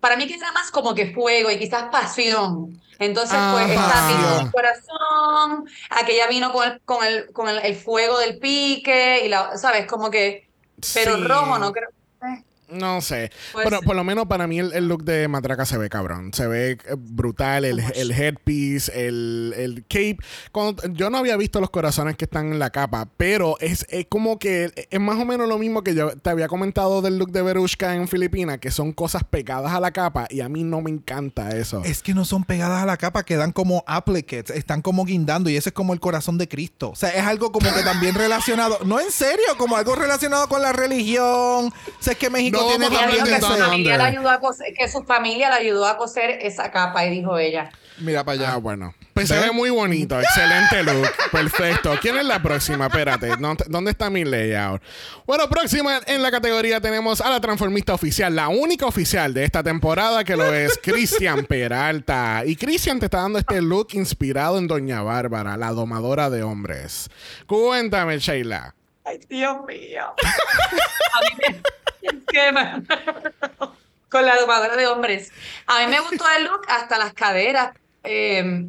Para 0.00 0.16
mí 0.16 0.26
que 0.26 0.34
era 0.34 0.52
más 0.52 0.70
como 0.70 0.94
que 0.94 1.12
fuego 1.12 1.50
y 1.50 1.58
quizás 1.58 1.84
pasión. 1.90 2.80
Entonces, 2.98 3.38
pues, 3.50 3.64
Ajá. 3.70 3.74
esta 3.74 4.06
vino 4.06 4.28
con 4.28 4.40
el 4.46 4.50
corazón, 4.50 5.64
aquella 5.90 6.26
vino 6.28 6.52
con 6.52 6.68
el, 6.68 6.80
con 6.82 7.04
el, 7.06 7.32
con 7.32 7.48
el, 7.48 7.58
el 7.58 7.74
fuego 7.76 8.18
del 8.18 8.38
pique, 8.38 9.24
y 9.24 9.28
la, 9.28 9.56
¿sabes? 9.56 9.86
Como 9.86 10.10
que, 10.10 10.50
pero 10.92 11.16
Sí. 11.16 11.24
rojo, 11.24 11.58
no 11.58 11.72
creo. 11.72 11.88
eh, 12.22 12.44
No 12.72 13.00
sé. 13.00 13.30
Puede 13.52 13.68
Pero 13.68 13.80
por 13.82 13.96
lo 13.96 14.04
menos 14.04 14.26
para 14.26 14.46
mí 14.46 14.58
el, 14.58 14.72
el 14.72 14.88
look 14.88 15.04
de 15.04 15.28
Matraca 15.28 15.64
se 15.66 15.76
ve 15.78 15.88
cabrón. 15.88 16.32
Se 16.34 16.46
ve 16.46 16.72
eh, 16.72 16.78
brutal. 16.96 17.64
El, 17.64 17.80
el 17.94 18.10
headpiece, 18.12 19.06
el, 19.08 19.54
el 19.56 19.82
cape. 19.88 20.18
Cuando- 20.52 20.82
yo 20.92 21.10
no 21.10 21.18
había 21.18 21.36
visto 21.36 21.60
los 21.60 21.70
corazones 21.70 22.16
que 22.16 22.24
están 22.24 22.52
en 22.52 22.58
la 22.58 22.70
capa, 22.70 23.08
pero 23.16 23.56
es, 23.60 23.86
es 23.88 24.06
como 24.08 24.38
que 24.38 24.72
es 24.90 25.00
más 25.00 25.18
o 25.18 25.24
menos 25.24 25.48
lo 25.48 25.58
mismo 25.58 25.82
que 25.82 25.94
yo 25.94 26.16
te 26.16 26.30
había 26.30 26.48
comentado 26.48 27.02
del 27.02 27.18
look 27.18 27.30
de 27.32 27.42
Verushka 27.42 27.94
en 27.94 28.08
Filipinas, 28.08 28.58
que 28.58 28.70
son 28.70 28.92
cosas 28.92 29.24
pegadas 29.24 29.72
a 29.72 29.80
la 29.80 29.90
capa 29.92 30.26
y 30.30 30.40
a 30.40 30.48
mí 30.48 30.64
no 30.64 30.80
me 30.80 30.90
encanta 30.90 31.56
eso. 31.56 31.82
Es 31.84 32.02
que 32.02 32.14
no 32.14 32.24
son 32.24 32.44
pegadas 32.44 32.82
a 32.82 32.86
la 32.86 32.96
capa, 32.96 33.24
quedan 33.24 33.52
como 33.52 33.84
applicates, 33.86 34.56
están 34.56 34.82
como 34.82 35.04
guindando 35.04 35.50
y 35.50 35.56
ese 35.56 35.70
es 35.70 35.74
como 35.74 35.92
el 35.92 36.00
corazón 36.00 36.38
de 36.38 36.48
Cristo. 36.48 36.90
O 36.90 36.96
sea, 36.96 37.10
es 37.10 37.22
algo 37.24 37.52
como 37.52 37.72
que 37.72 37.82
también 37.82 38.14
relacionado, 38.16 38.78
no 38.84 39.00
en 39.00 39.10
serio, 39.10 39.44
como 39.58 39.76
algo 39.76 39.94
relacionado 39.96 40.48
con 40.48 40.62
la 40.62 40.72
religión. 40.72 41.24
O 41.66 41.72
sea, 42.00 42.12
es 42.12 42.18
que 42.18 42.30
México 42.30 42.59
No, 42.59 42.59
tiene 42.68 42.88
que 42.88 43.40
su 43.40 43.46
familia 43.46 43.96
la 43.98 44.04
ayudó 44.06 44.30
a 44.30 44.40
coser, 44.40 44.74
que 44.74 44.88
su 44.88 45.02
familia 45.04 45.50
la 45.50 45.56
ayudó 45.56 45.86
a 45.86 45.96
coser 45.96 46.38
esa 46.42 46.70
capa, 46.70 47.04
y 47.06 47.10
dijo 47.10 47.38
ella. 47.38 47.70
Mira 47.98 48.24
para 48.24 48.38
allá. 48.40 48.52
Ah, 48.54 48.56
bueno. 48.56 48.94
Pues 49.12 49.28
se 49.28 49.38
ve 49.38 49.50
muy 49.52 49.68
bonito. 49.68 50.18
Excelente 50.18 50.82
look. 50.84 51.06
Perfecto. 51.30 51.94
¿Quién 52.00 52.16
es 52.16 52.24
la 52.24 52.40
próxima? 52.40 52.86
Espérate. 52.86 53.36
¿no- 53.38 53.54
¿Dónde 53.66 53.90
está 53.90 54.08
mi 54.08 54.24
layout? 54.24 54.80
Bueno, 55.26 55.48
próxima 55.50 56.00
en 56.06 56.22
la 56.22 56.30
categoría 56.30 56.80
tenemos 56.80 57.20
a 57.20 57.28
la 57.28 57.40
transformista 57.40 57.92
oficial. 57.92 58.34
La 58.34 58.48
única 58.48 58.86
oficial 58.86 59.34
de 59.34 59.44
esta 59.44 59.62
temporada 59.62 60.24
que 60.24 60.36
lo 60.36 60.54
es 60.54 60.78
Cristian 60.82 61.44
Peralta. 61.44 62.42
Y 62.46 62.56
Cristian 62.56 62.98
te 63.00 63.06
está 63.06 63.18
dando 63.18 63.38
este 63.38 63.60
look 63.60 63.88
inspirado 63.92 64.56
en 64.56 64.66
Doña 64.66 65.02
Bárbara, 65.02 65.58
la 65.58 65.70
domadora 65.72 66.30
de 66.30 66.42
hombres. 66.42 67.10
Cuéntame, 67.46 68.18
Sheila. 68.18 68.74
Ay, 69.04 69.20
Dios 69.28 69.56
mío. 69.66 70.04
A 70.22 71.20
mí 71.20 71.36
me... 71.48 71.60
Con 74.08 74.26
la 74.26 74.36
domadora 74.40 74.76
de 74.76 74.86
hombres. 74.88 75.30
A 75.66 75.80
mí 75.80 75.86
me 75.86 76.00
gustó 76.00 76.24
el 76.36 76.44
look 76.44 76.62
hasta 76.68 76.98
las 76.98 77.14
caderas. 77.14 77.72
eh, 78.02 78.68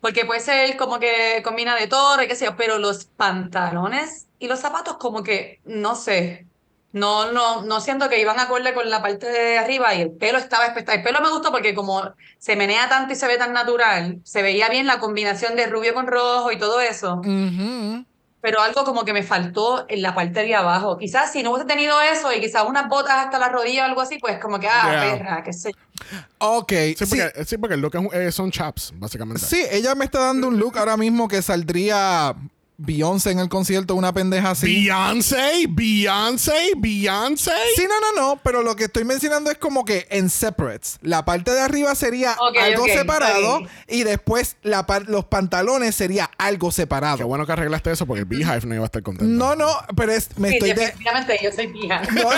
porque 0.00 0.24
puede 0.24 0.40
ser 0.40 0.76
como 0.78 0.98
que 0.98 1.42
combina 1.44 1.76
de 1.76 1.86
todo, 1.86 2.16
qué 2.26 2.34
sé 2.34 2.46
yo, 2.46 2.56
pero 2.56 2.78
los 2.78 3.04
pantalones 3.04 4.28
y 4.38 4.48
los 4.48 4.58
zapatos 4.60 4.96
como 4.96 5.22
que, 5.22 5.60
no 5.64 5.94
sé, 5.94 6.46
no, 6.92 7.30
no, 7.32 7.60
no 7.62 7.80
siento 7.82 8.08
que 8.08 8.18
iban 8.20 8.40
acorde 8.40 8.72
con 8.72 8.88
la 8.88 9.02
parte 9.02 9.26
de 9.28 9.58
arriba 9.58 9.94
y 9.94 10.00
el 10.00 10.12
pelo 10.16 10.38
estaba 10.38 10.64
espectacular. 10.66 11.00
El 11.00 11.04
pelo 11.04 11.20
me 11.22 11.30
gustó 11.30 11.52
porque 11.52 11.74
como 11.74 12.14
se 12.38 12.56
menea 12.56 12.88
tanto 12.88 13.12
y 13.12 13.16
se 13.16 13.26
ve 13.26 13.36
tan 13.36 13.52
natural, 13.52 14.20
se 14.24 14.40
veía 14.42 14.70
bien 14.70 14.86
la 14.86 15.00
combinación 15.00 15.54
de 15.54 15.66
rubio 15.66 15.92
con 15.92 16.06
rojo 16.06 16.50
y 16.50 16.58
todo 16.58 16.80
eso, 16.80 17.16
Ujú. 17.16 18.06
Pero 18.40 18.60
algo 18.62 18.84
como 18.84 19.04
que 19.04 19.12
me 19.12 19.22
faltó 19.22 19.84
en 19.88 20.02
la 20.02 20.14
parte 20.14 20.42
de 20.44 20.54
abajo. 20.54 20.96
Quizás 20.98 21.30
si 21.32 21.42
no 21.42 21.50
hubiese 21.50 21.66
tenido 21.66 22.00
eso 22.00 22.32
y 22.32 22.40
quizás 22.40 22.64
unas 22.66 22.88
botas 22.88 23.16
hasta 23.26 23.38
la 23.38 23.48
rodilla 23.48 23.82
o 23.82 23.86
algo 23.86 24.00
así, 24.00 24.18
pues 24.18 24.38
como 24.38 24.58
que, 24.58 24.68
ah, 24.68 24.88
Yeah. 24.90 25.00
perra, 25.18 25.42
qué 25.44 25.52
sé 25.52 25.72
yo. 25.72 26.18
Ok. 26.38 26.72
Sí, 26.72 26.94
sí. 26.96 27.04
porque, 27.06 27.44
sí, 27.44 27.58
porque 27.58 27.74
el 27.74 27.80
look 27.80 27.94
es 27.94 28.00
un- 28.00 28.10
eh, 28.14 28.32
son 28.32 28.50
chaps, 28.50 28.92
básicamente. 28.96 29.44
Sí, 29.44 29.62
ella 29.70 29.94
me 29.94 30.04
está 30.06 30.18
dando 30.20 30.48
un 30.48 30.58
look 30.58 30.78
ahora 30.78 30.96
mismo 30.96 31.28
que 31.28 31.42
saldría 31.42 32.34
Beyoncé 32.82 33.30
en 33.32 33.38
el 33.40 33.48
concierto, 33.48 33.94
una 33.94 34.12
pendeja 34.12 34.50
así. 34.52 34.66
Beyoncé, 34.66 35.66
Beyoncé, 35.68 36.72
Beyoncé. 36.78 37.50
Sí, 37.76 37.84
no, 37.88 38.00
no, 38.00 38.20
no, 38.20 38.40
pero 38.42 38.62
lo 38.62 38.74
que 38.76 38.84
estoy 38.84 39.04
mencionando 39.04 39.50
es 39.50 39.58
como 39.58 39.84
que 39.84 40.06
en 40.10 40.30
separates. 40.30 40.98
La 41.02 41.24
parte 41.24 41.50
de 41.52 41.60
arriba 41.60 41.94
sería 41.94 42.36
algo 42.62 42.86
separado 42.86 43.60
y 43.88 44.02
después 44.04 44.56
la 44.62 44.86
par- 44.86 45.08
los 45.08 45.26
pantalones 45.26 45.94
sería 45.94 46.30
algo 46.38 46.68
Qué 46.70 46.74
separado. 46.76 47.26
bueno 47.26 47.44
que 47.46 47.52
arreglaste 47.52 47.90
eso 47.92 48.06
porque 48.06 48.20
el 48.20 48.26
Beehive 48.26 48.66
no 48.66 48.74
iba 48.74 48.84
a 48.84 48.86
estar 48.86 49.02
contento. 49.02 49.32
No, 49.32 49.54
no, 49.54 49.68
pero 49.96 50.12
es, 50.12 50.28
me 50.38 50.48
Sí, 50.48 50.54
estoy 50.54 50.70
de- 50.72 50.86
definitivamente 50.86 51.38
yo 51.42 51.52
soy 51.52 51.68
pija. 51.68 52.02
no, 52.12 52.28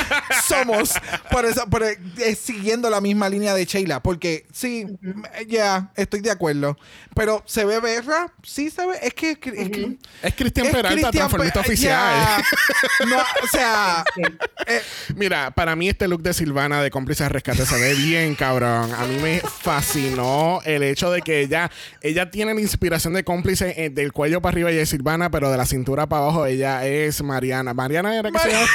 somos 0.46 0.92
por 1.30 1.44
eso 1.44 1.66
por, 1.70 1.82
eh, 1.84 1.98
siguiendo 2.40 2.90
la 2.90 3.00
misma 3.00 3.28
línea 3.28 3.54
de 3.54 3.64
Sheila 3.64 4.02
porque 4.02 4.46
sí 4.52 4.86
ya 5.46 5.90
estoy 5.96 6.20
de 6.20 6.30
acuerdo 6.30 6.76
pero 7.14 7.42
se 7.46 7.64
ve 7.64 7.80
berra 7.80 8.32
sí 8.42 8.70
se 8.70 8.86
ve 8.86 8.96
es 9.02 9.14
que, 9.14 9.30
es 9.32 9.38
que- 9.38 9.96
Es 10.32 10.36
Cristian 10.36 10.66
Peralta, 10.68 10.88
Cristian 10.90 11.12
transformista 11.12 11.62
Pe- 11.62 11.68
oficial. 11.68 12.42
No, 13.08 13.16
o 13.18 13.46
sea 13.50 14.04
eh, 14.66 14.80
Mira, 15.16 15.50
para 15.50 15.74
mí 15.76 15.88
este 15.88 16.08
look 16.08 16.22
de 16.22 16.32
Silvana 16.32 16.82
de 16.82 16.90
cómplice 16.90 17.24
de 17.24 17.28
rescate 17.28 17.66
se 17.66 17.78
ve 17.80 17.94
bien 17.94 18.34
cabrón. 18.34 18.92
A 18.94 19.04
mí 19.04 19.16
me 19.20 19.40
fascinó 19.40 20.60
el 20.64 20.82
hecho 20.82 21.10
de 21.10 21.20
que 21.22 21.40
ella, 21.40 21.70
ella 22.00 22.30
tiene 22.30 22.54
la 22.54 22.60
inspiración 22.60 23.12
de 23.14 23.24
cómplice 23.24 23.74
eh, 23.76 23.90
del 23.90 24.12
cuello 24.12 24.40
para 24.40 24.54
arriba 24.54 24.72
y 24.72 24.78
es 24.78 24.88
Silvana, 24.90 25.30
pero 25.30 25.50
de 25.50 25.56
la 25.56 25.66
cintura 25.66 26.06
para 26.06 26.22
abajo 26.22 26.46
ella 26.46 26.84
es 26.86 27.22
Mariana. 27.22 27.74
Mariana 27.74 28.16
era 28.16 28.30
que 28.30 28.38
se 28.38 28.50
llama. 28.50 28.66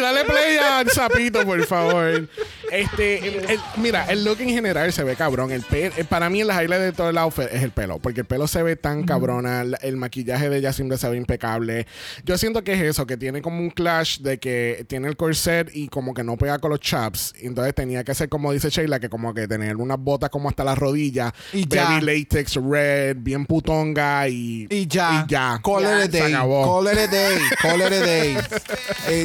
Dale 0.00 0.24
play 0.24 0.56
al 0.58 0.88
sapito, 0.90 1.44
por 1.44 1.64
favor. 1.66 2.28
Este, 2.70 3.18
el- 3.26 3.50
el- 3.50 3.60
mira, 3.76 4.04
el 4.06 4.24
look 4.24 4.40
en 4.40 4.50
general 4.50 4.92
se 4.92 5.02
ve 5.04 5.16
cabrón. 5.16 5.50
El 5.50 5.62
pe- 5.62 5.92
eh, 5.96 6.04
para 6.04 6.30
mí 6.30 6.40
el 6.40 6.48
highlight 6.48 6.80
de 6.82 6.92
todo 6.92 7.10
el 7.10 7.18
outfit 7.18 7.46
es 7.52 7.62
el 7.62 7.70
pelo, 7.72 7.98
porque 7.98 8.20
el 8.20 8.26
pelo 8.26 8.46
se 8.46 8.62
ve 8.62 8.76
tan 8.76 9.02
cabrona, 9.04 9.64
el, 9.82 9.96
maquillaje 9.96 10.48
de 10.48 10.58
ella 10.58 10.72
siempre 10.72 10.96
se 10.98 11.08
ve 11.08 11.16
impecable. 11.16 11.86
Yo 12.24 12.38
siento 12.38 12.62
que 12.64 12.74
es 12.74 12.80
eso, 12.82 13.06
que 13.06 13.16
tiene 13.16 13.42
como 13.42 13.58
un 13.60 13.70
clash 13.70 14.18
de 14.20 14.38
que 14.38 14.84
tiene 14.88 15.08
el 15.08 15.16
corset 15.16 15.68
y 15.74 15.88
como 15.88 16.14
que 16.14 16.22
no 16.24 16.36
pega 16.36 16.58
con 16.58 16.70
los 16.70 16.80
chaps. 16.80 17.34
Entonces 17.40 17.74
tenía 17.74 18.04
que 18.04 18.14
ser 18.14 18.28
como 18.28 18.52
dice 18.52 18.70
Sheila, 18.70 19.00
que 19.00 19.08
como 19.08 19.34
que 19.34 19.48
tener 19.48 19.76
unas 19.76 19.98
botas 19.98 20.30
como 20.30 20.48
hasta 20.48 20.64
la 20.64 20.74
rodilla, 20.74 21.34
Y 21.52 21.66
ya. 21.68 21.84
baby 21.84 22.06
latex 22.06 22.54
red, 22.56 23.16
bien 23.18 23.46
putonga 23.46 24.28
y 24.28 24.66
y 24.70 24.86
ya 24.86 25.24
y 25.26 25.30
ya. 25.30 25.60
call 25.64 25.82
it 26.04 26.10
Se 26.12 26.18
day 26.20 26.32
call 26.32 26.86
it 26.86 26.98
a 26.98 27.06
day 27.08 27.38
call 27.60 27.80
it 27.80 27.92
a 27.92 28.00
day 28.00 28.36
Eh, 29.08 29.24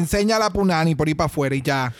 enseña 0.00 0.38
la 0.38 0.50
punani 0.50 0.94
por 0.94 1.08
ir 1.08 1.16
para 1.16 1.26
afuera 1.26 1.54
y 1.54 1.62
ya 1.62 1.92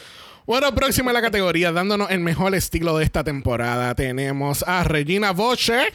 Bueno, 0.46 0.74
próxima 0.74 1.10
en 1.10 1.14
la 1.14 1.22
categoría, 1.22 1.70
dándonos 1.70 2.10
el 2.10 2.20
mejor 2.20 2.54
estilo 2.56 2.98
de 2.98 3.04
esta 3.04 3.22
temporada, 3.22 3.94
tenemos 3.94 4.64
a 4.66 4.82
Regina 4.82 5.30
Boche. 5.30 5.86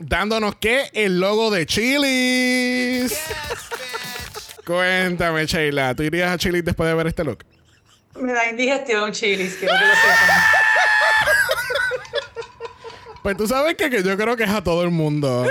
Dándonos 0.00 0.56
que 0.56 0.90
el 0.92 1.20
logo 1.20 1.50
de 1.50 1.66
Chili's. 1.66 3.18
Cuéntame, 4.64 5.46
Sheila, 5.46 5.94
¿tú 5.94 6.02
irías 6.02 6.30
a 6.32 6.38
Chili's 6.38 6.64
después 6.64 6.88
de 6.88 6.94
ver 6.94 7.06
este 7.06 7.24
look? 7.24 7.44
Me 8.20 8.32
da 8.32 8.50
indigestión, 8.50 9.12
chilis, 9.12 9.54
quiero 9.56 9.74
que 9.74 9.84
lo 9.84 9.94
sepan. 9.94 10.40
Pues 13.22 13.36
tú 13.36 13.46
sabes 13.46 13.76
que, 13.76 13.90
que 13.90 14.02
yo 14.02 14.16
creo 14.16 14.36
que 14.36 14.44
es 14.44 14.50
a 14.50 14.62
todo 14.62 14.82
el 14.82 14.90
mundo. 14.90 15.46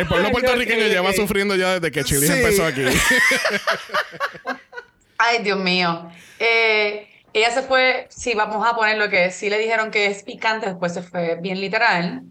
El 0.00 0.06
pueblo 0.08 0.26
Ay, 0.26 0.32
puertorriqueño 0.32 0.86
lleva 0.86 1.12
sufriendo 1.12 1.56
ya 1.56 1.74
desde 1.78 1.90
que 1.90 2.04
Chili's 2.04 2.30
Sí. 2.30 2.38
empezó 2.38 2.64
aquí. 2.64 2.82
Ay, 5.18 5.42
Dios 5.42 5.58
mío. 5.58 6.10
Eh, 6.38 7.08
ella 7.32 7.50
se 7.50 7.62
fue, 7.62 8.06
sí, 8.10 8.34
vamos 8.34 8.66
a 8.66 8.74
poner 8.74 8.96
lo 8.96 9.08
que 9.10 9.30
sí 9.30 9.50
le 9.50 9.58
dijeron 9.58 9.90
que 9.90 10.06
es 10.06 10.22
picante, 10.22 10.66
después 10.66 10.94
se 10.94 11.02
fue 11.02 11.36
bien 11.36 11.60
literal. 11.60 12.22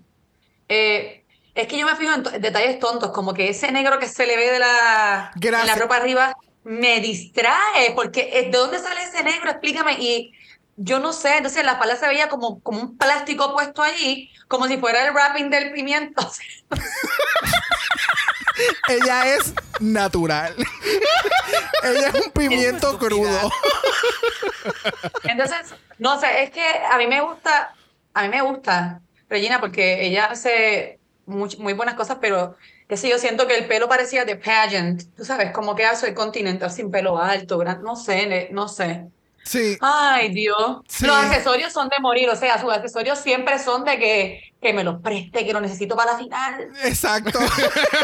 Eh, 0.68 1.24
es 1.56 1.68
que 1.68 1.78
yo 1.78 1.86
me 1.86 1.96
fijo 1.96 2.14
en 2.16 2.24
to- 2.24 2.32
detalles 2.32 2.80
tontos, 2.80 3.12
como 3.12 3.34
que 3.34 3.50
ese 3.50 3.72
negro 3.72 4.00
que 4.00 4.08
se 4.08 4.26
le 4.26 4.36
ve 4.36 4.52
de 4.52 4.60
la, 4.60 5.32
en 5.40 5.52
la 5.68 5.76
ropa 5.76 5.98
arriba 5.98 6.36
me 6.64 7.00
distrae, 7.00 7.92
porque 7.96 8.30
eh, 8.34 8.44
¿de 8.46 8.52
dónde 8.58 8.80
sale 8.80 9.02
ese 9.04 9.24
negro? 9.24 9.52
Explícame. 9.52 9.94
Y 10.00 10.34
yo 10.82 11.00
no 11.00 11.12
sé, 11.12 11.36
entonces 11.38 11.66
la 11.66 11.78
pala 11.78 11.98
se 11.98 12.08
veía 12.08 12.30
como, 12.30 12.62
como 12.62 12.80
un 12.80 12.98
plástico 12.98 13.52
puesto 13.54 13.84
allí, 13.84 14.32
como 14.48 14.66
si 14.68 14.78
fuera 14.78 15.06
el 15.06 15.14
wrapping 15.14 15.50
del 15.50 15.74
pimiento. 15.74 16.26
ella 18.88 19.36
es 19.36 19.54
natural 19.80 20.56
ella 21.84 22.08
es 22.14 22.26
un 22.26 22.32
pimiento 22.32 22.98
crudo 22.98 23.52
Entonces, 25.24 25.74
no 25.98 26.20
sé, 26.20 26.44
es 26.44 26.52
que 26.52 26.64
a 26.92 26.98
mí 26.98 27.08
me 27.08 27.22
gusta, 27.22 27.74
a 28.14 28.24
mí 28.24 28.30
me 28.30 28.42
gusta 28.42 29.02
Regina 29.30 29.60
porque 29.60 30.06
ella 30.06 30.26
hace 30.26 31.00
much- 31.28 31.58
muy 31.60 31.74
buenas 31.74 31.96
cosas, 31.96 32.18
pero 32.20 32.58
qué 32.88 32.98
sé 32.98 33.10
yo, 33.10 33.20
siento 33.20 33.48
que 33.48 33.56
el 33.58 33.68
pelo 33.68 33.88
parecía 33.88 34.26
de 34.26 34.36
pageant, 34.36 35.04
tú 35.16 35.24
sabes, 35.24 35.52
como 35.52 35.76
que 35.76 35.86
hace 35.86 36.08
el 36.10 36.16
continental 36.16 36.72
sin 36.72 36.90
pelo 36.90 37.20
alto, 37.20 37.60
gran- 37.60 37.84
no 37.84 37.96
sé, 37.96 38.50
no 38.52 38.68
sé. 38.68 39.06
Sí 39.50 39.78
Ay, 39.82 40.34
Dios. 40.34 40.82
Sí. 40.88 41.06
Los 41.06 41.16
accesorios 41.16 41.74
son 41.74 41.90
de 41.90 41.96
morir, 42.00 42.30
o 42.30 42.36
sea, 42.36 42.62
sus 42.62 42.72
accesorios 42.72 43.20
siempre 43.20 43.58
son 43.60 43.84
de 43.84 43.98
que, 43.98 44.54
que 44.62 44.74
me 44.74 44.84
los 44.84 45.02
preste, 45.02 45.46
que 45.46 45.54
lo 45.54 45.62
necesito 45.62 45.96
para 45.96 46.14
la 46.14 46.18
final. 46.18 46.70
Exacto. 46.84 47.40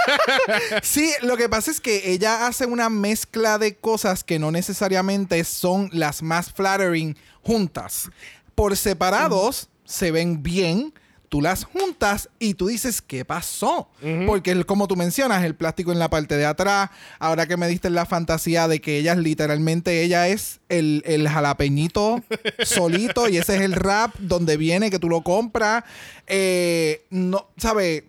sí, 0.81 1.11
lo 1.21 1.37
que 1.37 1.49
pasa 1.49 1.71
es 1.71 1.79
que 1.79 2.11
ella 2.11 2.47
hace 2.47 2.65
una 2.65 2.89
mezcla 2.89 3.57
de 3.57 3.75
cosas 3.75 4.23
que 4.23 4.39
no 4.39 4.51
necesariamente 4.51 5.43
son 5.43 5.89
las 5.93 6.23
más 6.23 6.51
flattering 6.51 7.17
juntas. 7.43 8.09
Por 8.55 8.75
separados 8.75 9.69
se 9.83 10.11
ven 10.11 10.41
bien, 10.41 10.93
tú 11.36 11.41
las 11.41 11.65
juntas 11.65 12.29
y 12.39 12.53
tú 12.53 12.67
dices, 12.67 13.01
¿qué 13.01 13.25
pasó? 13.25 13.89
Porque 14.25 14.51
el- 14.51 14.65
como 14.65 14.88
tú 14.88 14.95
mencionas, 14.95 15.43
el 15.43 15.53
plástico 15.53 15.91
en 15.91 15.99
la 15.99 16.09
parte 16.09 16.38
de 16.38 16.45
atrás, 16.45 16.91
ahora 17.19 17.45
que 17.45 17.57
me 17.57 17.67
diste 17.67 17.89
la 17.89 18.05
fantasía 18.05 18.69
de 18.69 18.79
que 18.79 18.99
ella 18.99 19.11
es 19.11 19.17
literalmente, 19.17 20.01
ella 20.01 20.29
es 20.29 20.61
el, 20.69 21.03
el 21.05 21.27
jalapeñito 21.27 22.23
solito 22.63 23.27
y 23.27 23.36
ese 23.36 23.55
es 23.57 23.61
el 23.63 23.73
rap 23.73 24.15
donde 24.17 24.55
viene 24.55 24.89
que 24.89 24.97
tú 24.97 25.09
lo 25.09 25.23
compras. 25.23 25.83
Eh, 26.27 27.03
no, 27.09 27.49
¿sabes? 27.57 28.03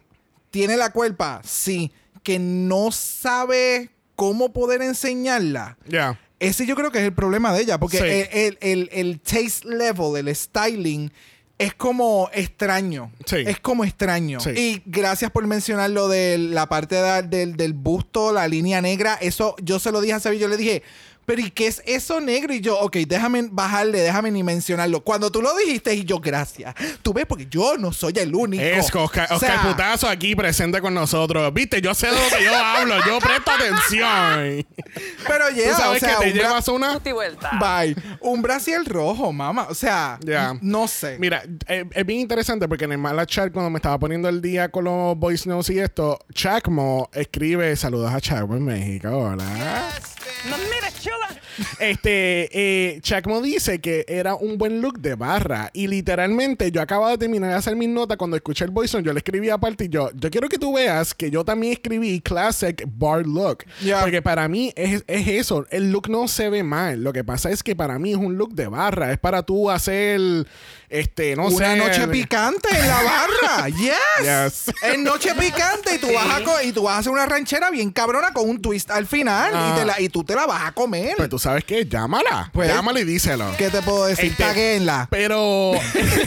¿Tiene 0.52 0.76
la 0.76 0.90
culpa? 0.92 1.40
Sí. 1.44 1.90
Que 2.22 2.38
no 2.38 2.92
sabe 2.92 3.90
cómo 4.14 4.52
poder 4.52 4.82
enseñarla. 4.82 5.76
Ya. 5.88 6.20
Ese 6.38 6.64
yo 6.64 6.76
creo 6.76 6.92
que 6.92 6.98
es 6.98 7.04
el 7.06 7.12
problema 7.12 7.52
de 7.52 7.62
ella, 7.62 7.78
porque 7.78 7.98
Sí. 7.98 8.04
el, 8.04 8.28
el- 8.30 8.58
el- 8.60 8.88
el 8.92 9.20
taste 9.20 9.66
level, 9.68 10.16
el 10.28 10.36
styling, 10.36 11.10
es 11.58 11.74
como 11.74 12.28
extraño. 12.34 13.10
Sí. 13.24 13.36
Es 13.46 13.60
como 13.60 13.84
extraño. 13.84 14.40
Sí. 14.40 14.50
Y 14.50 14.82
gracias 14.86 15.30
por 15.30 15.46
mencionar 15.46 15.90
lo 15.90 16.08
de 16.08 16.36
la 16.38 16.68
parte 16.68 16.96
de- 16.96 17.22
del, 17.22 17.56
del 17.56 17.72
busto, 17.72 18.32
la 18.32 18.46
línea 18.48 18.80
negra. 18.82 19.14
Eso 19.20 19.56
yo 19.62 19.78
se 19.78 19.90
lo 19.92 20.00
dije 20.00 20.14
a 20.14 20.20
Sabi, 20.20 20.38
yo 20.38 20.48
le 20.48 20.56
dije, 20.56 20.82
pero 21.26 21.42
¿y 21.42 21.50
qué 21.50 21.66
es 21.66 21.82
eso 21.84 22.20
negro? 22.20 22.54
Y 22.54 22.60
yo, 22.60 22.78
ok, 22.78 22.96
déjame 23.06 23.48
bajarle, 23.50 24.00
déjame 24.00 24.30
ni 24.30 24.42
mencionarlo. 24.42 25.00
Cuando 25.02 25.30
tú 25.30 25.42
lo 25.42 25.54
dijiste, 25.56 25.94
y 25.94 26.04
yo, 26.04 26.20
gracias. 26.20 26.74
Tú 27.02 27.12
ves, 27.12 27.26
porque 27.26 27.46
yo 27.50 27.76
no 27.76 27.92
soy 27.92 28.14
el 28.16 28.34
único. 28.34 28.62
Es 28.62 28.94
Oscar, 28.94 29.26
O 29.32 29.38
sea, 29.38 29.56
Oscar 29.56 29.68
Putazo 29.68 30.08
aquí 30.08 30.34
presente 30.36 30.80
con 30.80 30.94
nosotros. 30.94 31.52
Viste, 31.52 31.80
yo 31.82 31.94
sé 31.94 32.06
de 32.06 32.12
lo 32.12 32.36
que 32.38 32.44
yo 32.44 32.54
hablo, 32.56 32.94
yo 33.06 33.18
presto 33.18 33.50
atención. 33.50 34.66
Pero 35.26 35.48
Tú 35.50 35.54
yeah, 35.56 35.72
o 35.72 35.76
sabes 35.76 36.00
sea, 36.00 36.16
que 36.16 36.24
te 36.24 36.30
un 36.32 36.38
llevas 36.38 36.68
una. 36.68 36.98
Vuelta. 36.98 37.50
Bye. 37.60 37.96
Un 38.20 38.42
brasier 38.42 38.84
rojo, 38.84 39.32
mamá. 39.32 39.66
O 39.68 39.74
sea, 39.74 40.18
Ya. 40.22 40.56
no 40.62 40.86
sé. 40.88 41.16
Mira, 41.18 41.42
eh, 41.66 41.84
es 41.92 42.06
bien 42.06 42.20
interesante 42.20 42.68
porque 42.68 42.84
en 42.84 42.92
el 42.92 42.98
mala 42.98 43.26
chat, 43.26 43.52
cuando 43.52 43.70
me 43.70 43.78
estaba 43.78 43.98
poniendo 43.98 44.28
el 44.28 44.40
día 44.40 44.68
con 44.70 44.84
los 44.84 45.16
voice 45.16 45.48
notes 45.48 45.70
y 45.70 45.78
esto, 45.80 46.18
Chacmo 46.32 47.10
escribe 47.12 47.74
saludos 47.76 48.12
a 48.12 48.20
Chacmo 48.20 48.56
en 48.56 48.64
México. 48.64 49.08
Hola. 49.08 49.90
No, 50.48 50.56
mira, 50.58 50.92
chula. 51.00 51.40
Este, 51.80 52.48
eh, 52.52 53.00
Chacmo 53.00 53.40
dice 53.40 53.80
que 53.80 54.04
era 54.08 54.34
un 54.34 54.58
buen 54.58 54.80
look 54.80 55.00
de 55.00 55.14
barra. 55.14 55.70
Y 55.72 55.86
literalmente, 55.86 56.70
yo 56.70 56.80
acabo 56.80 57.08
de 57.08 57.18
terminar 57.18 57.50
de 57.50 57.56
hacer 57.56 57.76
mis 57.76 57.88
notas. 57.88 58.16
Cuando 58.16 58.36
escuché 58.36 58.64
el 58.64 58.70
voice 58.70 59.02
yo 59.02 59.12
le 59.12 59.18
escribí 59.18 59.50
aparte 59.50 59.84
y 59.84 59.88
yo, 59.88 60.10
yo 60.14 60.30
quiero 60.30 60.48
que 60.48 60.58
tú 60.58 60.74
veas 60.74 61.14
que 61.14 61.30
yo 61.30 61.44
también 61.44 61.74
escribí 61.74 62.20
classic 62.20 62.84
bar 62.86 63.26
look. 63.26 63.64
Yeah. 63.82 64.00
Porque 64.02 64.22
para 64.22 64.48
mí 64.48 64.72
es, 64.76 65.04
es 65.06 65.28
eso. 65.28 65.66
El 65.70 65.90
look 65.92 66.08
no 66.08 66.28
se 66.28 66.48
ve 66.50 66.62
mal. 66.62 67.02
Lo 67.02 67.12
que 67.12 67.24
pasa 67.24 67.50
es 67.50 67.62
que 67.62 67.74
para 67.76 67.98
mí 67.98 68.12
es 68.12 68.18
un 68.18 68.36
look 68.36 68.54
de 68.54 68.68
barra. 68.68 69.12
Es 69.12 69.18
para 69.18 69.42
tú 69.42 69.70
hacer, 69.70 70.20
este, 70.88 71.34
no 71.36 71.50
sé. 71.50 71.56
Una 71.56 71.76
noche 71.76 72.06
picante 72.08 72.68
en 72.76 72.86
la 72.86 73.02
barra. 73.02 73.68
Yes. 73.76 73.94
Yes. 74.22 74.74
Es 74.82 74.98
noche 74.98 75.34
picante 75.34 75.94
y 75.94 75.98
tú, 75.98 76.08
vas 76.12 76.40
a 76.40 76.44
co- 76.44 76.62
y 76.62 76.72
tú 76.72 76.82
vas 76.84 76.96
a 76.96 76.98
hacer 76.98 77.12
una 77.12 77.26
ranchera 77.26 77.70
bien 77.70 77.90
cabrona 77.90 78.32
con 78.32 78.48
un 78.48 78.60
twist 78.60 78.90
al 78.90 79.06
final 79.06 79.50
Ah. 79.54 79.72
y, 79.74 79.78
te 79.78 79.84
la- 79.84 80.00
y 80.00 80.08
tú 80.08 80.24
te 80.24 80.34
la 80.34 80.46
vas 80.46 80.62
a 80.64 80.72
comer. 80.72 81.14
Pues 81.16 81.28
tú 81.28 81.38
sabes 81.38 81.64
qué, 81.64 81.84
llámala. 81.86 82.50
Pues, 82.52 82.68
llámala 82.68 83.00
y 83.00 83.04
díselo. 83.04 83.46
¿Qué 83.58 83.70
te 83.70 83.82
puedo 83.82 84.06
decir? 84.06 84.26
Este, 84.26 84.42
Taguenla. 84.42 85.08
Pero, 85.10 85.72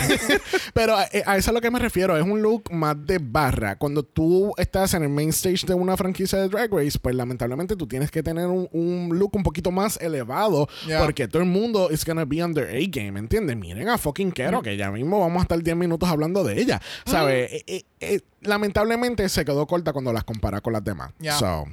pero 0.74 0.96
a, 0.96 1.02
a 1.02 1.06
eso 1.06 1.32
es 1.38 1.48
a 1.48 1.52
lo 1.52 1.62
que 1.62 1.72
me 1.72 1.80
refiero. 1.80 2.18
Es 2.18 2.24
un 2.24 2.42
look 2.42 2.72
más 2.72 2.96
de 3.06 3.20
barra. 3.22 3.78
Cuando 3.78 4.04
tú 4.04 4.54
estás 4.58 4.94
en 4.94 5.04
el 5.04 5.10
main 5.10 5.30
stage 5.30 5.66
de 5.66 5.74
una 5.74 5.98
franquicia 5.98 6.40
de 6.40 6.50
Drag 6.50 6.72
Race, 6.72 6.98
pues 7.00 7.16
lamentablemente 7.16 7.76
tú 7.76 7.88
tienes 7.88 8.12
que 8.12 8.22
tener 8.24 8.48
un, 8.48 8.68
un 8.72 9.18
look 9.18 9.36
un 9.36 9.44
poquito 9.44 9.72
más 9.72 9.98
elevado 10.02 10.68
Yeah. 10.88 11.02
porque 11.02 11.28
todo 11.28 11.42
el 11.42 11.48
mundo 11.50 11.90
is 11.92 12.06
gonna 12.06 12.26
be 12.26 12.44
under 12.44 12.66
A 12.70 12.80
game, 12.88 13.20
¿entiendes? 13.20 13.56
Miren 13.58 13.90
a 13.90 13.98
fucking 13.98 14.32
Kero, 14.50 14.62
que 14.62 14.78
ya 14.78 14.92
mismo 14.92 15.20
vamos 15.20 15.40
a 15.40 15.44
estar 15.44 15.62
10 15.62 15.76
minutos 15.76 16.10
hablando 16.10 16.44
de 16.44 16.62
ella. 16.62 16.82
¿Sabes? 17.06 17.52
Eh, 17.52 17.64
eh, 17.68 17.84
eh, 18.00 18.20
lamentablemente 18.42 19.28
se 19.30 19.46
quedó 19.46 19.66
corta 19.68 19.94
cuando 19.94 20.14
las 20.14 20.24
compara 20.24 20.62
con 20.62 20.74
las 20.74 20.84
demás. 20.84 21.12
Yeah. 21.20 21.38
So. 21.38 21.66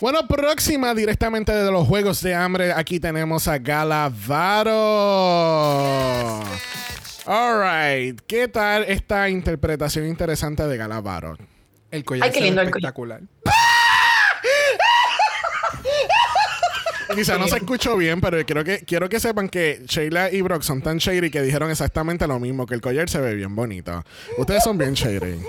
Bueno, 0.00 0.28
próxima 0.28 0.94
directamente 0.94 1.52
de 1.52 1.70
los 1.72 1.86
Juegos 1.88 2.22
de 2.22 2.34
Hambre, 2.34 2.72
aquí 2.72 3.00
tenemos 3.00 3.48
a 3.48 3.58
Galavaro. 3.58 4.74
Alright, 7.26 8.20
¿qué 8.26 8.46
tal 8.48 8.84
esta 8.84 9.28
interpretación 9.28 10.06
interesante 10.06 10.66
de 10.66 10.76
Galavaro? 10.76 11.36
El 11.90 12.04
collar 12.04 12.26
Ay, 12.26 12.32
qué 12.32 12.40
lindo 12.40 12.62
el 12.62 12.70
collar. 12.70 12.92
espectacular. 12.94 13.22
Quizá 17.14 17.38
no 17.38 17.48
se 17.48 17.56
escuchó 17.56 17.96
bien, 17.96 18.20
pero 18.20 18.44
quiero 18.44 18.64
que, 18.64 18.84
quiero 18.84 19.08
que 19.08 19.20
sepan 19.20 19.48
que 19.48 19.82
Sheila 19.86 20.30
y 20.30 20.42
Brock 20.42 20.62
son 20.62 20.82
tan 20.82 20.98
shady 20.98 21.30
que 21.30 21.42
dijeron 21.42 21.70
exactamente 21.70 22.26
lo 22.26 22.38
mismo, 22.38 22.66
que 22.66 22.74
el 22.74 22.80
collar 22.80 23.08
se 23.08 23.20
ve 23.20 23.34
bien 23.34 23.54
bonito. 23.54 24.04
Ustedes 24.36 24.62
son 24.62 24.78
bien 24.78 24.94
shady. 24.94 25.40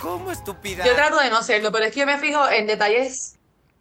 ¿Cómo 0.00 0.30
estúpida? 0.30 0.84
Yo 0.84 0.94
trato 0.94 1.18
de 1.18 1.30
no 1.30 1.42
serlo, 1.42 1.72
pero 1.72 1.84
es 1.84 1.92
que 1.92 2.00
yo 2.00 2.06
me 2.06 2.18
fijo 2.18 2.48
en 2.48 2.66
detalles 2.66 3.36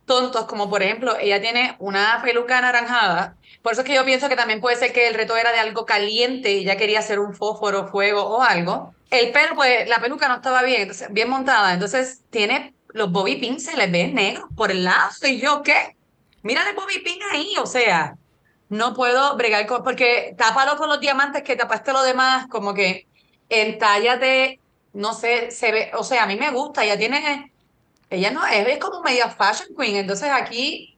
tontos, 0.06 0.46
como 0.46 0.70
por 0.70 0.84
ejemplo, 0.84 1.18
ella 1.20 1.42
tiene 1.42 1.76
una 1.80 2.22
peluca 2.24 2.58
anaranjada. 2.58 3.36
Por 3.62 3.74
eso 3.74 3.82
es 3.82 3.88
que 3.88 3.96
yo 3.96 4.06
pienso 4.06 4.30
que 4.30 4.36
también 4.36 4.62
puede 4.62 4.76
ser 4.78 4.94
que 4.94 5.08
el 5.08 5.16
reto 5.16 5.36
era 5.36 5.52
de 5.52 5.60
algo 5.60 5.86
caliente 5.86 6.54
y 6.54 6.60
ella 6.60 6.78
quería 6.78 7.00
hacer 7.00 7.20
un 7.20 7.34
fósforo, 7.34 7.88
fuego 7.88 8.24
o 8.24 8.42
algo. 8.42 8.94
El 9.10 9.32
pelo, 9.32 9.56
pues 9.56 9.88
la 9.88 10.00
peluca 10.00 10.28
no 10.28 10.36
estaba 10.36 10.62
bien, 10.62 10.84
entonces, 10.84 11.08
bien 11.12 11.30
montada. 11.30 11.74
Entonces 11.74 12.22
tiene 12.30 12.74
los 12.90 13.12
bobby 13.12 13.38
pins, 13.38 13.66
se 13.66 13.76
les 13.76 13.92
ven 13.92 14.14
negros 14.14 14.46
por 14.56 14.72
el 14.72 14.84
lado. 14.84 15.10
¿Y 15.24 15.40
yo 15.40 15.64
qué? 15.64 15.95
Mira 16.46 16.62
el 16.70 16.76
bobby 16.76 17.00
pin 17.00 17.18
ahí, 17.32 17.56
o 17.60 17.66
sea, 17.66 18.20
no 18.70 18.94
puedo 18.94 19.36
bregar 19.36 19.66
con. 19.66 19.84
Porque 19.84 20.36
tápalo 20.38 20.78
con 20.78 20.88
los 20.88 21.00
diamantes 21.00 21.42
que 21.42 21.56
tapaste 21.56 21.92
lo 21.92 22.04
demás, 22.04 22.46
como 22.52 22.76
que 22.76 23.08
entállate, 23.50 24.60
no 24.94 25.16
sé, 25.16 25.50
se 25.50 25.72
ve, 25.72 25.92
o 25.98 26.04
sea, 26.04 26.24
a 26.24 26.28
mí 26.28 26.36
me 26.36 26.52
gusta, 26.52 26.84
ella 26.84 27.00
tiene, 27.00 27.52
ella 28.12 28.30
no, 28.30 28.46
es, 28.46 28.68
es 28.68 28.78
como 28.78 29.02
media 29.02 29.28
fashion 29.28 29.70
queen, 29.76 29.96
entonces 29.96 30.30
aquí, 30.32 30.96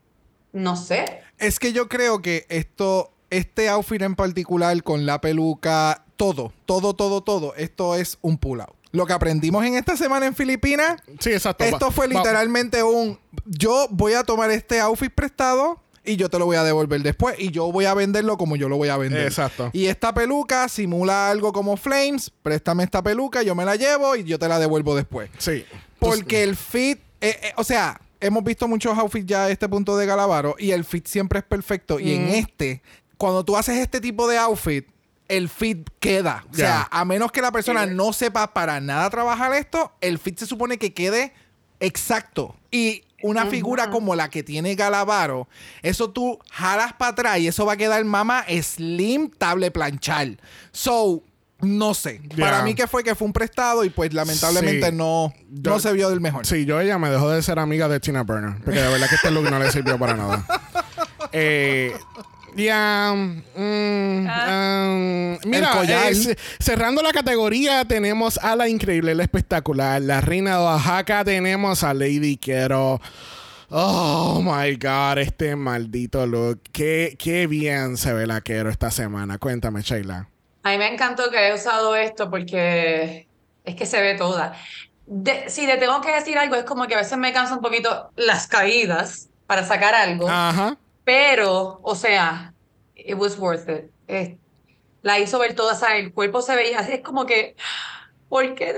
no 0.52 0.76
sé. 0.76 1.24
Es 1.38 1.60
que 1.60 1.72
yo 1.72 1.88
creo 1.88 2.22
que 2.22 2.46
esto, 2.50 3.14
este 3.30 3.70
outfit 3.70 4.02
en 4.02 4.16
particular 4.16 4.84
con 4.84 5.06
la 5.06 5.22
peluca, 5.22 6.04
todo, 6.18 6.52
todo, 6.66 6.94
todo, 6.94 7.22
todo, 7.24 7.56
esto 7.56 7.96
es 7.96 8.18
un 8.20 8.38
pull 8.38 8.60
out. 8.60 8.77
Lo 8.98 9.06
que 9.06 9.14
aprendimos 9.14 9.64
en 9.66 9.76
esta 9.76 9.96
semana 9.96 10.26
en 10.26 10.34
Filipinas, 10.36 11.02
Sí, 11.20 11.32
exacto. 11.32 11.64
esto 11.64 11.92
fue 11.92 12.08
va- 12.08 12.14
literalmente 12.16 12.82
un, 12.84 13.20
yo 13.46 13.88
voy 13.92 14.14
a 14.14 14.24
tomar 14.24 14.50
este 14.52 14.80
outfit 14.80 15.12
prestado 15.14 15.80
y 16.04 16.16
yo 16.16 16.30
te 16.30 16.40
lo 16.40 16.46
voy 16.46 16.56
a 16.56 16.64
devolver 16.64 17.02
después 17.02 17.36
y 17.38 17.52
yo 17.52 17.72
voy 17.72 17.86
a 17.86 17.94
venderlo 17.94 18.38
como 18.38 18.56
yo 18.56 18.70
lo 18.70 18.78
voy 18.78 18.90
a 18.90 18.98
vender. 18.98 19.28
Exacto. 19.28 19.70
Y 19.74 19.86
esta 19.86 20.14
peluca 20.14 20.68
simula 20.70 21.30
algo 21.30 21.54
como 21.54 21.78
Flames, 21.78 22.32
préstame 22.42 22.84
esta 22.84 23.02
peluca, 23.04 23.44
yo 23.44 23.54
me 23.56 23.66
la 23.66 23.76
llevo 23.76 24.16
y 24.16 24.24
yo 24.24 24.40
te 24.40 24.48
la 24.48 24.58
devuelvo 24.58 24.96
después. 24.96 25.30
Sí. 25.38 25.64
Porque 26.00 26.44
el 26.44 26.56
fit, 26.56 27.00
eh, 27.22 27.38
eh, 27.44 27.54
o 27.58 27.64
sea, 27.64 28.00
hemos 28.20 28.44
visto 28.44 28.68
muchos 28.68 28.98
outfits 28.98 29.26
ya 29.28 29.44
a 29.46 29.50
este 29.52 29.68
punto 29.70 29.96
de 29.98 30.06
Galavaro 30.06 30.56
y 30.58 30.72
el 30.72 30.86
fit 30.86 31.06
siempre 31.08 31.40
es 31.40 31.46
perfecto. 31.46 32.00
Y 32.00 32.14
en 32.14 32.30
este, 32.30 32.82
cuando 33.18 33.44
tú 33.44 33.58
haces 33.58 33.78
este 33.78 34.00
tipo 34.02 34.28
de 34.28 34.38
outfit, 34.38 34.88
el 35.28 35.50
fit 35.50 35.88
queda. 36.00 36.46
O 36.52 36.56
sea, 36.56 36.66
Ya. 36.66 36.88
a 36.92 37.06
menos 37.06 37.32
que 37.32 37.42
la 37.42 37.52
persona 37.52 37.86
no 37.86 38.14
sepa 38.14 38.54
para 38.54 38.80
nada 38.80 39.10
trabajar 39.10 39.54
esto, 39.54 39.92
el 40.02 40.20
fit 40.20 40.40
se 40.40 40.46
supone 40.46 40.78
que 40.78 40.94
quede 40.94 41.34
exacto. 41.80 42.56
Y 42.72 43.04
una 43.24 43.48
figura 43.48 43.90
como 43.90 44.16
la 44.16 44.30
que 44.30 44.44
tiene 44.44 44.76
Galavaro, 44.76 45.48
eso 45.82 46.10
tú 46.12 46.38
jalas 46.52 46.94
para 46.94 47.12
atrás 47.12 47.40
y 47.40 47.48
eso 47.48 47.66
va 47.66 47.74
a 47.74 47.78
quedar 47.78 48.04
mama 48.06 48.46
slim, 48.62 49.30
table 49.30 49.72
planchar. 49.72 50.38
So, 50.72 51.24
no 51.60 51.96
sé. 51.96 52.22
Para 52.40 52.62
mí 52.62 52.76
que 52.76 52.86
fue 52.86 53.04
que 53.04 53.16
fue 53.16 53.26
un 53.26 53.34
prestado 53.34 53.84
y 53.84 53.90
pues 53.90 54.14
lamentablemente 54.14 54.92
Sí. 54.92 54.96
no, 54.96 55.34
Yo- 55.50 55.72
no 55.72 55.80
se 55.80 55.92
vio 55.94 56.10
del 56.12 56.22
mejor. 56.22 56.46
Sí, 56.46 56.66
yo 56.66 56.80
ella 56.80 57.00
me 57.00 57.10
dejó 57.10 57.30
de 57.32 57.42
ser 57.42 57.58
amiga 57.58 57.88
de 57.88 58.00
Tina 58.00 58.22
Burner. 58.22 58.62
Porque 58.64 58.80
de 58.80 58.88
verdad 58.88 59.10
que 59.10 59.16
este 59.16 59.32
look 59.32 59.50
no 59.50 59.58
le 59.58 59.72
sirvió 59.72 59.98
para 59.98 60.16
nada. 60.16 60.46
Eh, 61.34 61.94
ya. 62.58 63.14
mm, 63.16 63.44
um, 63.56 65.38
mira, 65.46 65.72
eh, 66.10 66.16
ce- 66.16 66.38
cerrando 66.60 67.02
la 67.02 67.12
categoría, 67.12 67.86
tenemos 67.86 68.38
a 68.40 68.56
la 68.56 68.68
increíble, 68.68 69.16
la 69.16 69.24
espectacular, 69.24 70.02
la 70.02 70.22
reina 70.22 70.58
de 70.58 70.64
Oaxaca. 70.64 71.24
Tenemos 71.24 71.84
a 71.84 71.94
Lady 71.94 72.38
Quero. 72.38 73.00
Oh 73.70 74.42
my 74.42 74.76
god, 74.78 75.18
este 75.20 75.56
maldito 75.56 76.26
look. 76.26 76.62
Qué, 76.72 77.16
qué 77.20 77.48
bien 77.48 77.98
se 77.98 78.14
ve 78.14 78.26
la 78.26 78.42
Quero 78.42 78.70
esta 78.70 78.92
semana. 78.92 79.38
Cuéntame, 79.38 79.82
Sheila. 79.82 80.30
A 80.64 80.70
mí 80.72 80.78
me 80.78 80.92
encantó 80.94 81.30
que 81.30 81.38
haya 81.38 81.56
usado 81.56 81.96
esto 81.96 82.30
porque 82.30 83.28
es 83.64 83.76
que 83.76 83.86
se 83.86 84.02
ve 84.02 84.16
toda. 84.16 84.54
De- 85.06 85.50
si 85.50 85.66
le 85.66 85.78
tengo 85.78 86.00
que 86.02 86.14
decir 86.14 86.38
algo, 86.38 86.56
es 86.56 86.64
como 86.64 86.88
que 86.88 86.96
a 86.96 86.98
veces 86.98 87.18
me 87.18 87.32
cansa 87.34 87.56
un 87.56 87.62
poquito 87.62 88.10
las 88.16 88.48
caídas 88.48 89.30
para 89.48 89.66
sacar 89.66 89.96
algo. 89.96 90.30
Ajá. 90.30 90.78
Pero, 91.08 91.80
o 91.84 91.96
sea, 91.96 92.54
it 92.94 93.16
was 93.16 93.40
worth 93.40 93.70
it. 93.70 93.90
Eh, 94.10 94.38
la 95.04 95.18
hizo 95.20 95.40
ver 95.40 95.56
toda, 95.56 95.74
o 95.74 95.78
sea, 95.78 95.96
el 95.96 96.12
cuerpo 96.12 96.42
se 96.42 96.54
veía, 96.54 96.80
es 96.82 97.02
como 97.02 97.26
que, 97.26 97.56
¿por 98.28 98.54
qué? 98.56 98.76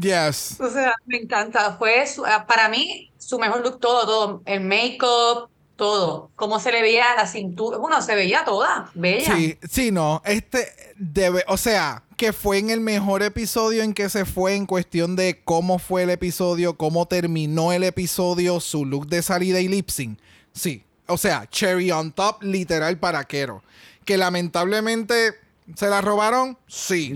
Yes. 0.00 0.58
O 0.58 0.70
sea, 0.70 0.94
me 1.04 1.18
encanta. 1.18 1.76
Fue, 1.76 2.06
su- 2.06 2.24
ah, 2.24 2.46
para 2.46 2.70
mí, 2.70 3.12
su 3.18 3.38
mejor 3.38 3.60
look, 3.62 3.78
todo, 3.78 4.06
todo. 4.06 4.42
El 4.46 4.62
make-up, 4.62 5.50
todo. 5.76 6.30
Cómo 6.34 6.60
se 6.60 6.72
le 6.72 6.80
veía 6.80 7.04
la 7.14 7.26
cintura. 7.26 7.76
Bueno, 7.76 8.00
se 8.00 8.14
veía 8.14 8.42
toda, 8.46 8.90
bella. 8.94 9.36
Sí, 9.36 9.58
sí, 9.70 9.90
no. 9.92 10.22
Este 10.24 10.72
debe, 10.96 11.44
o 11.46 11.58
sea, 11.58 12.04
que 12.16 12.32
fue 12.32 12.56
en 12.56 12.70
el 12.70 12.80
mejor 12.80 13.22
episodio 13.22 13.82
en 13.82 13.92
que 13.92 14.08
se 14.08 14.24
fue 14.24 14.54
en 14.54 14.64
cuestión 14.64 15.14
de 15.14 15.42
cómo 15.44 15.78
fue 15.78 16.04
el 16.04 16.10
episodio, 16.10 16.78
cómo 16.78 17.04
terminó 17.04 17.70
el 17.74 17.84
episodio, 17.84 18.60
su 18.60 18.86
look 18.86 19.08
de 19.08 19.20
salida 19.20 19.60
y 19.60 19.68
lip 19.68 19.90
sync. 19.90 20.18
Sí. 20.54 20.85
O 21.06 21.16
sea, 21.16 21.46
cherry 21.50 21.90
on 21.90 22.12
top, 22.12 22.42
literal 22.42 22.98
para 22.98 23.24
Quero. 23.24 23.62
Que 24.04 24.16
lamentablemente 24.16 25.34
se 25.74 25.88
la 25.88 26.00
robaron. 26.00 26.58
Sí. 26.66 27.14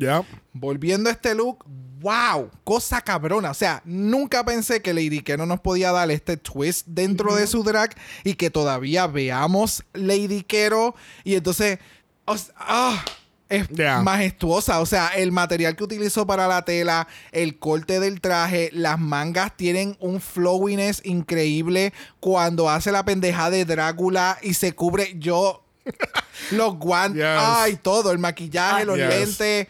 Volviendo 0.53 1.09
a 1.09 1.12
este 1.12 1.34
look, 1.34 1.64
wow, 2.01 2.51
cosa 2.64 3.01
cabrona. 3.03 3.51
O 3.51 3.55
sea, 3.55 3.82
nunca 3.84 4.45
pensé 4.45 4.80
que 4.82 4.93
Lady 4.95 5.20
Quero 5.20 5.47
nos 5.47 5.61
podía 5.61 5.93
dar 5.93 6.11
este 6.11 6.36
twist 6.36 6.86
dentro 6.88 7.34
de 7.34 7.47
su 7.47 7.62
drag 7.62 7.95
y 8.24 8.34
que 8.34 8.51
todavía 8.51 9.07
veamos 9.07 9.84
Lady 9.93 10.43
Quero. 10.43 10.95
Y 11.24 11.34
entonces, 11.34 11.78
o 12.24 12.34
s- 12.34 12.51
ah, 12.57 13.05
es 13.51 13.68
Yeah. 13.68 14.01
majestuosa. 14.03 14.80
O 14.80 14.86
sea, 14.86 15.09
el 15.09 15.32
material 15.32 15.76
que 15.76 15.84
utilizó 15.84 16.26
para 16.26 16.46
la 16.48 16.62
tela, 16.64 17.07
el 17.32 17.59
corte 17.59 18.01
del 18.01 18.20
traje, 18.20 18.70
las 18.72 18.98
mangas 18.98 19.57
tienen 19.57 19.96
un 20.01 20.20
flowiness 20.20 21.03
increíble 21.05 21.92
cuando 22.20 22.70
hace 22.70 22.90
la 22.92 23.05
pendeja 23.05 23.51
de 23.51 23.64
Drácula 23.66 24.38
y 24.40 24.55
se 24.55 24.72
cubre. 24.72 25.14
Yo. 25.18 25.64
Los 26.53 26.76
guantes, 26.78 27.20
Yes. 27.22 27.26
ay, 27.38 27.76
todo, 27.82 28.12
el 28.12 28.18
maquillaje, 28.18 28.84
los 28.84 28.96
Yes. 28.96 29.09
lentes, 29.09 29.66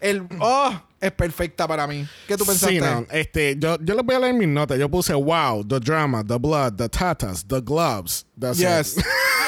el 0.00 0.26
oh, 0.38 0.72
es 1.00 1.10
perfecta 1.12 1.66
para 1.66 1.86
mí. 1.86 2.06
¿Qué 2.28 2.36
tú 2.36 2.44
pensaste? 2.46 2.74
Sí, 2.76 2.80
no. 2.80 3.04
Este, 3.10 3.56
yo, 3.58 3.76
yo 3.80 3.94
les 3.94 4.04
voy 4.04 4.14
a 4.14 4.18
leer 4.20 4.34
mis 4.34 4.48
notas. 4.48 4.78
Yo 4.78 4.88
puse 4.88 5.12
wow, 5.14 5.62
the 5.66 5.80
drama, 5.80 6.22
the 6.24 6.36
blood, 6.38 6.74
the 6.76 6.88
tatas, 6.88 7.44
the 7.46 7.60
gloves. 7.60 8.24
That's 8.38 8.58
Yes. 8.58 8.96
it. 8.98 9.04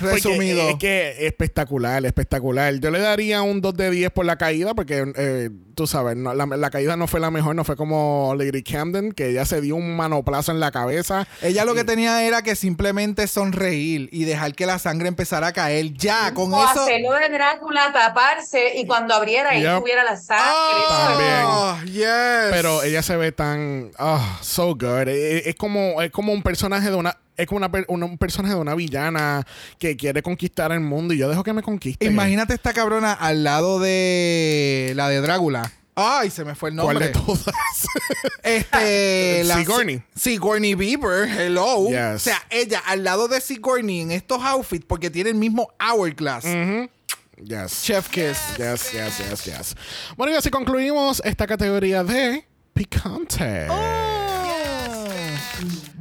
Porque 0.00 0.14
Resumido. 0.14 0.68
Es 0.70 0.76
que 0.76 1.26
espectacular, 1.26 2.04
espectacular. 2.04 2.74
Yo 2.80 2.90
le 2.90 3.00
daría 3.00 3.42
un 3.42 3.60
2 3.60 3.74
de 3.74 3.90
10 3.90 4.10
por 4.10 4.26
la 4.26 4.36
caída, 4.36 4.74
porque 4.74 5.04
eh, 5.16 5.50
tú 5.74 5.86
sabes, 5.86 6.16
no, 6.16 6.32
la, 6.34 6.46
la 6.46 6.70
caída 6.70 6.96
no 6.96 7.06
fue 7.06 7.20
la 7.20 7.30
mejor, 7.30 7.54
no 7.54 7.64
fue 7.64 7.76
como 7.76 8.34
Lady 8.38 8.62
Camden, 8.62 9.12
que 9.12 9.28
ella 9.30 9.44
se 9.44 9.60
dio 9.60 9.76
un 9.76 9.96
manoplazo 9.96 10.52
en 10.52 10.60
la 10.60 10.70
cabeza. 10.70 11.26
Ella 11.42 11.64
lo 11.64 11.74
que 11.74 11.84
tenía 11.84 12.22
era 12.24 12.42
que 12.42 12.56
simplemente 12.56 13.26
sonreír 13.26 14.08
y 14.12 14.24
dejar 14.24 14.54
que 14.54 14.66
la 14.66 14.78
sangre 14.78 15.08
empezara 15.08 15.48
a 15.48 15.52
caer. 15.52 15.92
Ya, 15.94 16.32
con 16.34 16.52
o 16.54 16.64
eso. 16.70 16.82
hacerlo 16.82 17.12
de 17.12 17.28
Drácula, 17.28 17.92
taparse 17.92 18.74
y 18.76 18.86
cuando 18.86 19.14
abriera 19.14 19.50
ahí 19.50 19.62
Yep. 19.62 19.80
tuviera 19.80 20.04
la 20.04 20.16
sangre. 20.16 21.42
Oh, 21.46 21.76
yes. 21.84 22.50
Pero 22.50 22.82
ella 22.82 23.02
se 23.02 23.16
ve 23.16 23.32
tan 23.32 23.90
ah, 23.98 24.38
so 24.42 24.74
good. 24.74 25.08
Es, 25.08 25.46
es 25.46 25.54
como 25.56 26.00
es 26.02 26.10
como 26.10 26.32
un 26.32 26.42
personaje 26.42 26.90
de 26.90 26.96
una 26.96 27.16
es 27.36 27.46
como 27.48 27.58
una, 27.66 27.70
una- 27.88 28.06
un 28.06 28.16
personaje 28.16 28.54
de 28.54 28.60
una 28.60 28.76
villana 28.76 29.44
que 29.80 29.96
quiere 29.96 30.22
conquistar 30.22 30.70
el 30.70 30.78
mundo 30.78 31.14
y 31.14 31.18
yo 31.18 31.28
dejo 31.28 31.42
que 31.42 31.52
me 31.52 31.62
conquiste. 31.62 32.04
Imagínate 32.06 32.54
esta 32.54 32.72
cabrona 32.72 33.12
al 33.12 33.42
lado 33.42 33.80
de 33.80 34.92
la 34.94 35.08
de 35.08 35.20
Drácula. 35.20 35.63
Ay, 35.96 36.30
se 36.30 36.44
me 36.44 36.54
fue 36.54 36.70
el 36.70 36.76
¿Cuál 36.76 36.98
nombre. 36.98 37.06
de 37.08 37.12
todas? 37.12 37.54
Este. 38.42 39.42
la- 39.44 39.56
Sigourney. 39.58 40.02
Sigourney 40.16 40.74
Beaver, 40.74 41.28
hello. 41.28 41.86
Yes. 41.88 42.16
O 42.16 42.18
sea, 42.18 42.42
ella 42.50 42.82
al 42.86 43.04
lado 43.04 43.28
de 43.28 43.40
Sigourney 43.40 44.00
en 44.00 44.10
estos 44.12 44.42
outfits 44.42 44.84
porque 44.86 45.10
tiene 45.10 45.30
el 45.30 45.36
mismo 45.36 45.68
hourglass. 45.80 46.44
yes. 47.42 47.82
Chef 47.82 48.08
Kiss. 48.08 48.38
Yes, 48.58 48.92
yes, 48.92 49.18
yes, 49.30 49.44
yes. 49.44 49.76
Bueno, 50.16 50.32
y 50.32 50.36
así 50.36 50.50
concluimos 50.50 51.22
esta 51.24 51.46
categoría 51.46 52.02
de 52.04 52.44
picante. 52.72 53.66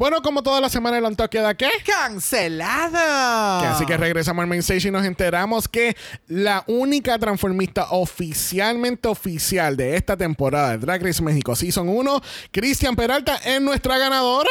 Bueno, 0.04 0.22
como 0.22 0.44
toda 0.44 0.60
la 0.60 0.68
semana 0.68 0.98
el 0.98 1.06
Anto 1.06 1.30
queda 1.30 1.54
qué? 1.54 1.70
Cancelada. 1.86 3.62
Que 3.62 3.68
así 3.68 3.86
que 3.86 3.96
regresamos 3.96 4.44
al 4.44 4.50
main 4.50 4.60
stage 4.60 4.90
y 4.90 4.92
nos 4.92 5.06
enteramos 5.06 5.70
que 5.70 5.96
la 6.28 6.66
única 6.68 7.18
transformista 7.18 7.88
oficialmente 7.92 9.08
oficial 9.08 9.78
de 9.78 9.96
esta 9.96 10.18
temporada 10.18 10.72
de 10.72 10.80
Drag 10.80 11.02
Race 11.02 11.24
México 11.24 11.56
Season 11.56 11.88
1, 11.88 12.22
Cristian 12.52 12.98
Peralta, 12.98 13.38
es 13.46 13.62
nuestra 13.62 13.98
ganadora. 13.98 14.50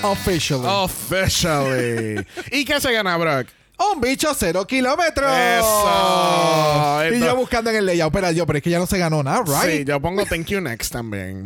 Officially. 0.00 0.64
Officially. 0.66 2.26
¿Y 2.52 2.64
qué 2.64 2.80
se 2.80 2.90
gana, 2.90 3.18
Brock? 3.18 3.48
Un 3.92 4.00
bicho 4.00 4.32
cero 4.34 4.66
kilómetros. 4.66 5.30
Eso. 5.30 7.04
Y 7.16 7.20
yo 7.20 7.36
buscando 7.36 7.68
en 7.68 7.76
el 7.76 7.84
layout. 7.84 8.10
Pero 8.14 8.30
yo, 8.30 8.46
pero 8.46 8.56
es 8.56 8.62
que 8.64 8.70
ya 8.70 8.78
no 8.78 8.86
se 8.86 8.96
ganó 8.96 9.22
nada, 9.22 9.44
Sí, 9.60 9.68
right? 9.68 9.88
yo 9.88 10.00
pongo 10.00 10.24
thank 10.24 10.46
you 10.46 10.62
next 10.62 10.90
también. 10.90 11.44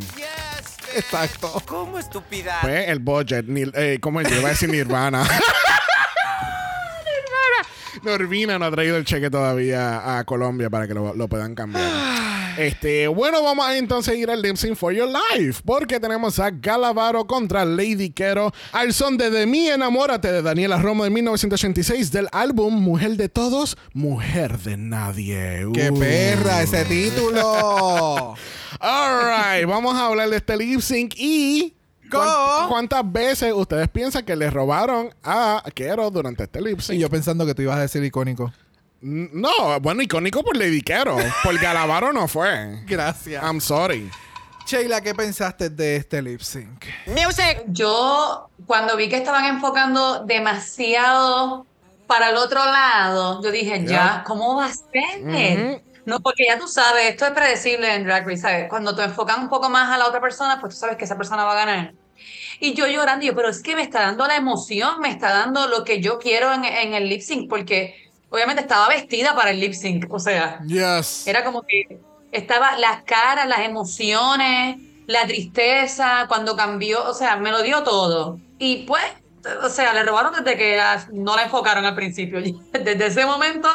Exacto. 0.96 1.62
¿Cómo 1.66 1.98
estúpida? 1.98 2.58
Pues 2.62 2.88
el 2.88 2.98
budget, 2.98 3.46
ni, 3.46 3.64
eh, 3.74 3.98
¿cómo 4.00 4.22
yo 4.22 4.34
iba 4.36 4.48
a 4.48 4.50
decir 4.50 4.68
Nirvana? 4.68 5.26
Nirvana. 8.06 8.18
Norvina 8.18 8.58
no 8.58 8.64
ha 8.66 8.70
traído 8.70 8.96
el 8.96 9.04
cheque 9.04 9.30
todavía 9.30 10.18
a 10.18 10.24
Colombia 10.24 10.70
para 10.70 10.86
que 10.88 10.94
lo, 10.94 11.14
lo 11.14 11.28
puedan 11.28 11.54
cambiar. 11.54 11.84
Este, 12.58 13.06
bueno, 13.08 13.42
vamos 13.42 13.66
a 13.66 13.76
entonces 13.76 14.16
ir 14.16 14.30
al 14.30 14.40
Lip 14.40 14.56
Sync 14.56 14.76
for 14.76 14.90
Your 14.94 15.08
Life, 15.36 15.60
porque 15.64 16.00
tenemos 16.00 16.38
a 16.38 16.50
Galavaro 16.50 17.26
contra 17.26 17.66
Lady 17.66 18.08
Quero 18.10 18.50
al 18.72 18.94
son 18.94 19.18
de 19.18 19.28
De 19.28 19.44
mí 19.46 19.68
enamórate 19.68 20.32
de 20.32 20.40
Daniela 20.40 20.80
Romo 20.80 21.04
de 21.04 21.10
1986 21.10 22.10
del 22.12 22.28
álbum 22.32 22.72
Mujer 22.80 23.18
de 23.18 23.28
Todos, 23.28 23.76
Mujer 23.92 24.56
de 24.58 24.78
Nadie. 24.78 25.66
¡Qué 25.74 25.90
Uh. 25.90 25.98
perra 25.98 26.62
ese 26.62 26.84
título! 26.86 28.34
Alright, 28.80 29.66
vamos 29.66 29.94
a 29.94 30.06
hablar 30.06 30.30
de 30.30 30.36
este 30.36 30.56
lip 30.56 30.80
sync 30.80 31.14
y. 31.16 31.75
Go. 32.10 32.18
¿cuán- 32.18 32.68
¿Cuántas 32.68 33.12
veces 33.12 33.52
ustedes 33.54 33.88
piensan 33.88 34.24
que 34.24 34.36
le 34.36 34.50
robaron 34.50 35.14
a 35.22 35.62
Quero 35.74 36.10
durante 36.10 36.44
este 36.44 36.60
lip 36.60 36.78
y 36.78 36.82
sync? 36.82 36.98
yo 37.00 37.08
pensando 37.10 37.44
que 37.46 37.54
tú 37.54 37.62
ibas 37.62 37.76
a 37.78 37.80
decir 37.82 38.02
icónico. 38.04 38.52
No, 39.00 39.78
bueno, 39.80 40.02
icónico 40.02 40.42
por 40.42 40.56
Lady 40.56 40.80
Quero. 40.80 41.16
Por 41.42 41.58
Galavaro 41.60 42.12
no 42.12 42.26
fue. 42.28 42.82
Gracias. 42.86 43.42
I'm 43.42 43.60
sorry. 43.60 44.10
Sheila, 44.66 45.00
¿qué 45.00 45.14
pensaste 45.14 45.70
de 45.70 45.96
este 45.96 46.20
lip 46.22 46.40
sync? 46.40 46.84
Music. 47.06 47.62
Yo, 47.68 48.48
cuando 48.66 48.96
vi 48.96 49.08
que 49.08 49.16
estaban 49.16 49.44
enfocando 49.44 50.24
demasiado 50.24 51.66
para 52.06 52.30
el 52.30 52.36
otro 52.36 52.64
lado, 52.64 53.42
yo 53.42 53.50
dije, 53.52 53.84
ya, 53.86 54.24
¿cómo 54.26 54.56
va 54.56 54.66
a 54.66 54.72
ser? 54.72 55.82
No, 56.06 56.20
porque 56.20 56.46
ya 56.46 56.58
tú 56.58 56.66
sabes, 56.68 57.10
esto 57.10 57.26
es 57.26 57.32
predecible 57.32 57.94
en 57.94 58.04
Drag 58.04 58.24
Race, 58.26 58.40
¿sabes? 58.42 58.68
Cuando 58.68 58.94
te 58.94 59.02
enfocas 59.02 59.38
un 59.38 59.48
poco 59.48 59.68
más 59.68 59.90
a 59.90 59.98
la 59.98 60.06
otra 60.06 60.20
persona, 60.20 60.58
pues 60.60 60.74
tú 60.74 60.80
sabes 60.80 60.96
que 60.96 61.04
esa 61.04 61.16
persona 61.16 61.44
va 61.44 61.52
a 61.52 61.66
ganar. 61.66 61.94
Y 62.60 62.74
yo 62.74 62.86
llorando, 62.86 63.26
yo, 63.26 63.34
pero 63.34 63.48
es 63.48 63.62
que 63.62 63.76
me 63.76 63.82
está 63.82 64.00
dando 64.02 64.26
la 64.26 64.36
emoción, 64.36 65.00
me 65.00 65.10
está 65.10 65.30
dando 65.30 65.68
lo 65.68 65.84
que 65.84 66.00
yo 66.00 66.18
quiero 66.18 66.52
en, 66.52 66.64
en 66.64 66.94
el 66.94 67.08
lip 67.08 67.20
sync, 67.20 67.48
porque 67.50 67.94
obviamente 68.30 68.62
estaba 68.62 68.88
vestida 68.88 69.34
para 69.34 69.50
el 69.50 69.60
lip 69.60 69.74
sync, 69.74 70.06
o 70.12 70.18
sea, 70.18 70.60
Yes. 70.66 71.26
era 71.26 71.44
como 71.44 71.62
que 71.62 72.00
estaba 72.32 72.78
las 72.78 73.02
caras, 73.02 73.46
las 73.48 73.60
emociones, 73.60 74.76
la 75.06 75.26
tristeza, 75.26 76.24
cuando 76.28 76.56
cambió, 76.56 77.04
o 77.08 77.14
sea, 77.14 77.36
me 77.36 77.50
lo 77.50 77.62
dio 77.62 77.82
todo. 77.82 78.38
Y 78.58 78.84
pues, 78.86 79.04
o 79.62 79.68
sea, 79.68 79.92
le 79.92 80.02
robaron 80.02 80.32
desde 80.32 80.56
que 80.56 80.80
no 81.12 81.36
la 81.36 81.44
enfocaron 81.44 81.84
al 81.84 81.94
principio. 81.94 82.40
Desde 82.72 83.06
ese 83.06 83.24
momento, 83.26 83.68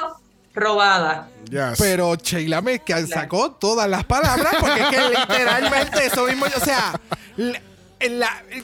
robada. 0.54 1.30
Yes. 1.49 1.78
Pero 1.78 2.16
Sheila 2.16 2.62
me 2.62 2.80
que 2.80 3.06
sacó 3.08 3.52
todas 3.52 3.89
las 3.89 4.06
palabras 4.06 4.56
porque 4.60 4.82
es 4.82 4.88
que 4.88 5.10
literalmente 5.20 6.06
eso 6.06 6.26
mismo, 6.26 6.45
o 6.45 6.66
sea, 6.66 6.99
la, 7.38 8.43
eh, 8.49 8.64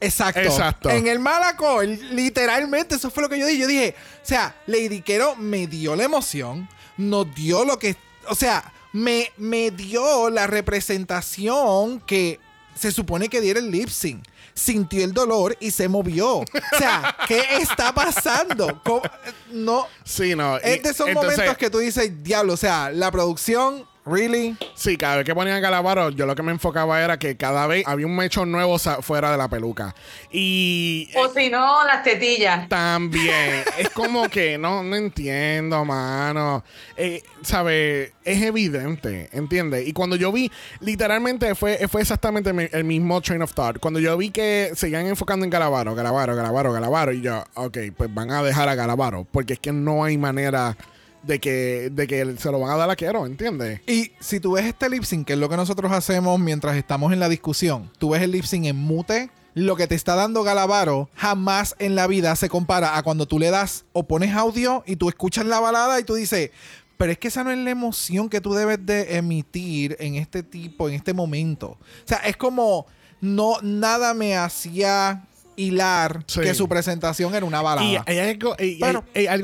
exacto. 0.00 0.40
Exacto. 0.40 0.90
En 0.90 1.06
el 1.06 1.18
Malacor, 1.18 1.86
literalmente 1.86 2.96
eso 2.96 3.10
fue 3.10 3.24
lo 3.24 3.28
que 3.28 3.38
yo 3.38 3.46
dije. 3.46 3.58
Yo 3.58 3.66
dije, 3.66 3.94
o 4.22 4.26
sea, 4.26 4.54
Lady 4.66 5.02
Quero 5.02 5.36
me 5.36 5.66
dio 5.66 5.96
la 5.96 6.04
emoción, 6.04 6.68
nos 6.96 7.32
dio 7.34 7.64
lo 7.64 7.78
que, 7.78 7.96
o 8.28 8.34
sea, 8.34 8.72
me, 8.92 9.32
me 9.36 9.70
dio 9.70 10.30
la 10.30 10.46
representación 10.46 12.00
que 12.00 12.38
se 12.74 12.92
supone 12.92 13.28
que 13.28 13.40
diera 13.40 13.58
el 13.60 13.70
lip 13.70 13.88
sync. 13.88 14.24
Sintió 14.54 15.04
el 15.04 15.12
dolor 15.12 15.56
y 15.60 15.70
se 15.70 15.88
movió. 15.88 16.38
O 16.38 16.44
sea, 16.78 17.16
¿qué 17.26 17.42
está 17.60 17.94
pasando? 17.94 18.80
¿Cómo? 18.84 19.02
No, 19.50 19.86
sí, 20.04 20.34
no. 20.34 20.56
y- 20.56 20.60
es 20.64 20.82
de 20.82 20.90
esos 20.90 21.08
entonces, 21.08 21.32
momentos 21.38 21.56
que 21.58 21.70
tú 21.70 21.78
dices, 21.78 22.22
diablo, 22.22 22.52
o 22.54 22.56
sea, 22.56 22.90
la 22.90 23.10
producción, 23.10 23.86
really. 24.04 24.56
Sí, 24.74 24.96
cada 24.96 25.16
vez 25.16 25.24
que 25.24 25.34
ponían 25.34 25.56
a 25.56 25.60
Galavaro, 25.60 26.10
yo 26.10 26.26
lo 26.26 26.34
que 26.34 26.42
me 26.42 26.52
enfocaba 26.52 27.02
era 27.02 27.18
que 27.18 27.36
cada 27.36 27.66
vez 27.66 27.84
había 27.86 28.06
un 28.06 28.16
mecho 28.16 28.44
nuevo 28.44 28.78
fuera 28.78 29.30
de 29.30 29.38
la 29.38 29.48
peluca. 29.48 29.94
Y. 30.30 31.10
O 31.16 31.28
si 31.28 31.50
no, 31.50 31.84
las 31.84 32.02
tetillas. 32.02 32.68
También. 32.68 33.64
es 33.78 33.90
como 33.90 34.28
que 34.28 34.58
no, 34.58 34.82
no 34.82 34.96
entiendo, 34.96 35.84
mano. 35.84 36.64
Eh, 36.96 37.22
¿Sabe? 37.42 38.12
Es 38.24 38.42
evidente, 38.42 39.28
¿entiendes? 39.32 39.86
Y 39.86 39.92
cuando 39.92 40.16
yo 40.16 40.30
vi, 40.30 40.50
literalmente 40.80 41.54
fue, 41.54 41.88
fue 41.88 42.02
exactamente 42.02 42.50
el 42.72 42.84
mismo 42.84 43.20
train 43.20 43.42
of 43.42 43.52
thought. 43.52 43.78
Cuando 43.78 43.98
yo 44.00 44.16
vi 44.16 44.30
que 44.30 44.70
seguían 44.74 45.06
enfocando 45.06 45.44
en 45.44 45.50
Galavaro, 45.50 45.94
Galavaro, 45.94 46.36
Galavaro, 46.36 46.72
Galavaro, 46.72 47.12
y 47.12 47.20
yo, 47.20 47.44
ok, 47.54 47.78
pues 47.96 48.14
van 48.14 48.30
a 48.30 48.42
dejar 48.42 48.68
a 48.68 48.74
Galavaro, 48.74 49.26
porque 49.30 49.54
es 49.54 49.58
que 49.58 49.72
no 49.72 50.04
hay 50.04 50.18
manera 50.18 50.76
de 51.22 51.38
que, 51.38 51.90
de 51.92 52.06
que 52.06 52.36
se 52.38 52.50
lo 52.50 52.60
van 52.60 52.70
a 52.70 52.76
dar 52.76 52.90
a 52.90 52.96
Quiero, 52.96 53.26
¿entiendes? 53.26 53.80
Y 53.86 54.12
si 54.20 54.40
tú 54.40 54.52
ves 54.52 54.66
este 54.66 54.88
lip 54.88 55.04
sync, 55.04 55.26
que 55.26 55.32
es 55.34 55.38
lo 55.38 55.48
que 55.48 55.56
nosotros 55.56 55.92
hacemos 55.92 56.38
mientras 56.38 56.76
estamos 56.76 57.12
en 57.12 57.20
la 57.20 57.28
discusión, 57.28 57.90
tú 57.98 58.10
ves 58.10 58.22
el 58.22 58.32
lip 58.32 58.44
sync 58.44 58.66
en 58.66 58.76
mute, 58.76 59.30
lo 59.54 59.76
que 59.76 59.86
te 59.86 59.94
está 59.94 60.14
dando 60.14 60.42
Galavaro 60.42 61.10
jamás 61.14 61.76
en 61.78 61.94
la 61.94 62.06
vida 62.06 62.34
se 62.36 62.48
compara 62.48 62.96
a 62.96 63.02
cuando 63.02 63.26
tú 63.26 63.38
le 63.38 63.50
das 63.50 63.84
o 63.92 64.06
pones 64.06 64.34
audio 64.34 64.82
y 64.86 64.96
tú 64.96 65.08
escuchas 65.08 65.44
la 65.44 65.60
balada 65.60 66.00
y 66.00 66.04
tú 66.04 66.14
dices, 66.14 66.50
pero 66.96 67.12
es 67.12 67.18
que 67.18 67.28
esa 67.28 67.44
no 67.44 67.50
es 67.50 67.58
la 67.58 67.70
emoción 67.70 68.28
que 68.28 68.40
tú 68.40 68.54
debes 68.54 68.84
de 68.84 69.16
emitir 69.16 69.96
en 70.00 70.14
este 70.14 70.42
tipo, 70.42 70.88
en 70.88 70.94
este 70.94 71.12
momento. 71.12 71.70
O 71.70 72.06
sea, 72.06 72.18
es 72.18 72.36
como 72.36 72.86
no 73.20 73.56
nada 73.62 74.14
me 74.14 74.36
hacía 74.36 75.26
hilar 75.56 76.24
Sí. 76.26 76.40
que 76.40 76.54
su 76.54 76.68
presentación 76.68 77.34
era 77.34 77.44
una 77.46 77.60
balada. 77.62 77.86
Y 77.86 77.96
hay 78.10 78.18
algo, 78.30 78.54
y- 78.58 78.78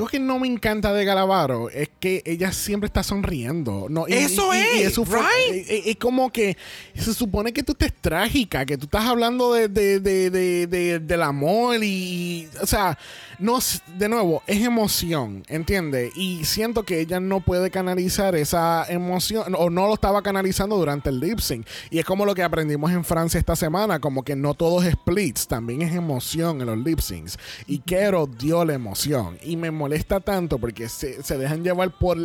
que 0.09 0.19
no 0.19 0.39
me 0.39 0.47
encanta 0.49 0.93
de 0.93 1.05
Galavaro 1.05 1.69
es 1.71 1.91
que 2.01 2.23
ella 2.25 2.53
siempre 2.53 2.87
está 2.87 3.03
sonriendo. 3.03 3.87
No, 3.91 4.07
y- 4.09 4.13
Eso 4.15 4.53
es, 4.53 4.95
su 4.95 5.05
for- 5.05 5.21
right? 5.21 5.67
Es 5.69 5.97
como 5.97 6.31
que 6.33 6.57
se 6.95 7.13
supone 7.15 7.53
que 7.53 7.63
tú 7.63 7.73
estés 7.73 7.93
trágica, 8.01 8.65
que 8.65 8.77
tú 8.79 8.85
estás 8.87 9.05
hablando 9.05 9.53
de, 9.53 9.69
de- 9.69 10.01
de- 10.01 10.31
de- 10.31 10.67
de- 10.67 10.99
del 10.99 11.23
amor 11.23 11.83
y, 11.83 12.49
o 12.63 12.67
sea, 12.67 12.99
no, 13.39 13.59
de 13.99 14.09
nuevo, 14.09 14.43
es 14.47 14.63
emoción, 14.65 15.45
¿entiendes? 15.49 16.13
Y 16.17 16.45
siento 16.45 16.83
que 16.85 17.01
ella 17.01 17.21
no 17.21 17.41
puede 17.41 17.71
canalizar 17.71 18.35
esa 18.35 18.85
emoción 18.89 19.55
o 19.57 19.71
no 19.71 19.87
lo 19.87 19.95
estaba 19.95 20.23
canalizando 20.23 20.77
durante 20.77 21.11
el 21.11 21.21
lip 21.21 21.39
sync. 21.41 21.67
Y 21.91 21.99
es 21.99 22.05
como 22.05 22.25
lo 22.27 22.35
que 22.35 22.43
aprendimos 22.43 22.91
en 22.91 23.05
Francia 23.05 23.39
esta 23.39 23.55
semana, 23.57 24.01
como 24.01 24.23
que 24.25 24.35
no 24.35 24.55
todo 24.55 24.83
es 24.83 24.93
splits, 24.95 25.47
también 25.47 25.83
es 25.83 25.93
emoción 25.99 26.61
en 26.61 26.67
los 26.67 26.79
lip 26.79 27.01
syncs. 27.01 27.39
Y 27.67 27.81
Kero 27.81 28.27
dio 28.27 28.65
la 28.65 28.75
emoción. 28.75 29.39
Y 29.43 29.57
me 29.57 29.71
molesta 29.71 30.21
tanto 30.21 30.59
porque 30.59 30.89
se, 30.89 31.23
se 31.23 31.37
dejan 31.39 31.63
llevar 31.63 31.91
por, 31.91 32.19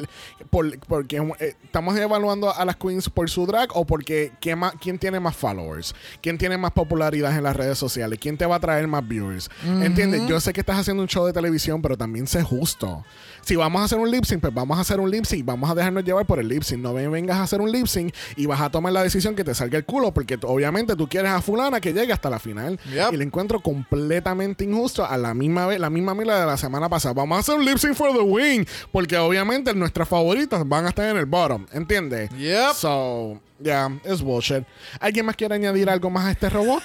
por 0.49 0.79
porque 0.87 1.17
eh, 1.39 1.55
estamos 1.63 1.97
evaluando 1.97 2.53
a 2.53 2.65
las 2.65 2.75
queens 2.75 3.09
por 3.09 3.29
su 3.29 3.45
drag 3.45 3.69
o 3.75 3.85
porque 3.85 4.31
¿quién, 4.39 4.59
más, 4.59 4.73
quién 4.79 4.97
tiene 4.97 5.19
más 5.19 5.35
followers, 5.35 5.93
quién 6.21 6.37
tiene 6.37 6.57
más 6.57 6.71
popularidad 6.71 7.35
en 7.37 7.43
las 7.43 7.55
redes 7.55 7.77
sociales, 7.77 8.19
quién 8.19 8.37
te 8.37 8.45
va 8.45 8.55
a 8.55 8.59
traer 8.59 8.87
más 8.87 9.07
viewers. 9.07 9.49
¿Entiendes? 9.63 10.27
Yo 10.27 10.39
sé 10.39 10.53
que 10.53 10.61
estás 10.61 10.79
haciendo 10.79 11.03
un 11.03 11.09
show 11.09 11.25
de 11.25 11.33
televisión, 11.33 11.81
pero 11.81 11.97
también 11.97 12.27
sé 12.27 12.43
justo. 12.43 13.03
Si 13.43 13.57
vamos 13.57 13.81
a 13.81 13.85
hacer 13.85 13.97
un 13.97 14.09
lip 14.09 14.23
sync, 14.23 14.39
pues 14.39 14.53
vamos 14.53 14.77
a 14.77 14.81
hacer 14.81 14.99
un 15.01 15.11
lip 15.11 15.25
sync. 15.25 15.45
Vamos 15.45 15.69
a 15.69 15.75
dejarnos 15.75 16.05
llevar 16.05 16.25
por 16.25 16.39
el 16.39 16.47
lip 16.47 16.63
sync. 16.63 16.79
No 16.79 16.93
me 16.93 17.07
vengas 17.09 17.37
a 17.37 17.43
hacer 17.43 17.59
un 17.59 17.71
lip 17.71 17.87
sync 17.87 18.13
y 18.37 18.45
vas 18.45 18.61
a 18.61 18.69
tomar 18.69 18.93
la 18.93 19.03
decisión 19.03 19.35
que 19.35 19.43
te 19.43 19.53
salga 19.53 19.77
el 19.77 19.83
culo, 19.83 20.13
porque 20.13 20.39
obviamente 20.43 20.95
tú 20.95 21.09
quieres 21.09 21.31
a 21.31 21.41
fulana 21.41 21.81
que 21.81 21.91
llegue 21.91 22.13
hasta 22.13 22.29
la 22.29 22.39
final. 22.39 22.79
Yep. 22.91 23.13
Y 23.13 23.17
le 23.17 23.25
encuentro 23.25 23.59
completamente 23.59 24.63
injusto 24.63 25.05
a 25.05 25.17
la 25.17 25.33
misma 25.33 25.67
vez, 25.67 25.79
la 25.79 25.89
misma 25.89 26.15
mila 26.15 26.39
de 26.39 26.45
la 26.45 26.55
semana 26.55 26.87
pasada. 26.87 27.13
Vamos 27.13 27.35
a 27.35 27.39
hacer 27.41 27.55
un 27.55 27.65
lip 27.65 27.77
sync 27.77 27.95
for 27.95 28.13
the 28.13 28.21
win, 28.21 28.65
porque 28.91 29.17
obviamente 29.17 29.73
nuestras 29.73 30.07
favoritas 30.07 30.67
van 30.67 30.85
a 30.85 30.89
estar 30.89 31.09
en 31.09 31.17
el 31.17 31.25
bottom, 31.25 31.65
¿entiendes? 31.73 32.29
Yep. 32.37 32.73
So, 32.75 33.41
yeah, 33.59 33.91
es 34.05 34.21
bullshit. 34.21 34.63
¿Alguien 35.01 35.25
más 35.25 35.35
quiere 35.35 35.55
añadir 35.55 35.89
algo 35.89 36.09
más 36.09 36.25
a 36.25 36.31
este 36.31 36.49
robot? 36.49 36.81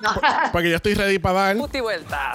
porque 0.52 0.70
yo 0.70 0.76
estoy 0.76 0.94
ready 0.94 1.18
para 1.18 1.40
dar. 1.40 1.56
Puti 1.58 1.80
vuelta. 1.80 2.32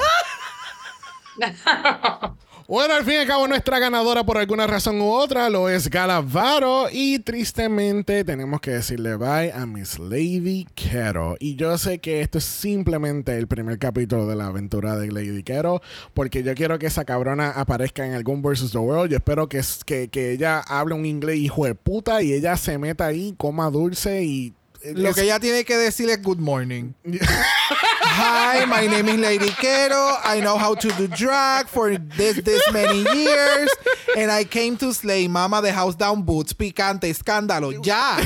Bueno, 2.71 2.93
al 2.93 3.03
fin 3.03 3.15
y 3.15 3.17
al 3.17 3.27
cabo, 3.27 3.49
nuestra 3.49 3.79
ganadora 3.79 4.23
por 4.23 4.37
alguna 4.37 4.65
razón 4.65 5.01
u 5.01 5.11
otra 5.11 5.49
lo 5.49 5.67
es 5.67 5.89
Galavaro. 5.89 6.85
Y 6.89 7.19
tristemente 7.19 8.23
tenemos 8.23 8.61
que 8.61 8.71
decirle 8.71 9.17
bye 9.17 9.51
a 9.51 9.65
Miss 9.65 9.99
Lady 9.99 10.65
Kero. 10.73 11.35
Y 11.37 11.57
yo 11.57 11.77
sé 11.77 11.99
que 11.99 12.21
esto 12.21 12.37
es 12.37 12.45
simplemente 12.45 13.37
el 13.37 13.47
primer 13.47 13.77
capítulo 13.77 14.25
de 14.25 14.37
la 14.37 14.45
aventura 14.47 14.95
de 14.95 15.11
Lady 15.11 15.43
Kero. 15.43 15.81
Porque 16.13 16.43
yo 16.43 16.55
quiero 16.55 16.79
que 16.79 16.87
esa 16.87 17.03
cabrona 17.03 17.49
aparezca 17.49 18.05
en 18.07 18.13
algún 18.13 18.41
Versus 18.41 18.71
the 18.71 18.77
World. 18.77 19.11
Yo 19.11 19.17
espero 19.17 19.49
que, 19.49 19.61
que, 19.85 20.07
que 20.07 20.31
ella 20.31 20.61
hable 20.61 20.95
un 20.95 21.05
inglés 21.05 21.39
hijo 21.39 21.65
de 21.65 21.75
puta 21.75 22.21
y 22.23 22.31
ella 22.31 22.55
se 22.55 22.77
meta 22.77 23.05
ahí, 23.07 23.35
coma 23.37 23.69
dulce 23.69 24.23
y. 24.23 24.53
Lo 24.93 25.09
es- 25.09 25.15
que 25.15 25.23
ella 25.23 25.41
tiene 25.41 25.65
que 25.65 25.75
decir 25.75 26.09
es 26.09 26.23
good 26.23 26.39
morning. 26.39 26.93
Hi, 28.13 28.65
my 28.65 28.87
name 28.87 29.07
is 29.07 29.17
Lady 29.19 29.47
Kero. 29.47 30.19
I 30.21 30.41
know 30.41 30.57
how 30.57 30.75
to 30.75 30.89
do 30.99 31.07
drag 31.07 31.67
for 31.67 31.97
this 31.97 32.35
this 32.41 32.61
many 32.73 32.99
years. 33.15 33.69
And 34.17 34.29
I 34.29 34.43
came 34.43 34.75
to 34.77 34.93
slay 34.93 35.29
Mama 35.29 35.61
the 35.61 35.71
House 35.71 35.95
Down 35.95 36.21
Boots, 36.23 36.51
picante, 36.51 37.07
escándalo. 37.07 37.71
Ya. 37.85 38.17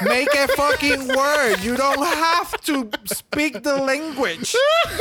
Make 0.00 0.34
a 0.34 0.48
fucking 0.56 1.08
word. 1.08 1.60
You 1.60 1.76
don't 1.76 2.00
have 2.02 2.58
to 2.62 2.88
speak 3.04 3.62
the 3.62 3.76
language. 3.76 4.56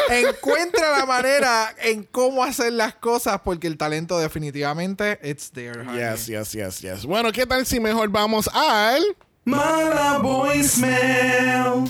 Encuentra 0.09 0.99
la 0.99 1.05
manera 1.05 1.73
en 1.79 2.03
cómo 2.11 2.43
hacer 2.43 2.73
las 2.73 2.93
cosas 2.95 3.39
porque 3.41 3.67
el 3.67 3.77
talento 3.77 4.19
definitivamente 4.19 5.17
it's 5.23 5.49
there. 5.49 5.85
honey. 5.85 5.99
Yes, 5.99 6.27
yes, 6.27 6.53
yes, 6.53 6.81
yes. 6.81 7.05
Bueno, 7.05 7.31
¿qué 7.31 7.45
tal 7.45 7.65
si 7.65 7.79
mejor 7.79 8.09
vamos 8.09 8.49
al. 8.53 9.01
Mala 9.45 10.19
voicemail. 10.21 11.89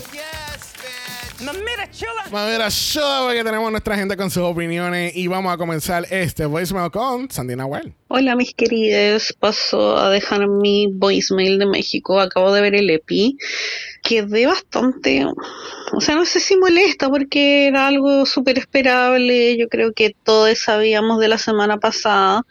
Mira, 1.38 1.90
chula. 1.90 2.22
Vamos 2.30 2.40
a 2.40 2.46
ver 2.46 2.62
a 2.62 2.70
show 2.70 3.30
que 3.30 3.44
tenemos 3.44 3.70
nuestra 3.70 3.94
gente 3.94 4.16
con 4.16 4.30
sus 4.30 4.42
opiniones 4.42 5.14
y 5.14 5.26
vamos 5.26 5.52
a 5.52 5.58
comenzar 5.58 6.06
este 6.10 6.46
voicemail 6.46 6.90
con 6.90 7.30
Sandy 7.30 7.54
Nahuel. 7.54 7.92
Hola 8.08 8.34
mis 8.36 8.54
queridos, 8.54 9.34
paso 9.38 9.98
a 9.98 10.08
dejar 10.08 10.48
mi 10.48 10.86
voicemail 10.90 11.58
de 11.58 11.66
México, 11.66 12.20
acabo 12.20 12.54
de 12.54 12.62
ver 12.62 12.74
el 12.74 12.88
EPI, 12.88 13.36
quedé 14.06 14.46
bastante, 14.46 15.26
o 15.92 16.00
sea, 16.00 16.14
no 16.14 16.24
sé 16.24 16.38
si 16.38 16.56
molesta 16.56 17.08
porque 17.08 17.66
era 17.66 17.88
algo 17.88 18.24
súper 18.24 18.56
esperable, 18.56 19.56
yo 19.56 19.68
creo 19.68 19.92
que 19.92 20.14
todos 20.22 20.56
sabíamos 20.58 21.18
de 21.18 21.26
la 21.26 21.38
semana 21.38 21.78
pasada 21.78 22.42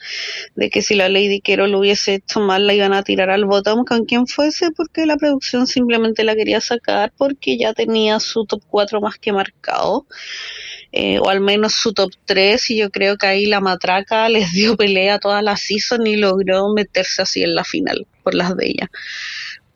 de 0.55 0.69
que 0.69 0.81
si 0.81 0.95
la 0.95 1.07
Lady 1.07 1.39
Quero 1.39 1.67
lo 1.67 1.79
hubiese 1.79 2.15
hecho 2.15 2.41
mal 2.41 2.67
la 2.67 2.73
iban 2.73 2.93
a 2.93 3.03
tirar 3.03 3.29
al 3.29 3.45
bottom 3.45 3.85
con 3.85 4.03
quien 4.03 4.27
fuese 4.27 4.71
porque 4.71 5.05
la 5.05 5.15
producción 5.15 5.65
simplemente 5.65 6.25
la 6.25 6.35
quería 6.35 6.59
sacar 6.59 7.13
porque 7.17 7.57
ya 7.57 7.73
tenía 7.73 8.19
su 8.19 8.45
top 8.45 8.61
4 8.69 8.99
más 8.99 9.17
que 9.17 9.31
marcado 9.31 10.07
eh, 10.91 11.19
o 11.19 11.29
al 11.29 11.39
menos 11.39 11.73
su 11.73 11.93
top 11.93 12.11
3 12.25 12.71
y 12.71 12.77
yo 12.77 12.89
creo 12.89 13.17
que 13.17 13.27
ahí 13.27 13.45
la 13.45 13.61
matraca 13.61 14.27
les 14.27 14.51
dio 14.51 14.75
pelea 14.75 15.15
a 15.15 15.19
toda 15.19 15.41
la 15.41 15.55
season 15.55 16.05
y 16.05 16.17
logró 16.17 16.73
meterse 16.73 17.21
así 17.21 17.43
en 17.43 17.55
la 17.55 17.63
final 17.63 18.07
por 18.23 18.33
las 18.33 18.57
de 18.57 18.67
ella. 18.67 18.89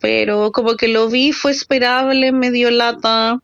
Pero 0.00 0.52
como 0.52 0.76
que 0.76 0.88
lo 0.88 1.08
vi, 1.08 1.32
fue 1.32 1.52
esperable, 1.52 2.32
me 2.32 2.50
dio 2.50 2.70
lata. 2.70 3.40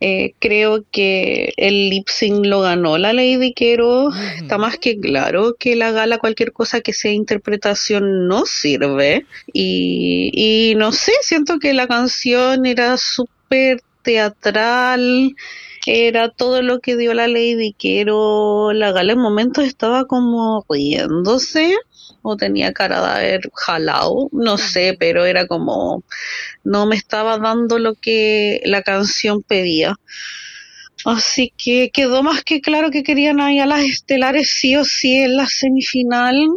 Eh, 0.00 0.34
creo 0.40 0.84
que 0.90 1.52
el 1.56 1.88
lip 1.90 2.08
sync 2.08 2.44
lo 2.44 2.60
ganó 2.60 2.98
la 2.98 3.12
Lady 3.12 3.52
Quero. 3.52 4.10
Está 4.36 4.58
más 4.58 4.78
que 4.78 4.98
claro 4.98 5.54
que 5.58 5.76
la 5.76 5.92
gala, 5.92 6.18
cualquier 6.18 6.52
cosa 6.52 6.80
que 6.80 6.92
sea 6.92 7.12
interpretación, 7.12 8.26
no 8.26 8.44
sirve. 8.44 9.26
Y, 9.52 10.30
y 10.34 10.74
no 10.74 10.90
sé, 10.92 11.12
siento 11.22 11.58
que 11.58 11.72
la 11.72 11.86
canción 11.86 12.66
era 12.66 12.96
súper 12.96 13.80
teatral 14.02 15.34
era 15.86 16.30
todo 16.30 16.62
lo 16.62 16.80
que 16.80 16.96
dio 16.96 17.14
la 17.14 17.28
Lady 17.28 17.74
Quero. 17.78 18.72
La 18.72 18.92
gala 18.92 19.12
en 19.12 19.18
momentos 19.18 19.64
estaba 19.64 20.06
como 20.06 20.64
riéndose 20.68 21.74
o 22.22 22.36
tenía 22.36 22.72
cara 22.72 23.00
de 23.00 23.12
haber 23.12 23.50
jalado, 23.52 24.28
no 24.32 24.56
sé, 24.56 24.96
pero 24.98 25.24
era 25.24 25.46
como 25.46 26.04
no 26.64 26.86
me 26.86 26.96
estaba 26.96 27.38
dando 27.38 27.78
lo 27.78 27.94
que 27.94 28.60
la 28.64 28.82
canción 28.82 29.42
pedía. 29.42 29.96
Así 31.04 31.52
que 31.56 31.90
quedó 31.92 32.22
más 32.22 32.44
que 32.44 32.60
claro 32.60 32.90
que 32.90 33.02
querían 33.02 33.40
ahí 33.40 33.58
a 33.58 33.66
las 33.66 33.82
estelares 33.82 34.52
sí 34.54 34.76
o 34.76 34.84
sí 34.84 35.16
en 35.16 35.36
la 35.36 35.48
semifinal. 35.48 36.48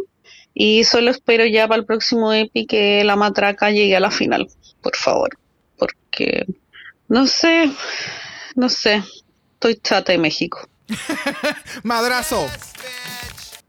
Y 0.54 0.84
solo 0.84 1.10
espero 1.10 1.44
ya 1.44 1.68
para 1.68 1.80
el 1.80 1.86
próximo 1.86 2.32
EPI 2.32 2.66
que 2.66 3.04
la 3.04 3.16
matraca 3.16 3.70
llegue 3.70 3.96
a 3.96 4.00
la 4.00 4.10
final, 4.10 4.46
por 4.80 4.96
favor. 4.96 5.36
Porque, 5.76 6.46
no 7.08 7.26
sé, 7.26 7.70
no 8.56 8.68
sé, 8.68 9.02
estoy 9.54 9.76
chata 9.82 10.12
de 10.12 10.18
México. 10.18 10.68
Madrazo. 11.82 12.46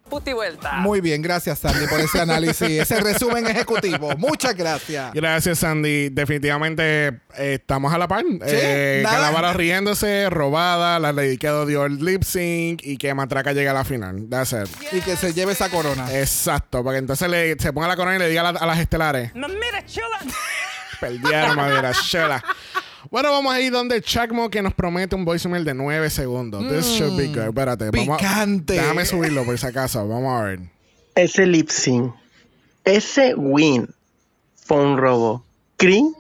Puti 0.10 0.32
vuelta. 0.32 0.72
Muy 0.78 1.02
bien, 1.02 1.22
gracias 1.22 1.60
Sandy 1.60 1.86
por 1.88 2.00
ese 2.00 2.22
análisis, 2.22 2.62
ese 2.82 3.02
resumen 3.02 3.46
ejecutivo. 3.46 4.16
Muchas 4.16 4.56
gracias. 4.56 5.12
Gracias, 5.14 5.60
Sandy. 5.60 6.08
Definitivamente 6.08 7.08
eh, 7.38 7.56
estamos 7.60 7.94
a 7.94 7.98
la 7.98 8.08
par. 8.08 8.24
Eh, 8.46 9.02
nada. 9.04 9.18
Calavera 9.18 9.52
riéndose, 9.52 10.30
robada, 10.30 10.98
la 11.00 11.12
Lady 11.12 11.38
Quedo 11.38 11.66
dio 11.66 11.86
el 11.86 11.98
lip 11.98 12.24
sync 12.24 12.80
y 12.86 12.96
que 12.98 13.14
Matraca 13.14 13.52
llega 13.52 13.72
a 13.72 13.74
la 13.74 13.84
final. 13.84 14.28
That's 14.30 14.54
it. 14.54 14.94
Y 14.94 15.02
que 15.02 15.18
se 15.18 15.34
lleve 15.34 15.52
esa 15.52 15.70
corona. 15.70 16.08
Exacto, 16.18 16.86
para 16.86 16.96
que 16.96 17.00
entonces 17.00 17.28
le, 17.30 17.60
se 17.60 17.74
ponga 17.74 17.90
la 17.90 17.98
corona 17.98 18.16
y 18.16 18.20
le 18.20 18.30
diga 18.30 18.48
a, 18.48 18.54
la- 18.54 18.60
a 18.62 18.66
las 18.66 18.80
estelares. 18.80 19.36
Mira, 19.36 19.86
chula. 19.86 20.20
Perdieron, 21.02 21.58
madera, 21.58 21.92
chela. 21.92 22.42
Bueno, 23.10 23.32
vamos 23.32 23.54
a 23.54 23.62
ir 23.62 23.72
donde 23.72 24.02
Chacmo 24.02 24.50
que 24.50 24.62
nos 24.62 24.74
promete 24.74 25.16
un 25.16 25.24
voicemail 25.26 25.64
de 25.64 25.74
9 25.74 26.10
segundos. 26.10 26.68
This 26.70 26.86
should 26.98 27.18
be 27.18 27.28
good. 27.28 27.48
Espérate. 27.50 27.90
vamos 27.92 28.16
a- 28.16 28.18
Picante. 28.18 28.74
déjame 28.74 29.06
subirlo 29.06 29.46
por 29.46 29.58
si 29.58 29.66
acaso. 29.66 30.08
Vamos 30.08 30.42
a 30.42 30.46
ver. 30.46 30.60
ese 31.16 31.46
lip 31.46 31.70
sync, 31.70 32.14
ese 32.84 33.34
win 33.36 33.88
fue 34.56 34.78
un 34.78 34.98
robo 34.98 35.46
criminal. 35.78 36.12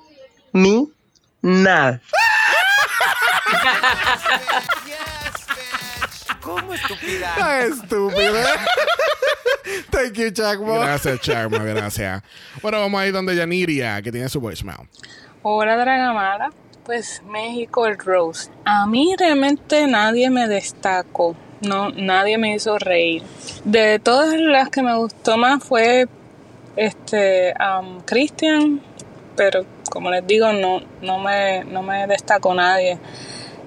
¿Cómo 6.42 6.74
estúpida? 6.74 7.34
Ah, 7.38 7.62
Estúpido. 7.62 8.34
Thank 9.92 10.14
you, 10.14 10.32
Chacmo. 10.32 10.80
Gracias, 10.80 11.20
Chacmo. 11.22 11.60
Gracias. 11.60 12.24
Bueno, 12.62 12.80
vamos 12.80 13.02
a 13.02 13.08
ir 13.08 13.14
donde 13.14 13.36
Yaniria, 13.36 14.02
que 14.02 14.12
tiene 14.12 14.30
su 14.30 14.40
voicemail. 14.40 14.88
Hola 15.44 15.76
Dragamala, 15.78 16.50
pues 16.88 17.22
México 17.28 17.86
el 17.86 18.00
Rose. 18.00 18.50
A 18.64 18.88
mí 18.88 19.14
realmente 19.20 19.86
nadie 19.88 20.30
me 20.30 20.48
destacó, 20.48 21.36
no, 21.60 21.90
nadie 21.90 22.38
me 22.38 22.56
hizo 22.56 22.80
reír. 22.80 23.24
De 23.66 24.00
todas 24.00 24.34
las 24.40 24.70
que 24.70 24.82
me 24.82 24.96
gustó 24.96 25.36
más 25.38 25.62
fue 25.62 26.08
este 26.78 27.54
Christian, 28.06 28.82
pero 29.36 29.66
como 29.92 30.10
les 30.12 30.26
digo 30.26 30.54
no, 30.54 30.80
no 31.02 31.20
me, 31.20 31.66
no 31.66 31.84
me 31.84 32.08
destacó 32.08 32.54
nadie. 32.54 32.98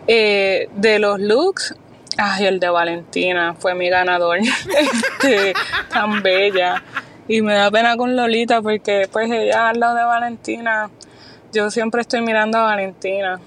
Eh, 0.07 0.71
de 0.75 0.99
los 0.99 1.21
looks, 1.21 1.75
ay 2.16 2.47
el 2.47 2.59
de 2.59 2.71
Valentina 2.71 3.55
fue 3.59 3.75
mi 3.75 3.91
ganador, 3.91 4.39
este, 5.21 5.53
tan 5.93 6.23
bella. 6.23 6.83
Y 7.29 7.43
me 7.43 7.53
da 7.53 7.71
pena 7.71 7.99
con 7.99 8.16
Lolita 8.16 8.62
porque 8.62 9.09
pues 9.12 9.31
ella 9.31 9.68
al 9.68 9.79
lado 9.79 9.95
de 9.95 10.05
Valentina 10.05 10.91
yo 11.53 11.71
siempre 11.71 12.01
estoy 12.03 12.21
mirando 12.23 12.59
a 12.59 12.63
Valentina. 12.65 13.41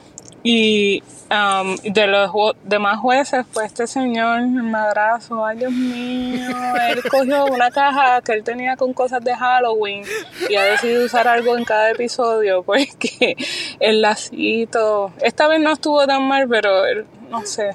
Y 0.45 1.01
um, 1.31 1.77
de 1.77 2.05
los 2.05 2.29
demás 2.65 2.99
jueces, 2.99 3.45
pues 3.53 3.67
este 3.67 3.87
señor, 3.87 4.39
el 4.39 4.49
madrazo, 4.63 5.45
ay 5.45 5.59
Dios 5.59 5.71
mío, 5.71 6.49
él 6.89 7.01
cogió 7.09 7.45
una 7.45 7.71
caja 7.71 8.21
que 8.21 8.33
él 8.33 8.43
tenía 8.43 8.75
con 8.75 8.91
cosas 8.93 9.23
de 9.23 9.33
Halloween 9.33 10.03
y 10.49 10.55
ha 10.55 10.63
decidido 10.63 11.05
usar 11.05 11.29
algo 11.29 11.57
en 11.57 11.63
cada 11.63 11.91
episodio, 11.91 12.61
pues 12.63 12.93
que 12.97 13.37
el 13.79 14.01
lacito, 14.37 15.13
esta 15.21 15.47
vez 15.47 15.61
no 15.61 15.71
estuvo 15.71 16.05
tan 16.05 16.27
mal, 16.27 16.45
pero 16.49 16.85
él- 16.85 17.05
no 17.29 17.45
sé. 17.45 17.69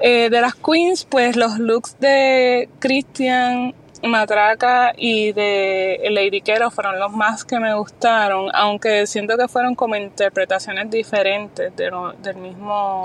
Eh, 0.00 0.28
de 0.30 0.40
las 0.40 0.54
queens, 0.54 1.04
pues 1.04 1.36
los 1.36 1.58
looks 1.58 1.96
de 2.00 2.68
Christian, 2.80 3.74
Matraca 4.02 4.92
y 4.96 5.32
de 5.32 6.00
Lady 6.10 6.40
Kero 6.40 6.70
fueron 6.70 6.98
los 6.98 7.12
más 7.12 7.44
que 7.44 7.58
me 7.60 7.74
gustaron, 7.74 8.50
aunque 8.54 9.06
siento 9.06 9.36
que 9.36 9.48
fueron 9.48 9.74
como 9.74 9.96
interpretaciones 9.96 10.90
diferentes 10.90 11.74
de 11.76 11.90
lo- 11.90 12.12
del 12.14 12.36
mismo 12.36 13.04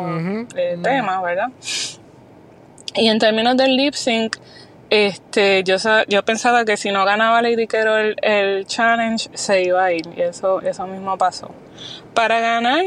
eh, 0.56 0.78
tema, 0.82 1.22
¿verdad? 1.22 1.48
Y 2.96 3.08
en 3.10 3.20
términos 3.20 3.56
del 3.58 3.76
lip 3.76 3.94
sync, 3.94 4.38
este, 4.90 5.64
yo, 5.64 5.76
yo 6.08 6.24
pensaba 6.24 6.66
que 6.66 6.78
si 6.78 6.92
no 6.92 7.06
ganaba 7.06 7.42
Lady 7.42 7.68
Kero 7.68 7.98
el, 7.98 8.16
el 8.22 8.66
challenge, 8.66 9.30
se 9.34 9.62
iba 9.64 9.84
a 9.86 9.92
ir. 9.94 10.08
Y 10.16 10.22
eso, 10.22 10.62
eso 10.62 10.88
mismo 10.88 11.18
pasó. 11.18 11.52
Para 12.14 12.40
ganar, 12.40 12.84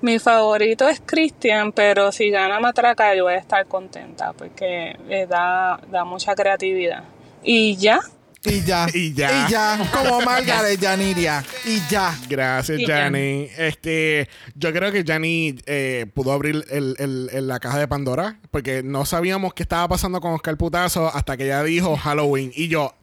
mi 0.00 0.18
favorito 0.18 0.88
es 0.88 1.00
Christian, 1.04 1.70
pero 1.72 2.10
si 2.12 2.30
gana 2.30 2.58
Matraca, 2.60 3.14
yo 3.14 3.24
voy 3.24 3.34
a 3.34 3.38
estar 3.38 3.66
contenta 3.66 4.32
porque 4.32 4.96
eh, 5.08 5.26
da, 5.28 5.78
da 5.90 6.04
mucha 6.04 6.34
creatividad. 6.34 7.04
Y 7.44 7.76
ya. 7.76 8.00
Y 8.46 8.62
ya. 8.62 8.86
Y 8.92 9.14
ya. 9.14 9.46
Y 9.48 9.50
ya. 9.50 9.90
Como 9.92 10.20
Margaret 10.20 10.78
Yaniria. 10.78 11.42
Y 11.64 11.80
ya. 11.88 12.14
Gracias, 12.28 12.80
Jani. 12.86 13.48
Este, 13.56 14.28
yo 14.54 14.72
creo 14.72 14.92
que 14.92 15.02
Jani 15.02 15.56
eh, 15.66 16.06
pudo 16.14 16.32
abrir 16.32 16.64
el, 16.70 16.94
el- 16.98 17.30
el- 17.32 17.48
la 17.48 17.58
caja 17.60 17.78
de 17.78 17.88
Pandora 17.88 18.38
porque 18.50 18.82
no 18.82 19.06
sabíamos 19.06 19.54
qué 19.54 19.62
estaba 19.62 19.88
pasando 19.88 20.20
con 20.20 20.32
Oscar 20.34 20.56
Putazo 20.58 21.08
hasta 21.14 21.36
que 21.38 21.44
ella 21.44 21.62
dijo 21.62 21.96
Halloween. 21.96 22.52
Y 22.54 22.68
yo, 22.68 22.94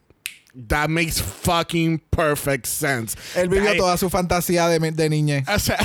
that 0.68 0.88
makes 0.88 1.14
fucking 1.20 1.98
perfect 2.10 2.66
sense. 2.66 3.16
Él 3.34 3.48
vivió 3.48 3.76
toda 3.76 3.96
su 3.96 4.08
fantasía 4.10 4.68
de, 4.68 4.78
de 4.92 5.08
niñez. 5.10 5.48
O 5.48 5.58
sea, 5.58 5.76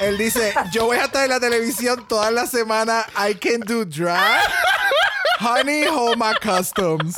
Él 0.00 0.16
dice, 0.16 0.54
yo 0.72 0.86
voy 0.86 0.96
a 0.98 1.04
estar 1.06 1.24
en 1.24 1.30
la 1.30 1.40
televisión 1.40 2.06
toda 2.08 2.30
la 2.30 2.46
semana. 2.46 3.04
I 3.28 3.34
can 3.34 3.60
do 3.60 3.84
drag. 3.84 4.40
Honey, 5.40 5.84
home 5.86 6.24
customs. 6.42 7.14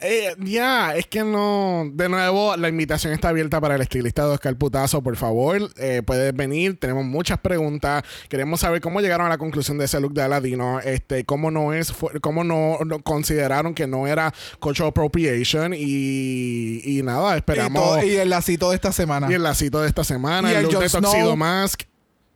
eh, 0.00 0.34
ya, 0.38 0.94
es 0.96 1.06
que 1.06 1.22
no. 1.24 1.84
De 1.92 2.08
nuevo, 2.08 2.56
la 2.56 2.68
invitación 2.68 3.12
está 3.12 3.28
abierta 3.28 3.60
para 3.60 3.74
el 3.74 3.82
estilista 3.82 4.24
de 4.26 4.32
Oscar 4.32 4.56
Putazo. 4.56 5.02
Por 5.02 5.16
favor, 5.16 5.70
eh, 5.76 6.02
puedes 6.04 6.34
venir. 6.34 6.78
Tenemos 6.78 7.04
muchas 7.04 7.38
preguntas. 7.38 8.02
Queremos 8.28 8.60
saber 8.60 8.80
cómo 8.80 9.00
llegaron 9.00 9.26
a 9.26 9.30
la 9.30 9.38
conclusión 9.38 9.76
de 9.78 9.84
ese 9.84 10.00
look 10.00 10.14
de 10.14 10.22
Aladino. 10.22 10.80
Este, 10.80 11.24
cómo 11.24 11.50
no 11.50 11.74
es, 11.74 11.92
cómo 12.22 12.44
no, 12.44 12.78
no 12.86 13.00
consideraron 13.02 13.74
que 13.74 13.86
no 13.86 14.06
era 14.06 14.32
cultural 14.58 14.88
appropriation. 14.90 15.74
Y, 15.74 16.80
y 16.84 17.02
nada, 17.02 17.34
Y, 17.34 17.38
esperamos. 17.38 17.82
todo- 17.82 18.02
y 18.04 18.16
el 18.16 18.30
lacito 18.30 18.70
de 18.70 18.76
esta 18.76 18.92
semana. 18.92 19.28
Y 19.30 19.34
el 19.34 19.42
lacito 19.42 19.82
de 19.82 19.88
esta 19.88 20.04
semana. 20.04 20.50
Y 20.50 20.54
el 20.54 20.64
el 20.64 20.70
look 20.72 20.80
de 20.80 20.88
Snow. 20.88 21.36
Mask. 21.36 21.82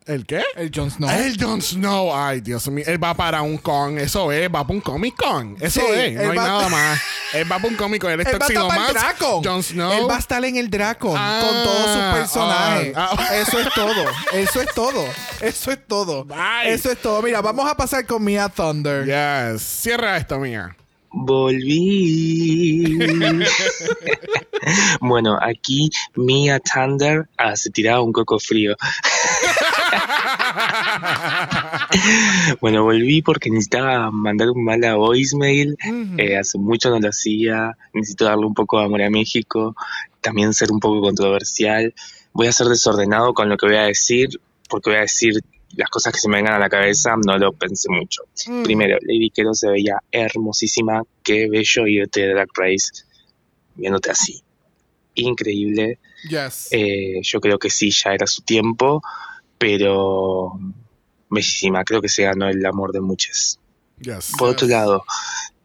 ¿El 0.07 0.26
qué? 0.26 0.42
El 0.57 0.70
Jon 0.74 0.90
Snow. 0.90 1.09
El 1.09 1.42
Jon 1.42 1.62
Snow. 1.62 2.14
Ay, 2.14 2.42
Dios 2.42 2.68
mío. 2.68 2.84
Él 2.86 3.02
va 3.02 3.14
para 3.14 3.40
un 3.40 3.57
con. 3.57 3.98
Eso 3.98 4.30
es. 4.32 4.48
Va 4.48 4.62
para 4.62 4.74
un 4.74 4.80
Comic 4.82 5.16
Con. 5.16 5.57
Eso 5.59 5.80
Sí, 5.80 5.86
es. 5.94 6.12
No 6.14 6.30
hay 6.30 6.36
va- 6.36 6.46
nada 6.46 6.68
más. 6.68 7.00
Él 7.32 7.44
va 7.50 7.57
para 7.57 7.68
un 7.68 7.74
Comic 7.76 8.02
Con. 8.02 8.11
Él 8.12 8.20
es 8.20 8.26
Él 8.32 8.34
va 8.34 8.36
a 8.36 8.40
Tuxedo 8.48 8.68
estar 8.70 8.86
el. 8.88 8.94
Dracon. 8.94 9.42
Jon 9.44 9.62
Snow. 9.62 9.92
Él 9.92 10.11
va 10.11 10.16
a 10.16 10.18
estar 10.18 10.44
en 10.44 10.57
el 10.57 10.68
Dracon 10.68 11.14
Ah, 11.16 11.40
con 11.42 11.62
todos 11.64 11.90
sus 11.90 12.02
personajes. 12.20 12.92
ah, 12.94 13.16
ah. 13.18 13.36
Eso 13.36 13.59
es 13.59 13.68
todo. 13.74 14.05
Eso 14.34 14.61
es 14.61 14.74
todo. 14.74 15.05
Eso 15.40 15.70
es 15.72 15.86
todo. 15.86 16.24
Bye. 16.26 16.66
Eso 16.74 16.90
es 16.92 17.00
todo. 17.00 17.22
Mira, 17.22 17.40
vamos 17.40 17.66
a 17.66 17.74
pasar 17.74 18.05
con 18.05 18.22
Mia 18.22 18.50
Thunder. 18.50 19.07
Yes. 19.55 19.62
Cierra 19.62 20.18
esto, 20.18 20.38
mía. 20.38 20.76
Volví. 21.16 22.98
bueno, 25.00 25.38
aquí 25.40 25.88
Mia 26.16 26.59
Thunder 26.61 27.28
ah, 27.38 27.57
se 27.57 27.70
tiraba 27.70 28.02
un 28.02 28.12
coco 28.12 28.38
frío. 28.38 28.76
bueno, 32.61 32.84
volví 32.84 33.22
porque 33.22 33.51
necesitaba 33.51 34.11
mandar 34.11 34.51
un 34.51 34.64
mala 34.64 34.97
voicemail. 34.97 35.76
Eh, 36.18 36.36
hace 36.36 36.59
mucho 36.59 36.90
no 36.90 37.01
lo 37.01 37.09
hacía. 37.09 37.76
Necesito 37.92 38.24
darle 38.24 38.47
un 38.47 38.55
poco 38.55 38.78
de 38.78 38.86
amor 38.86 39.03
a 39.03 39.11
México. 39.11 39.76
También 40.20 40.55
ser 40.55 40.72
un 40.72 40.80
poco 40.80 41.01
controversial. 41.01 41.95
Voy 42.32 42.47
a 42.47 42.53
ser 42.53 42.68
desordenado 42.68 43.34
con 43.34 43.49
lo 43.49 43.57
que 43.57 43.66
voy 43.66 43.76
a 43.76 43.82
decir, 43.82 44.40
porque 44.68 44.90
voy 44.90 44.99
a 44.99 45.03
decir 45.03 45.34
las 45.76 45.90
cosas 45.90 46.12
que 46.12 46.20
se 46.20 46.28
me 46.28 46.36
vengan 46.36 46.55
a 46.55 46.59
la 46.59 46.68
cabeza. 46.68 47.14
No 47.24 47.38
lo 47.38 47.53
pensé 47.53 47.88
mucho. 47.90 48.22
Primero, 48.64 48.99
Lady 49.03 49.30
Kero 49.30 49.55
se 49.55 49.68
veía 49.68 49.99
hermosísima. 50.11 51.03
Qué 51.22 51.49
bello 51.49 51.86
irte 51.86 52.20
de 52.20 52.34
Drag 52.34 52.49
Race 52.55 53.05
viéndote 53.74 54.11
así. 54.11 54.42
Increíble. 55.14 55.99
Yes. 56.28 56.68
Eh, 56.70 57.20
yo 57.22 57.40
creo 57.40 57.59
que 57.59 57.70
sí, 57.70 57.90
ya 57.90 58.14
era 58.14 58.26
su 58.26 58.42
tiempo, 58.42 59.03
pero 59.64 60.52
bellísima. 61.30 61.84
Creo 61.84 62.02
que 62.02 62.10
se 62.10 62.24
ganó 62.24 62.50
el 62.50 62.64
amor 62.66 62.92
de 62.92 63.00
muchos. 63.00 63.58
Yes. 63.98 64.32
Por 64.38 64.50
otro 64.50 64.68
lado, 64.68 65.04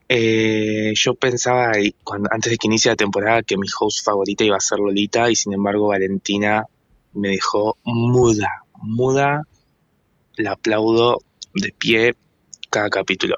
eh, 0.08 0.94
yo 0.96 1.16
pensaba 1.16 1.74
cuando, 2.06 2.30
antes 2.32 2.50
de 2.50 2.58
que 2.58 2.68
inicie 2.68 2.90
la 2.90 2.96
temporada 2.96 3.44
que 3.44 3.58
mi 3.58 3.68
host 3.78 4.06
favorita 4.06 4.46
iba 4.46 4.56
a 4.56 4.62
ser 4.62 4.80
Lolita 4.80 5.30
y 5.30 5.36
sin 5.36 5.52
embargo 5.52 5.88
Valentina 5.88 6.64
me 7.12 7.30
dejó 7.30 7.78
muda, 7.84 8.64
muda. 8.82 9.44
La 10.38 10.54
aplaudo 10.54 11.20
de 11.54 11.74
pie 11.78 12.16
cada 12.70 12.90
capítulo. 12.90 13.36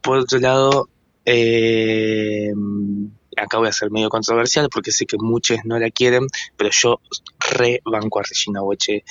Por 0.00 0.18
otro 0.18 0.40
lado, 0.40 0.88
eh, 1.24 2.52
acá 3.36 3.58
voy 3.58 3.68
a 3.68 3.72
ser 3.72 3.92
medio 3.92 4.08
controversial 4.08 4.68
porque 4.72 4.90
sé 4.90 5.06
que 5.06 5.18
muchos 5.20 5.60
no 5.64 5.78
la 5.78 5.90
quieren, 5.90 6.26
pero 6.56 6.70
yo 6.72 7.00
re 7.38 7.80
banco 7.84 8.18
a 8.18 8.24
Regina 8.24 8.60
Boche. 8.60 9.04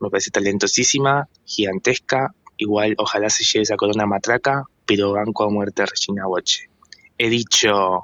Me 0.00 0.10
parece 0.10 0.30
talentosísima, 0.30 1.28
gigantesca. 1.44 2.34
Igual, 2.56 2.94
ojalá 2.98 3.30
se 3.30 3.44
lleve 3.44 3.62
esa 3.62 3.76
corona 3.76 4.06
matraca, 4.06 4.64
pero 4.84 5.12
banco 5.12 5.44
a 5.44 5.50
muerte 5.50 5.82
a 5.82 5.86
Regina 5.86 6.26
Boche. 6.26 6.68
He 7.16 7.28
dicho. 7.28 8.02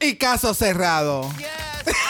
Y 0.00 0.16
caso 0.16 0.54
cerrado. 0.54 1.28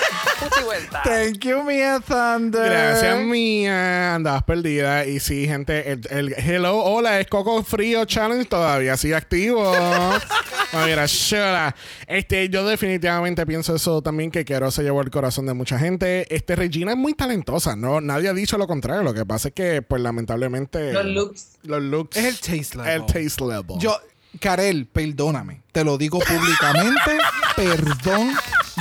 Vuelta. 0.64 1.02
Thank 1.04 1.38
you, 1.40 1.62
Mia 1.62 2.00
Thunder. 2.00 2.70
Gracias, 2.70 3.20
mía. 3.20 4.14
Andabas 4.14 4.42
perdida. 4.42 5.06
Y 5.06 5.20
sí, 5.20 5.46
gente, 5.46 5.92
el, 5.92 6.00
el 6.10 6.34
Hello, 6.36 6.78
hola, 6.78 7.20
es 7.20 7.26
Coco 7.26 7.62
Frío 7.62 8.04
Challenge 8.04 8.44
todavía 8.44 8.96
sigue 8.96 9.14
activo. 9.14 9.72
No, 10.70 10.84
mira, 10.84 11.06
shura. 11.06 11.74
Este, 12.06 12.50
yo 12.50 12.66
definitivamente 12.66 13.46
pienso 13.46 13.74
eso 13.74 14.02
también, 14.02 14.30
que 14.30 14.44
Quero 14.44 14.70
se 14.70 14.82
llevó 14.82 15.00
el 15.00 15.10
corazón 15.10 15.46
de 15.46 15.54
mucha 15.54 15.78
gente. 15.78 16.26
Este, 16.34 16.56
Regina 16.56 16.92
es 16.92 16.98
muy 16.98 17.14
talentosa, 17.14 17.74
¿no? 17.74 18.02
Nadie 18.02 18.28
ha 18.28 18.34
dicho 18.34 18.58
lo 18.58 18.66
contrario. 18.66 19.02
Lo 19.02 19.14
que 19.14 19.24
pasa 19.24 19.48
es 19.48 19.54
que, 19.54 19.80
pues, 19.80 20.02
lamentablemente... 20.02 20.92
Los 20.92 21.06
looks. 21.06 21.46
Los 21.62 21.82
looks... 21.82 22.16
Es 22.18 22.24
el 22.26 22.38
taste 22.38 22.76
level. 22.76 22.92
El 22.92 23.06
taste 23.06 23.44
level. 23.44 23.78
Yo, 23.78 23.98
Karel, 24.40 24.86
perdóname. 24.86 25.62
Te 25.72 25.84
lo 25.84 25.96
digo 25.96 26.18
públicamente. 26.18 27.18
perdón. 27.56 28.32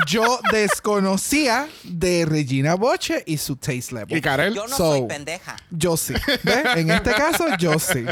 Yo 0.06 0.40
desconocía 0.52 1.68
de 1.84 2.26
Regina 2.26 2.76
Boche 2.76 3.24
y 3.26 3.38
su 3.38 3.56
taste 3.56 3.96
level. 3.96 4.18
Y 4.18 4.22
Karel, 4.22 4.54
Yo 4.54 4.68
no 4.68 4.76
So, 4.76 4.92
soy 4.98 5.08
pendeja. 5.08 5.56
Yo 5.72 5.98
sí. 5.98 6.14
¿Ves? 6.44 6.66
En 6.76 6.92
este 6.92 7.12
caso, 7.16 7.46
yo 7.58 7.80
sí. 7.80 8.06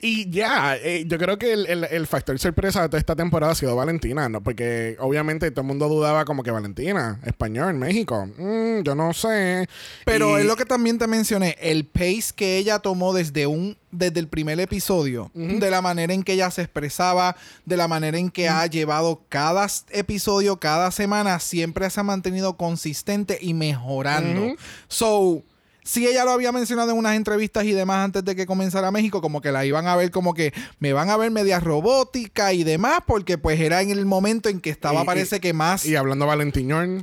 Y 0.00 0.30
ya, 0.30 0.76
eh, 0.76 1.04
yo 1.06 1.18
creo 1.18 1.38
que 1.38 1.52
el, 1.52 1.66
el- 1.66 1.84
el 1.84 2.06
factor 2.06 2.38
sorpresa 2.38 2.82
de 2.82 2.88
toda 2.88 2.98
esta 2.98 3.16
temporada 3.16 3.52
ha 3.52 3.54
sido 3.54 3.74
Valentina, 3.76 4.28
¿no? 4.28 4.42
Porque 4.42 4.96
obviamente 5.00 5.50
todo 5.50 5.62
el 5.62 5.66
mundo 5.68 5.88
dudaba 5.88 6.24
como 6.24 6.42
que 6.42 6.50
Valentina, 6.50 7.20
español, 7.24 7.74
México. 7.74 8.26
Mm, 8.36 8.82
yo 8.82 8.94
no 8.94 9.12
sé. 9.12 9.68
Pero 10.04 10.38
Y- 10.38 10.42
es 10.42 10.46
lo 10.46 10.56
que 10.56 10.64
también 10.64 10.98
te 10.98 11.06
mencioné, 11.06 11.56
el 11.60 11.84
pace 11.86 12.32
que 12.34 12.56
ella 12.58 12.78
tomó 12.78 13.12
desde 13.12 13.46
un 13.46 13.76
desde 13.90 14.20
el 14.20 14.28
primer 14.28 14.60
episodio, 14.60 15.30
de 15.34 15.70
la 15.70 15.80
manera 15.80 16.12
en 16.12 16.22
que 16.22 16.34
ella 16.34 16.50
se 16.50 16.62
expresaba, 16.62 17.36
de 17.64 17.76
la 17.76 17.88
manera 17.88 18.18
en 18.18 18.30
que 18.30 18.48
ha 18.48 18.66
llevado 18.66 19.22
cada 19.28 19.66
episodio, 19.90 20.58
cada 20.58 20.90
semana, 20.90 21.38
siempre 21.40 21.88
se 21.90 22.00
ha 22.00 22.02
mantenido 22.02 22.56
consistente 22.56 23.38
y 23.40 23.54
mejorando. 23.54 24.54
So, 24.88 25.42
si 25.86 26.06
ella 26.06 26.24
lo 26.24 26.32
había 26.32 26.50
mencionado 26.52 26.90
en 26.90 26.98
unas 26.98 27.14
entrevistas 27.16 27.64
y 27.64 27.72
demás 27.72 28.04
antes 28.04 28.24
de 28.24 28.34
que 28.36 28.44
comenzara 28.44 28.90
México, 28.90 29.20
como 29.22 29.40
que 29.40 29.52
la 29.52 29.64
iban 29.64 29.86
a 29.86 29.94
ver 29.96 30.10
como 30.10 30.34
que 30.34 30.52
me 30.80 30.92
van 30.92 31.08
a 31.10 31.16
ver 31.16 31.30
media 31.30 31.60
robótica 31.60 32.52
y 32.52 32.64
demás, 32.64 33.00
porque 33.06 33.38
pues 33.38 33.60
era 33.60 33.80
en 33.82 33.90
el 33.90 34.04
momento 34.04 34.48
en 34.48 34.60
que 34.60 34.70
estaba, 34.70 35.02
Y- 35.02 35.06
parece 35.06 35.40
que 35.40 35.52
más 35.52 35.86
Y 35.86 35.94
hablando 35.96 36.26
Valentiñón. 36.26 37.02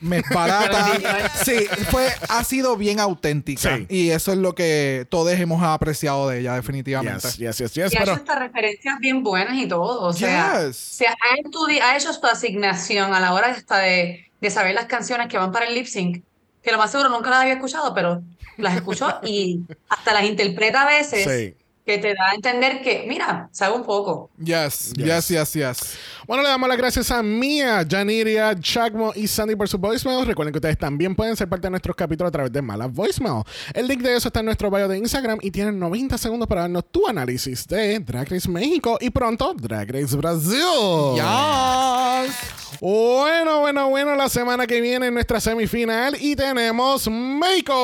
me 0.00 0.22
barata. 0.34 1.30
sí, 1.44 1.66
fue, 1.90 2.06
ha 2.28 2.44
sido 2.44 2.76
bien 2.76 3.00
auténtica. 3.00 3.76
Sí. 3.78 3.86
Y 3.88 4.10
eso 4.10 4.32
es 4.32 4.38
lo 4.38 4.54
que 4.54 5.06
todos 5.08 5.32
hemos 5.32 5.62
apreciado 5.62 6.28
de 6.28 6.40
ella, 6.40 6.54
definitivamente. 6.54 7.28
Yes, 7.38 7.58
yes, 7.58 7.58
yes, 7.58 7.72
yes. 7.74 7.92
Y 7.94 7.96
ha 7.96 8.02
hecho 8.02 8.12
hasta 8.12 8.38
referencias 8.38 8.98
bien 9.00 9.22
buenas 9.22 9.56
y 9.56 9.66
todo. 9.66 10.02
O 10.02 10.12
sea, 10.12 10.66
Yes. 10.66 10.76
se 10.76 11.06
ha, 11.06 11.12
ha 11.12 11.96
hecho 11.96 12.12
su 12.12 12.26
asignación 12.26 13.14
a 13.14 13.20
la 13.20 13.32
hora 13.32 13.48
hasta 13.48 13.78
de, 13.78 14.30
de 14.40 14.50
saber 14.50 14.74
las 14.74 14.86
canciones 14.86 15.28
que 15.28 15.38
van 15.38 15.52
para 15.52 15.66
el 15.66 15.74
lip 15.74 15.86
sync, 15.86 16.22
que 16.68 16.72
lo 16.72 16.78
más 16.78 16.90
seguro 16.90 17.08
nunca 17.08 17.30
las 17.30 17.40
había 17.40 17.54
escuchado, 17.54 17.94
pero 17.94 18.22
las 18.58 18.76
escuchó 18.76 19.20
y 19.22 19.62
hasta 19.88 20.12
las 20.12 20.24
interpreta 20.24 20.82
a 20.82 20.86
veces 20.86 21.24
Sí. 21.24 21.57
Que 21.88 21.96
te 21.96 22.08
da 22.08 22.32
a 22.32 22.34
entender 22.34 22.82
que, 22.82 23.06
mira, 23.08 23.48
sabe 23.50 23.74
un 23.74 23.82
poco. 23.82 24.28
Yes, 24.36 24.92
yes, 24.92 25.28
yes, 25.28 25.54
yes. 25.54 25.78
Bueno, 26.26 26.42
le 26.42 26.50
damos 26.50 26.68
las 26.68 26.76
gracias 26.76 27.10
a 27.10 27.22
Mia, 27.22 27.82
Janiria, 27.88 28.54
Chagmo 28.60 29.14
y 29.16 29.26
Sandy 29.26 29.56
por 29.56 29.70
su 29.70 29.78
voicemail. 29.78 30.26
Recuerden 30.26 30.52
que 30.52 30.58
ustedes 30.58 30.76
también 30.76 31.14
pueden 31.14 31.34
ser 31.34 31.48
parte 31.48 31.68
de 31.68 31.70
nuestros 31.70 31.96
capítulos 31.96 32.28
a 32.28 32.32
través 32.32 32.52
de 32.52 32.60
Malas 32.60 32.92
Voicemail. 32.92 33.42
El 33.72 33.88
link 33.88 34.02
de 34.02 34.16
eso 34.16 34.28
está 34.28 34.40
en 34.40 34.46
nuestro 34.46 34.70
bio 34.70 34.86
de 34.86 34.98
Instagram 34.98 35.38
y 35.40 35.50
tienen 35.50 35.78
90 35.78 36.18
segundos 36.18 36.46
para 36.46 36.60
darnos 36.60 36.84
tu 36.92 37.08
análisis 37.08 37.66
de 37.66 38.00
Drag 38.00 38.28
Race 38.28 38.50
México 38.50 38.98
y 39.00 39.08
pronto 39.08 39.54
Drag 39.54 39.90
Race 39.90 40.14
Brasil. 40.14 40.58
Yes. 41.14 42.34
Bueno, 42.82 43.60
bueno, 43.60 43.88
bueno, 43.88 44.14
la 44.14 44.28
semana 44.28 44.66
que 44.66 44.82
viene 44.82 45.06
en 45.06 45.14
nuestra 45.14 45.40
semifinal 45.40 46.18
y 46.20 46.36
tenemos 46.36 47.08
Makeover. 47.08 47.78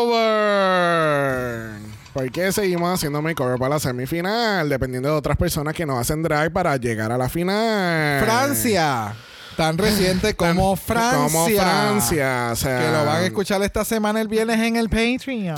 ¿Por 2.15 2.31
qué 2.31 2.53
seguimos 2.53 2.95
haciendo 2.95 3.21
makeover 3.21 3.59
para 3.59 3.71
la 3.71 3.81
semifinal? 3.81 4.69
Dependiendo 4.69 5.09
de 5.09 5.17
otras 5.17 5.37
personas 5.37 5.75
que 5.75 5.85
nos 5.85 5.99
hacen 5.99 6.23
drag 6.23 6.53
para 6.53 6.77
llegar 6.77 7.11
a 7.11 7.19
la 7.19 7.29
final. 7.29 8.25
Francia. 8.25 9.17
Tan 9.57 9.77
reciente 9.77 10.35
como 10.35 10.77
Francia. 10.77 11.19
Como 11.19 11.47
Francia. 11.49 12.51
O 12.53 12.57
sea, 12.57 12.79
Que 12.79 12.93
lo 12.93 13.05
van 13.05 13.23
a 13.23 13.27
escuchar 13.27 13.61
esta 13.65 13.85
semana 13.85 14.21
el 14.21 14.29
viernes 14.29 14.61
en 14.61 14.77
el 14.77 14.89
Patreon. 14.89 15.57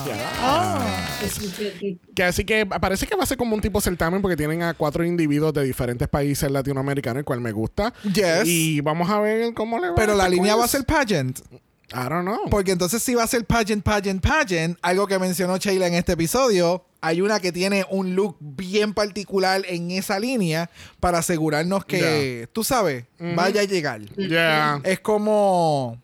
Que 2.15 2.25
así 2.25 2.45
que 2.47 2.65
parece 2.65 3.07
que 3.07 3.17
va 3.17 3.25
a 3.25 3.27
ser 3.27 3.37
como 3.37 3.55
un 3.55 3.61
tipo 3.61 3.79
certamen 3.83 4.23
porque 4.23 4.37
tienen 4.37 4.63
a 4.63 4.73
cuatro 4.73 5.05
individuos 5.05 5.53
de 5.53 5.63
diferentes 5.63 6.09
países 6.09 6.51
latinoamericanos, 6.51 7.19
el 7.19 7.25
cual 7.27 7.43
me 7.43 7.53
gusta. 7.53 7.93
Yes. 8.03 8.47
Y 8.47 8.81
vamos 8.81 9.11
a 9.11 9.21
ver 9.21 9.53
cómo 9.53 9.79
le 9.79 9.91
va. 9.91 9.95
Pero 9.95 10.13
a 10.13 10.17
la 10.17 10.29
línea 10.29 10.55
quiz. 10.55 10.61
va 10.61 10.65
a 10.65 10.69
ser 10.69 10.85
pageant. 10.85 11.39
I 11.93 12.09
don't 12.09 12.25
know. 12.25 12.49
Porque 12.51 12.73
entonces 12.73 13.03
si 13.03 13.15
va 13.15 13.23
a 13.23 13.27
ser 13.27 13.45
pageant, 13.45 13.83
pageant, 13.85 14.21
pageant, 14.21 14.79
algo 14.83 15.07
que 15.07 15.19
mencionó 15.19 15.57
Sheila 15.57 15.87
en 15.87 15.95
este 15.95 16.13
episodio, 16.13 16.85
hay 17.01 17.21
una 17.21 17.39
que 17.39 17.53
tiene 17.53 17.87
un 17.91 18.17
look 18.17 18.37
bien 18.41 18.93
particular 18.93 19.63
en 19.69 19.93
esa 19.93 20.19
línea 20.19 20.71
para 20.99 21.19
asegurarnos 21.19 21.85
que, 21.85 22.49
tú 22.53 22.65
sabes, 22.65 23.05
vaya 23.19 23.61
a 23.61 23.65
llegar. 23.65 24.01
Yeah. 24.17 24.81
Es 24.83 25.01
como... 25.01 26.03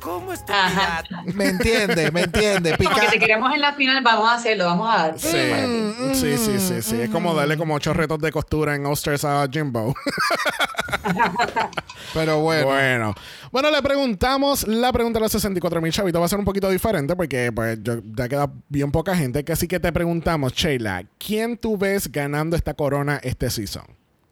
¿Cómo 0.00 0.32
es 0.32 0.44
tu 0.44 0.52
Ajá. 0.52 1.02
pirata? 1.02 1.22
¿Me 1.34 1.46
entiende? 1.48 2.10
¿Me 2.12 2.22
entiende? 2.22 2.76
Como 2.76 2.88
que 2.90 2.94
Pica- 3.00 3.10
si 3.10 3.18
queremos 3.18 3.52
en 3.54 3.60
la 3.60 3.72
final, 3.74 4.02
vamos 4.02 4.28
a 4.28 4.34
hacerlo, 4.34 4.64
vamos 4.66 4.88
a 4.94 4.98
dar. 5.08 5.18
Sí. 5.18 5.28
sí, 6.14 6.38
sí, 6.38 6.58
sí, 6.60 6.82
sí. 6.82 7.00
Es 7.00 7.10
como 7.10 7.34
darle 7.34 7.56
como 7.56 7.74
ocho 7.74 7.92
retos 7.92 8.18
de 8.20 8.30
costura 8.32 8.74
en 8.74 8.86
Osters 8.86 9.24
a 9.24 9.46
Jimbo. 9.50 9.94
Pero 12.14 12.40
bueno. 12.40 12.66
Bueno. 12.66 13.14
Bueno, 13.50 13.70
le 13.70 13.82
preguntamos 13.82 14.66
la 14.66 14.92
pregunta 14.92 15.18
de 15.18 15.24
los 15.24 15.32
64 15.32 15.80
mil 15.80 15.92
chavitos. 15.92 16.20
Va 16.20 16.26
a 16.26 16.28
ser 16.28 16.38
un 16.38 16.44
poquito 16.44 16.68
diferente 16.70 17.14
porque 17.16 17.52
pues, 17.52 17.78
yo- 17.82 18.00
ya 18.16 18.28
queda 18.28 18.50
bien 18.68 18.90
poca 18.90 19.14
gente. 19.16 19.44
Que 19.44 19.52
Así 19.52 19.68
que 19.68 19.80
te 19.80 19.92
preguntamos, 19.92 20.52
Sheila, 20.54 21.04
¿quién 21.18 21.56
tú 21.58 21.76
ves 21.76 22.10
ganando 22.10 22.56
esta 22.56 22.74
corona 22.74 23.20
este 23.22 23.50
season? 23.50 23.84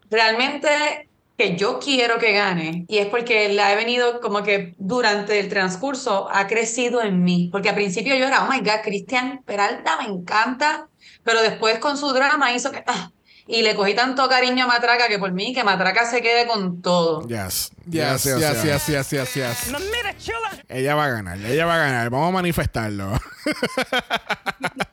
Realmente 0.09 1.06
que 1.37 1.55
yo 1.55 1.79
quiero 1.79 2.17
que 2.17 2.33
gane 2.33 2.85
y 2.87 2.97
es 2.97 3.07
porque 3.07 3.53
la 3.53 3.71
he 3.71 3.75
venido 3.75 4.19
como 4.21 4.41
que 4.43 4.73
durante 4.79 5.39
el 5.39 5.49
transcurso 5.49 6.27
ha 6.31 6.47
crecido 6.47 7.01
en 7.01 7.23
mí, 7.23 7.49
porque 7.51 7.69
al 7.69 7.75
principio 7.75 8.15
yo 8.15 8.25
era, 8.25 8.43
oh 8.43 8.51
my 8.51 8.59
God, 8.59 8.81
Cristian 8.83 9.43
Peralta 9.45 9.97
me 9.97 10.05
encanta, 10.05 10.87
pero 11.23 11.41
después 11.41 11.77
con 11.77 11.97
su 11.97 12.11
drama 12.11 12.53
hizo 12.53 12.71
que, 12.71 12.83
ah, 12.87 13.11
y 13.45 13.61
le 13.61 13.75
cogí 13.75 13.93
tanto 13.93 14.27
cariño 14.27 14.65
a 14.65 14.67
Matraca 14.67 15.07
que 15.07 15.19
por 15.19 15.31
mí 15.31 15.53
que 15.53 15.63
Matraca 15.63 16.09
se 16.09 16.21
quede 16.21 16.47
con 16.47 16.81
todo. 16.81 17.27
Yes. 17.27 17.71
Yes, 17.89 18.23
yes, 18.23 18.63
yes, 18.63 18.87
yes, 18.87 19.09
yes, 19.11 19.33
yes. 19.33 19.73
Chula. 20.17 20.49
Ella 20.67 20.95
va 20.95 21.05
a 21.05 21.09
ganar, 21.09 21.37
ella 21.37 21.65
va 21.65 21.75
a 21.75 21.77
ganar. 21.77 22.09
Vamos 22.09 22.29
a 22.29 22.31
manifestarlo. 22.31 23.11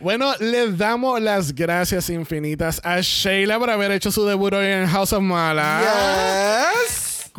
bueno, 0.00 0.32
les 0.38 0.78
damos 0.78 1.20
las 1.20 1.54
gracias 1.54 2.08
infinitas 2.10 2.80
a 2.84 3.00
Sheila 3.00 3.58
por 3.58 3.70
haber 3.70 3.90
hecho 3.92 4.10
su 4.12 4.24
debut 4.24 4.52
hoy 4.52 4.66
en 4.66 4.86
House 4.86 5.12
of 5.12 5.22
Mala. 5.22 6.72
Yes. 6.72 7.32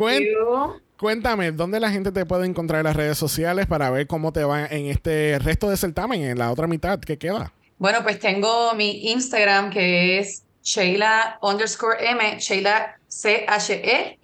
Cuéntame, 0.96 1.52
¿dónde 1.52 1.80
la 1.80 1.90
gente 1.90 2.12
te 2.12 2.26
puede 2.26 2.44
encontrar 2.46 2.80
en 2.80 2.84
las 2.84 2.96
redes 2.96 3.16
sociales 3.16 3.66
para 3.66 3.90
ver 3.90 4.06
cómo 4.06 4.32
te 4.32 4.44
va 4.44 4.66
en 4.66 4.86
este 4.86 5.38
resto 5.38 5.70
de 5.70 5.78
certamen, 5.78 6.22
en 6.22 6.38
la 6.38 6.50
otra 6.50 6.66
mitad 6.66 7.00
que 7.00 7.16
queda? 7.16 7.54
Bueno, 7.78 8.02
pues 8.02 8.18
tengo 8.18 8.74
mi 8.74 9.10
Instagram 9.10 9.70
que 9.70 10.18
es 10.18 10.42
Sheila 10.62 11.38
underscore 11.40 12.06
M, 12.06 12.36
Sheila 12.38 12.98
C-H-E-Y-L-A. 13.08 14.20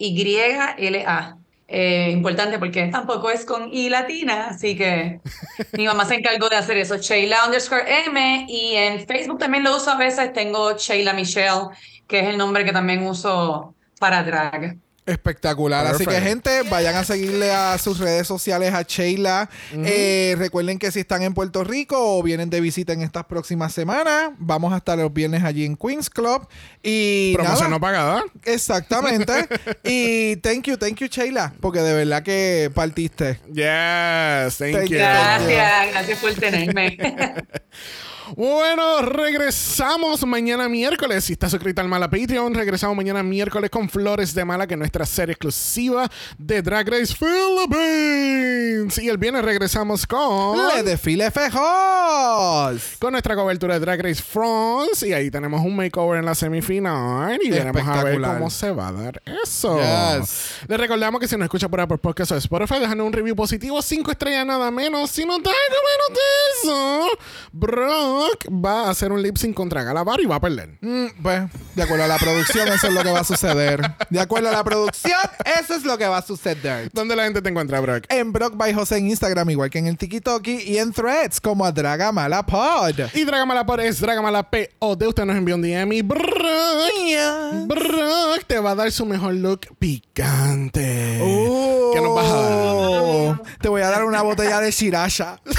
Eh, 1.68 2.10
importante 2.12 2.60
porque 2.60 2.86
tampoco 2.88 3.28
es 3.28 3.44
con 3.44 3.72
I 3.72 3.88
latina, 3.88 4.48
así 4.50 4.76
que 4.76 5.20
mi 5.72 5.86
mamá 5.86 6.04
se 6.04 6.14
encargó 6.14 6.48
de 6.48 6.56
hacer 6.56 6.76
eso. 6.76 6.96
Sheila 6.96 7.44
underscore 7.44 7.84
M 8.06 8.46
y 8.48 8.74
en 8.76 9.06
Facebook 9.06 9.38
también 9.38 9.64
lo 9.64 9.76
uso 9.76 9.90
a 9.90 9.96
veces. 9.96 10.32
Tengo 10.32 10.76
Sheila 10.76 11.12
Michelle, 11.12 11.68
que 12.06 12.20
es 12.20 12.28
el 12.28 12.38
nombre 12.38 12.64
que 12.64 12.72
también 12.72 13.06
uso 13.06 13.74
para 13.98 14.22
drag. 14.22 14.78
Espectacular. 15.06 15.86
Así 15.86 16.04
que, 16.04 16.20
gente, 16.20 16.62
vayan 16.68 16.96
a 16.96 17.04
seguirle 17.04 17.52
a 17.52 17.78
sus 17.78 17.98
redes 17.98 18.26
sociales 18.26 18.74
a 18.74 18.82
Sheila. 18.82 19.48
Eh, 19.72 20.34
recuerden 20.36 20.80
que 20.80 20.90
si 20.90 21.00
están 21.00 21.22
en 21.22 21.32
Puerto 21.32 21.62
Rico 21.62 22.18
o 22.18 22.22
vienen 22.24 22.50
de 22.50 22.60
visita 22.60 22.92
en 22.92 23.02
estas 23.02 23.24
próximas 23.26 23.72
semanas, 23.72 24.30
vamos 24.38 24.72
a 24.72 24.78
estar 24.78 24.98
los 24.98 25.12
viernes 25.12 25.44
allí 25.44 25.64
en 25.64 25.76
Queens 25.76 26.10
Club. 26.10 26.48
Y 26.82 27.34
Promoción 27.34 27.58
nada, 27.58 27.70
no 27.70 27.80
pagada. 27.80 28.24
Exactamente. 28.44 29.32
y 29.84 30.36
thank 30.36 30.64
you, 30.64 30.76
thank 30.76 30.96
you, 30.96 31.06
Sheila, 31.06 31.52
porque 31.60 31.80
de 31.80 31.94
verdad 31.94 32.24
que 32.24 32.70
partiste. 32.74 33.38
Yes, 33.46 34.58
thank, 34.58 34.74
Thank 34.74 34.88
you. 34.88 34.96
you. 34.96 34.98
Gracias, 34.98 35.90
gracias 35.92 36.18
por 36.18 36.34
tenerme. 36.34 36.98
Bueno, 38.34 39.02
regresamos 39.02 40.26
mañana 40.26 40.68
miércoles. 40.68 41.24
Si 41.24 41.34
estás 41.34 41.52
suscrito 41.52 41.80
al 41.80 41.88
Mala 41.88 42.10
Patreon, 42.10 42.54
regresamos 42.54 42.96
mañana 42.96 43.22
miércoles 43.22 43.70
con 43.70 43.88
Flores 43.88 44.34
de 44.34 44.44
Mala, 44.44 44.66
que 44.66 44.74
es 44.74 44.78
nuestra 44.78 45.06
serie 45.06 45.32
exclusiva 45.34 46.08
de 46.36 46.60
Drag 46.60 46.88
Race 46.88 47.14
Philippines. 47.14 48.98
Y 48.98 49.08
el 49.08 49.18
viernes 49.18 49.44
regresamos 49.44 50.06
con... 50.06 50.58
Le 50.74 50.82
desfile 50.82 51.30
fejos. 51.30 52.96
con 52.98 53.12
nuestra 53.12 53.36
cobertura 53.36 53.74
de 53.74 53.80
Drag 53.80 54.02
Race 54.02 54.22
France 54.22 55.06
y 55.06 55.12
ahí 55.12 55.30
tenemos 55.30 55.60
un 55.60 55.76
makeover 55.76 56.18
en 56.18 56.24
la 56.24 56.34
semifinal 56.34 57.38
y 57.42 57.50
veremos 57.50 57.86
a 57.86 58.02
ver 58.02 58.20
cómo 58.20 58.50
se 58.50 58.72
va 58.72 58.88
a 58.88 58.92
dar 58.92 59.22
eso. 59.44 59.78
Yes. 59.78 60.62
Les 60.66 60.78
recordamos 60.78 61.20
que 61.20 61.28
si 61.28 61.36
nos 61.36 61.44
escucha 61.44 61.68
por 61.68 61.80
Apple 61.80 61.98
Podcast 61.98 62.32
o 62.32 62.36
Spotify, 62.36 62.80
déjanos 62.80 63.06
un 63.06 63.12
review 63.12 63.36
positivo, 63.36 63.80
cinco 63.82 64.10
estrellas 64.10 64.46
nada 64.46 64.70
menos. 64.70 65.10
Si 65.10 65.24
no 65.24 65.40
te 65.40 65.48
algo 65.48 65.76
menos 65.86 66.08
de 66.08 66.68
eso, 66.68 67.08
Va 68.48 68.86
a 68.86 68.90
hacer 68.90 69.12
un 69.12 69.22
lip 69.22 69.36
sync 69.36 69.54
contra 69.54 69.82
Galabar 69.82 70.20
y 70.20 70.26
va 70.26 70.36
a 70.36 70.40
perder. 70.40 70.78
Mm, 70.80 71.06
pues, 71.22 71.42
de 71.74 71.82
acuerdo 71.82 72.04
a 72.04 72.08
la 72.08 72.18
producción, 72.18 72.68
eso 72.68 72.86
es 72.88 72.92
lo 72.92 73.02
que 73.02 73.10
va 73.10 73.20
a 73.20 73.24
suceder. 73.24 73.80
De 74.10 74.20
acuerdo 74.20 74.48
a 74.48 74.52
la 74.52 74.64
producción, 74.64 75.18
eso 75.60 75.74
es 75.74 75.84
lo 75.84 75.98
que 75.98 76.06
va 76.06 76.18
a 76.18 76.22
suceder. 76.22 76.90
¿Dónde 76.92 77.16
la 77.16 77.24
gente 77.24 77.42
te 77.42 77.48
encuentra, 77.48 77.80
Brock? 77.80 78.04
En 78.08 78.32
Brock 78.32 78.56
by 78.56 78.72
José 78.74 78.98
en 78.98 79.08
Instagram, 79.08 79.50
igual 79.50 79.70
que 79.70 79.78
en 79.78 79.86
el 79.86 79.96
TikTok 79.98 80.46
y 80.46 80.78
en 80.78 80.92
Threads, 80.92 81.40
como 81.40 81.64
a 81.64 81.72
Dragamala 81.72 82.44
Pod. 82.44 82.94
Y 83.14 83.24
Dragamala 83.24 83.64
por 83.66 83.80
es 83.80 84.00
Dragamala 84.00 84.42
POD. 84.50 85.02
Usted 85.08 85.24
nos 85.24 85.36
envió 85.36 85.54
un 85.54 85.62
DM 85.62 85.92
y 85.92 86.02
Brock, 86.02 86.22
Brock 87.66 88.44
te 88.46 88.58
va 88.58 88.70
a 88.72 88.74
dar 88.74 88.90
su 88.92 89.04
mejor 89.06 89.34
look 89.34 89.60
picante. 89.78 91.18
¿Qué 91.92 92.00
nos 92.00 92.14
vas 92.14 92.26
a 92.26 92.36
dar? 92.40 92.52
Oh, 92.52 93.38
Te 93.60 93.68
voy 93.68 93.82
a 93.82 93.90
dar 93.90 94.04
una 94.04 94.22
botella 94.22 94.60
de 94.60 94.70
Shirasha. 94.70 95.40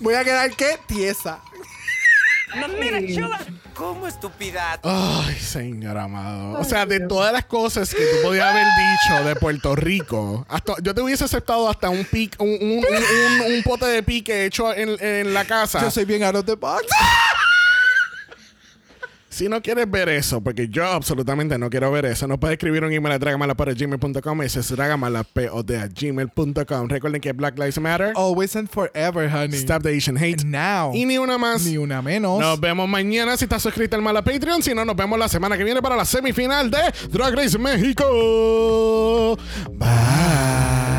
Voy 0.00 0.14
a 0.14 0.24
quedar 0.24 0.50
que 0.52 0.78
tiesa. 0.86 1.40
No, 2.56 2.66
mira, 2.68 2.98
chula. 3.14 3.38
¿Cómo 3.74 4.08
es 4.08 4.18
tu 4.18 4.30
pirata? 4.30 4.80
Ay, 4.82 5.34
señor 5.36 5.96
amado. 5.98 6.58
O 6.58 6.64
sea, 6.64 6.84
de 6.86 7.00
todas 7.00 7.32
las 7.32 7.44
cosas 7.44 7.90
que 7.94 8.00
tú 8.04 8.22
podías 8.22 8.46
haber 8.46 8.64
dicho 8.66 9.24
de 9.28 9.36
Puerto 9.36 9.76
Rico, 9.76 10.44
hasta, 10.48 10.72
yo 10.82 10.94
te 10.94 11.00
hubiese 11.02 11.24
aceptado 11.24 11.68
hasta 11.68 11.88
un 11.90 12.04
pic, 12.04 12.34
un, 12.40 12.48
un, 12.48 12.78
un, 12.78 13.40
un- 13.46 13.52
un 13.52 13.62
pote 13.62 13.86
de 13.86 14.02
pique 14.02 14.46
hecho 14.46 14.74
en, 14.74 14.96
en 15.04 15.32
la 15.34 15.44
casa. 15.44 15.80
Yo 15.80 15.90
soy 15.92 16.06
bien 16.06 16.24
out 16.24 16.34
of 16.36 16.44
the 16.46 16.54
box. 16.56 16.86
Si 19.38 19.48
no 19.48 19.62
quieres 19.62 19.88
ver 19.88 20.08
eso, 20.08 20.40
porque 20.40 20.68
yo 20.68 20.84
absolutamente 20.84 21.56
no 21.58 21.70
quiero 21.70 21.92
ver 21.92 22.06
eso, 22.06 22.26
no 22.26 22.40
puedes 22.40 22.56
escribir 22.56 22.82
un 22.82 22.92
email 22.92 23.12
a 23.12 23.20
dragamalapod.gmail.com. 23.20 24.42
Ese 24.42 24.58
es 24.58 24.68
dragamalapod.gmail.com. 24.70 26.88
Recuerden 26.88 27.20
que 27.20 27.32
Black 27.32 27.56
Lives 27.56 27.78
Matter. 27.78 28.14
Always 28.16 28.56
and 28.56 28.68
forever, 28.68 29.32
honey. 29.32 29.56
Stop 29.56 29.84
the 29.84 29.96
Asian 29.96 30.16
hate. 30.16 30.44
Now. 30.44 30.92
Y 30.92 31.04
ni 31.04 31.18
una 31.18 31.38
más. 31.38 31.64
Ni 31.64 31.76
una 31.76 32.02
menos. 32.02 32.40
Nos 32.40 32.58
vemos 32.58 32.88
mañana 32.88 33.36
si 33.36 33.44
estás 33.44 33.62
suscrito 33.62 33.94
al 33.94 34.02
Mala 34.02 34.24
Patreon. 34.24 34.60
Si 34.60 34.74
no, 34.74 34.84
nos 34.84 34.96
vemos 34.96 35.16
la 35.16 35.28
semana 35.28 35.56
que 35.56 35.62
viene 35.62 35.80
para 35.80 35.94
la 35.94 36.04
semifinal 36.04 36.68
de 36.68 36.92
Drag 37.12 37.36
Race 37.36 37.56
México. 37.56 39.38
Bye. 39.74 40.97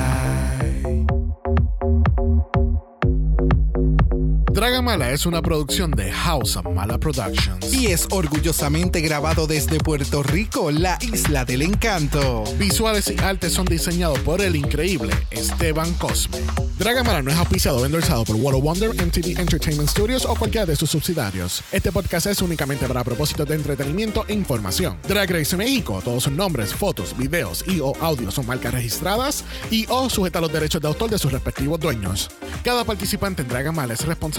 Dragamala 4.60 5.12
es 5.12 5.26
una 5.26 5.42
producción 5.42 5.92
de 5.92 6.12
House 6.12 6.58
of 6.58 6.66
Mala 6.66 6.98
Productions. 6.98 7.74
Y 7.74 7.88
es 7.88 8.06
orgullosamente 8.12 9.00
grabado 9.00 9.48
desde 9.48 9.78
Puerto 9.78 10.22
Rico, 10.22 10.70
la 10.70 10.98
isla 11.02 11.46
del 11.46 11.62
encanto. 11.62 12.44
Visuales 12.58 13.10
y 13.10 13.18
artes 13.22 13.54
son 13.54 13.68
diseñados 13.68 14.20
por 14.20 14.42
el 14.42 14.58
increíble 14.58 15.14
Esteban 15.32 15.94
Cosme. 15.94 16.40
Dragamala 16.78 17.22
no 17.22 17.32
es 17.32 17.38
auspiciado 17.38 17.78
o 17.78 17.86
endorsado 17.86 18.26
por 18.26 18.36
World 18.36 18.58
of 18.58 18.64
Wonder, 18.64 18.90
MTV 18.90 19.40
Entertainment 19.40 19.90
Studios 19.90 20.26
o 20.26 20.36
cualquiera 20.36 20.66
de 20.66 20.76
sus 20.76 20.90
subsidiarios. 20.90 21.64
Este 21.72 21.94
podcast 21.94 22.28
es 22.28 22.42
únicamente 22.42 22.86
para 22.86 23.06
propósitos 23.06 23.48
de 23.48 23.56
entretenimiento 23.56 24.26
e 24.28 24.34
información. 24.34 24.98
Drag 25.08 25.30
Race 25.30 25.56
México, 25.56 26.02
todos 26.04 26.24
sus 26.24 26.34
nombres, 26.34 26.74
fotos, 26.74 27.16
videos 27.18 27.64
y 27.66 27.80
o 27.80 27.94
audios 28.02 28.34
son 28.34 28.46
marcas 28.46 28.74
registradas 28.74 29.46
y 29.72 29.86
o 29.88 30.10
sujeta 30.10 30.40
a 30.40 30.42
los 30.42 30.52
derechos 30.52 30.82
de 30.82 30.90
autor 30.90 31.10
de 31.10 31.18
sus 31.18 31.32
respectivos 31.32 31.80
dueños. 31.80 32.30
Cada 32.64 32.84
participante 32.84 33.42
en 33.42 33.48
Dragamala 33.48 33.94
es 33.94 34.06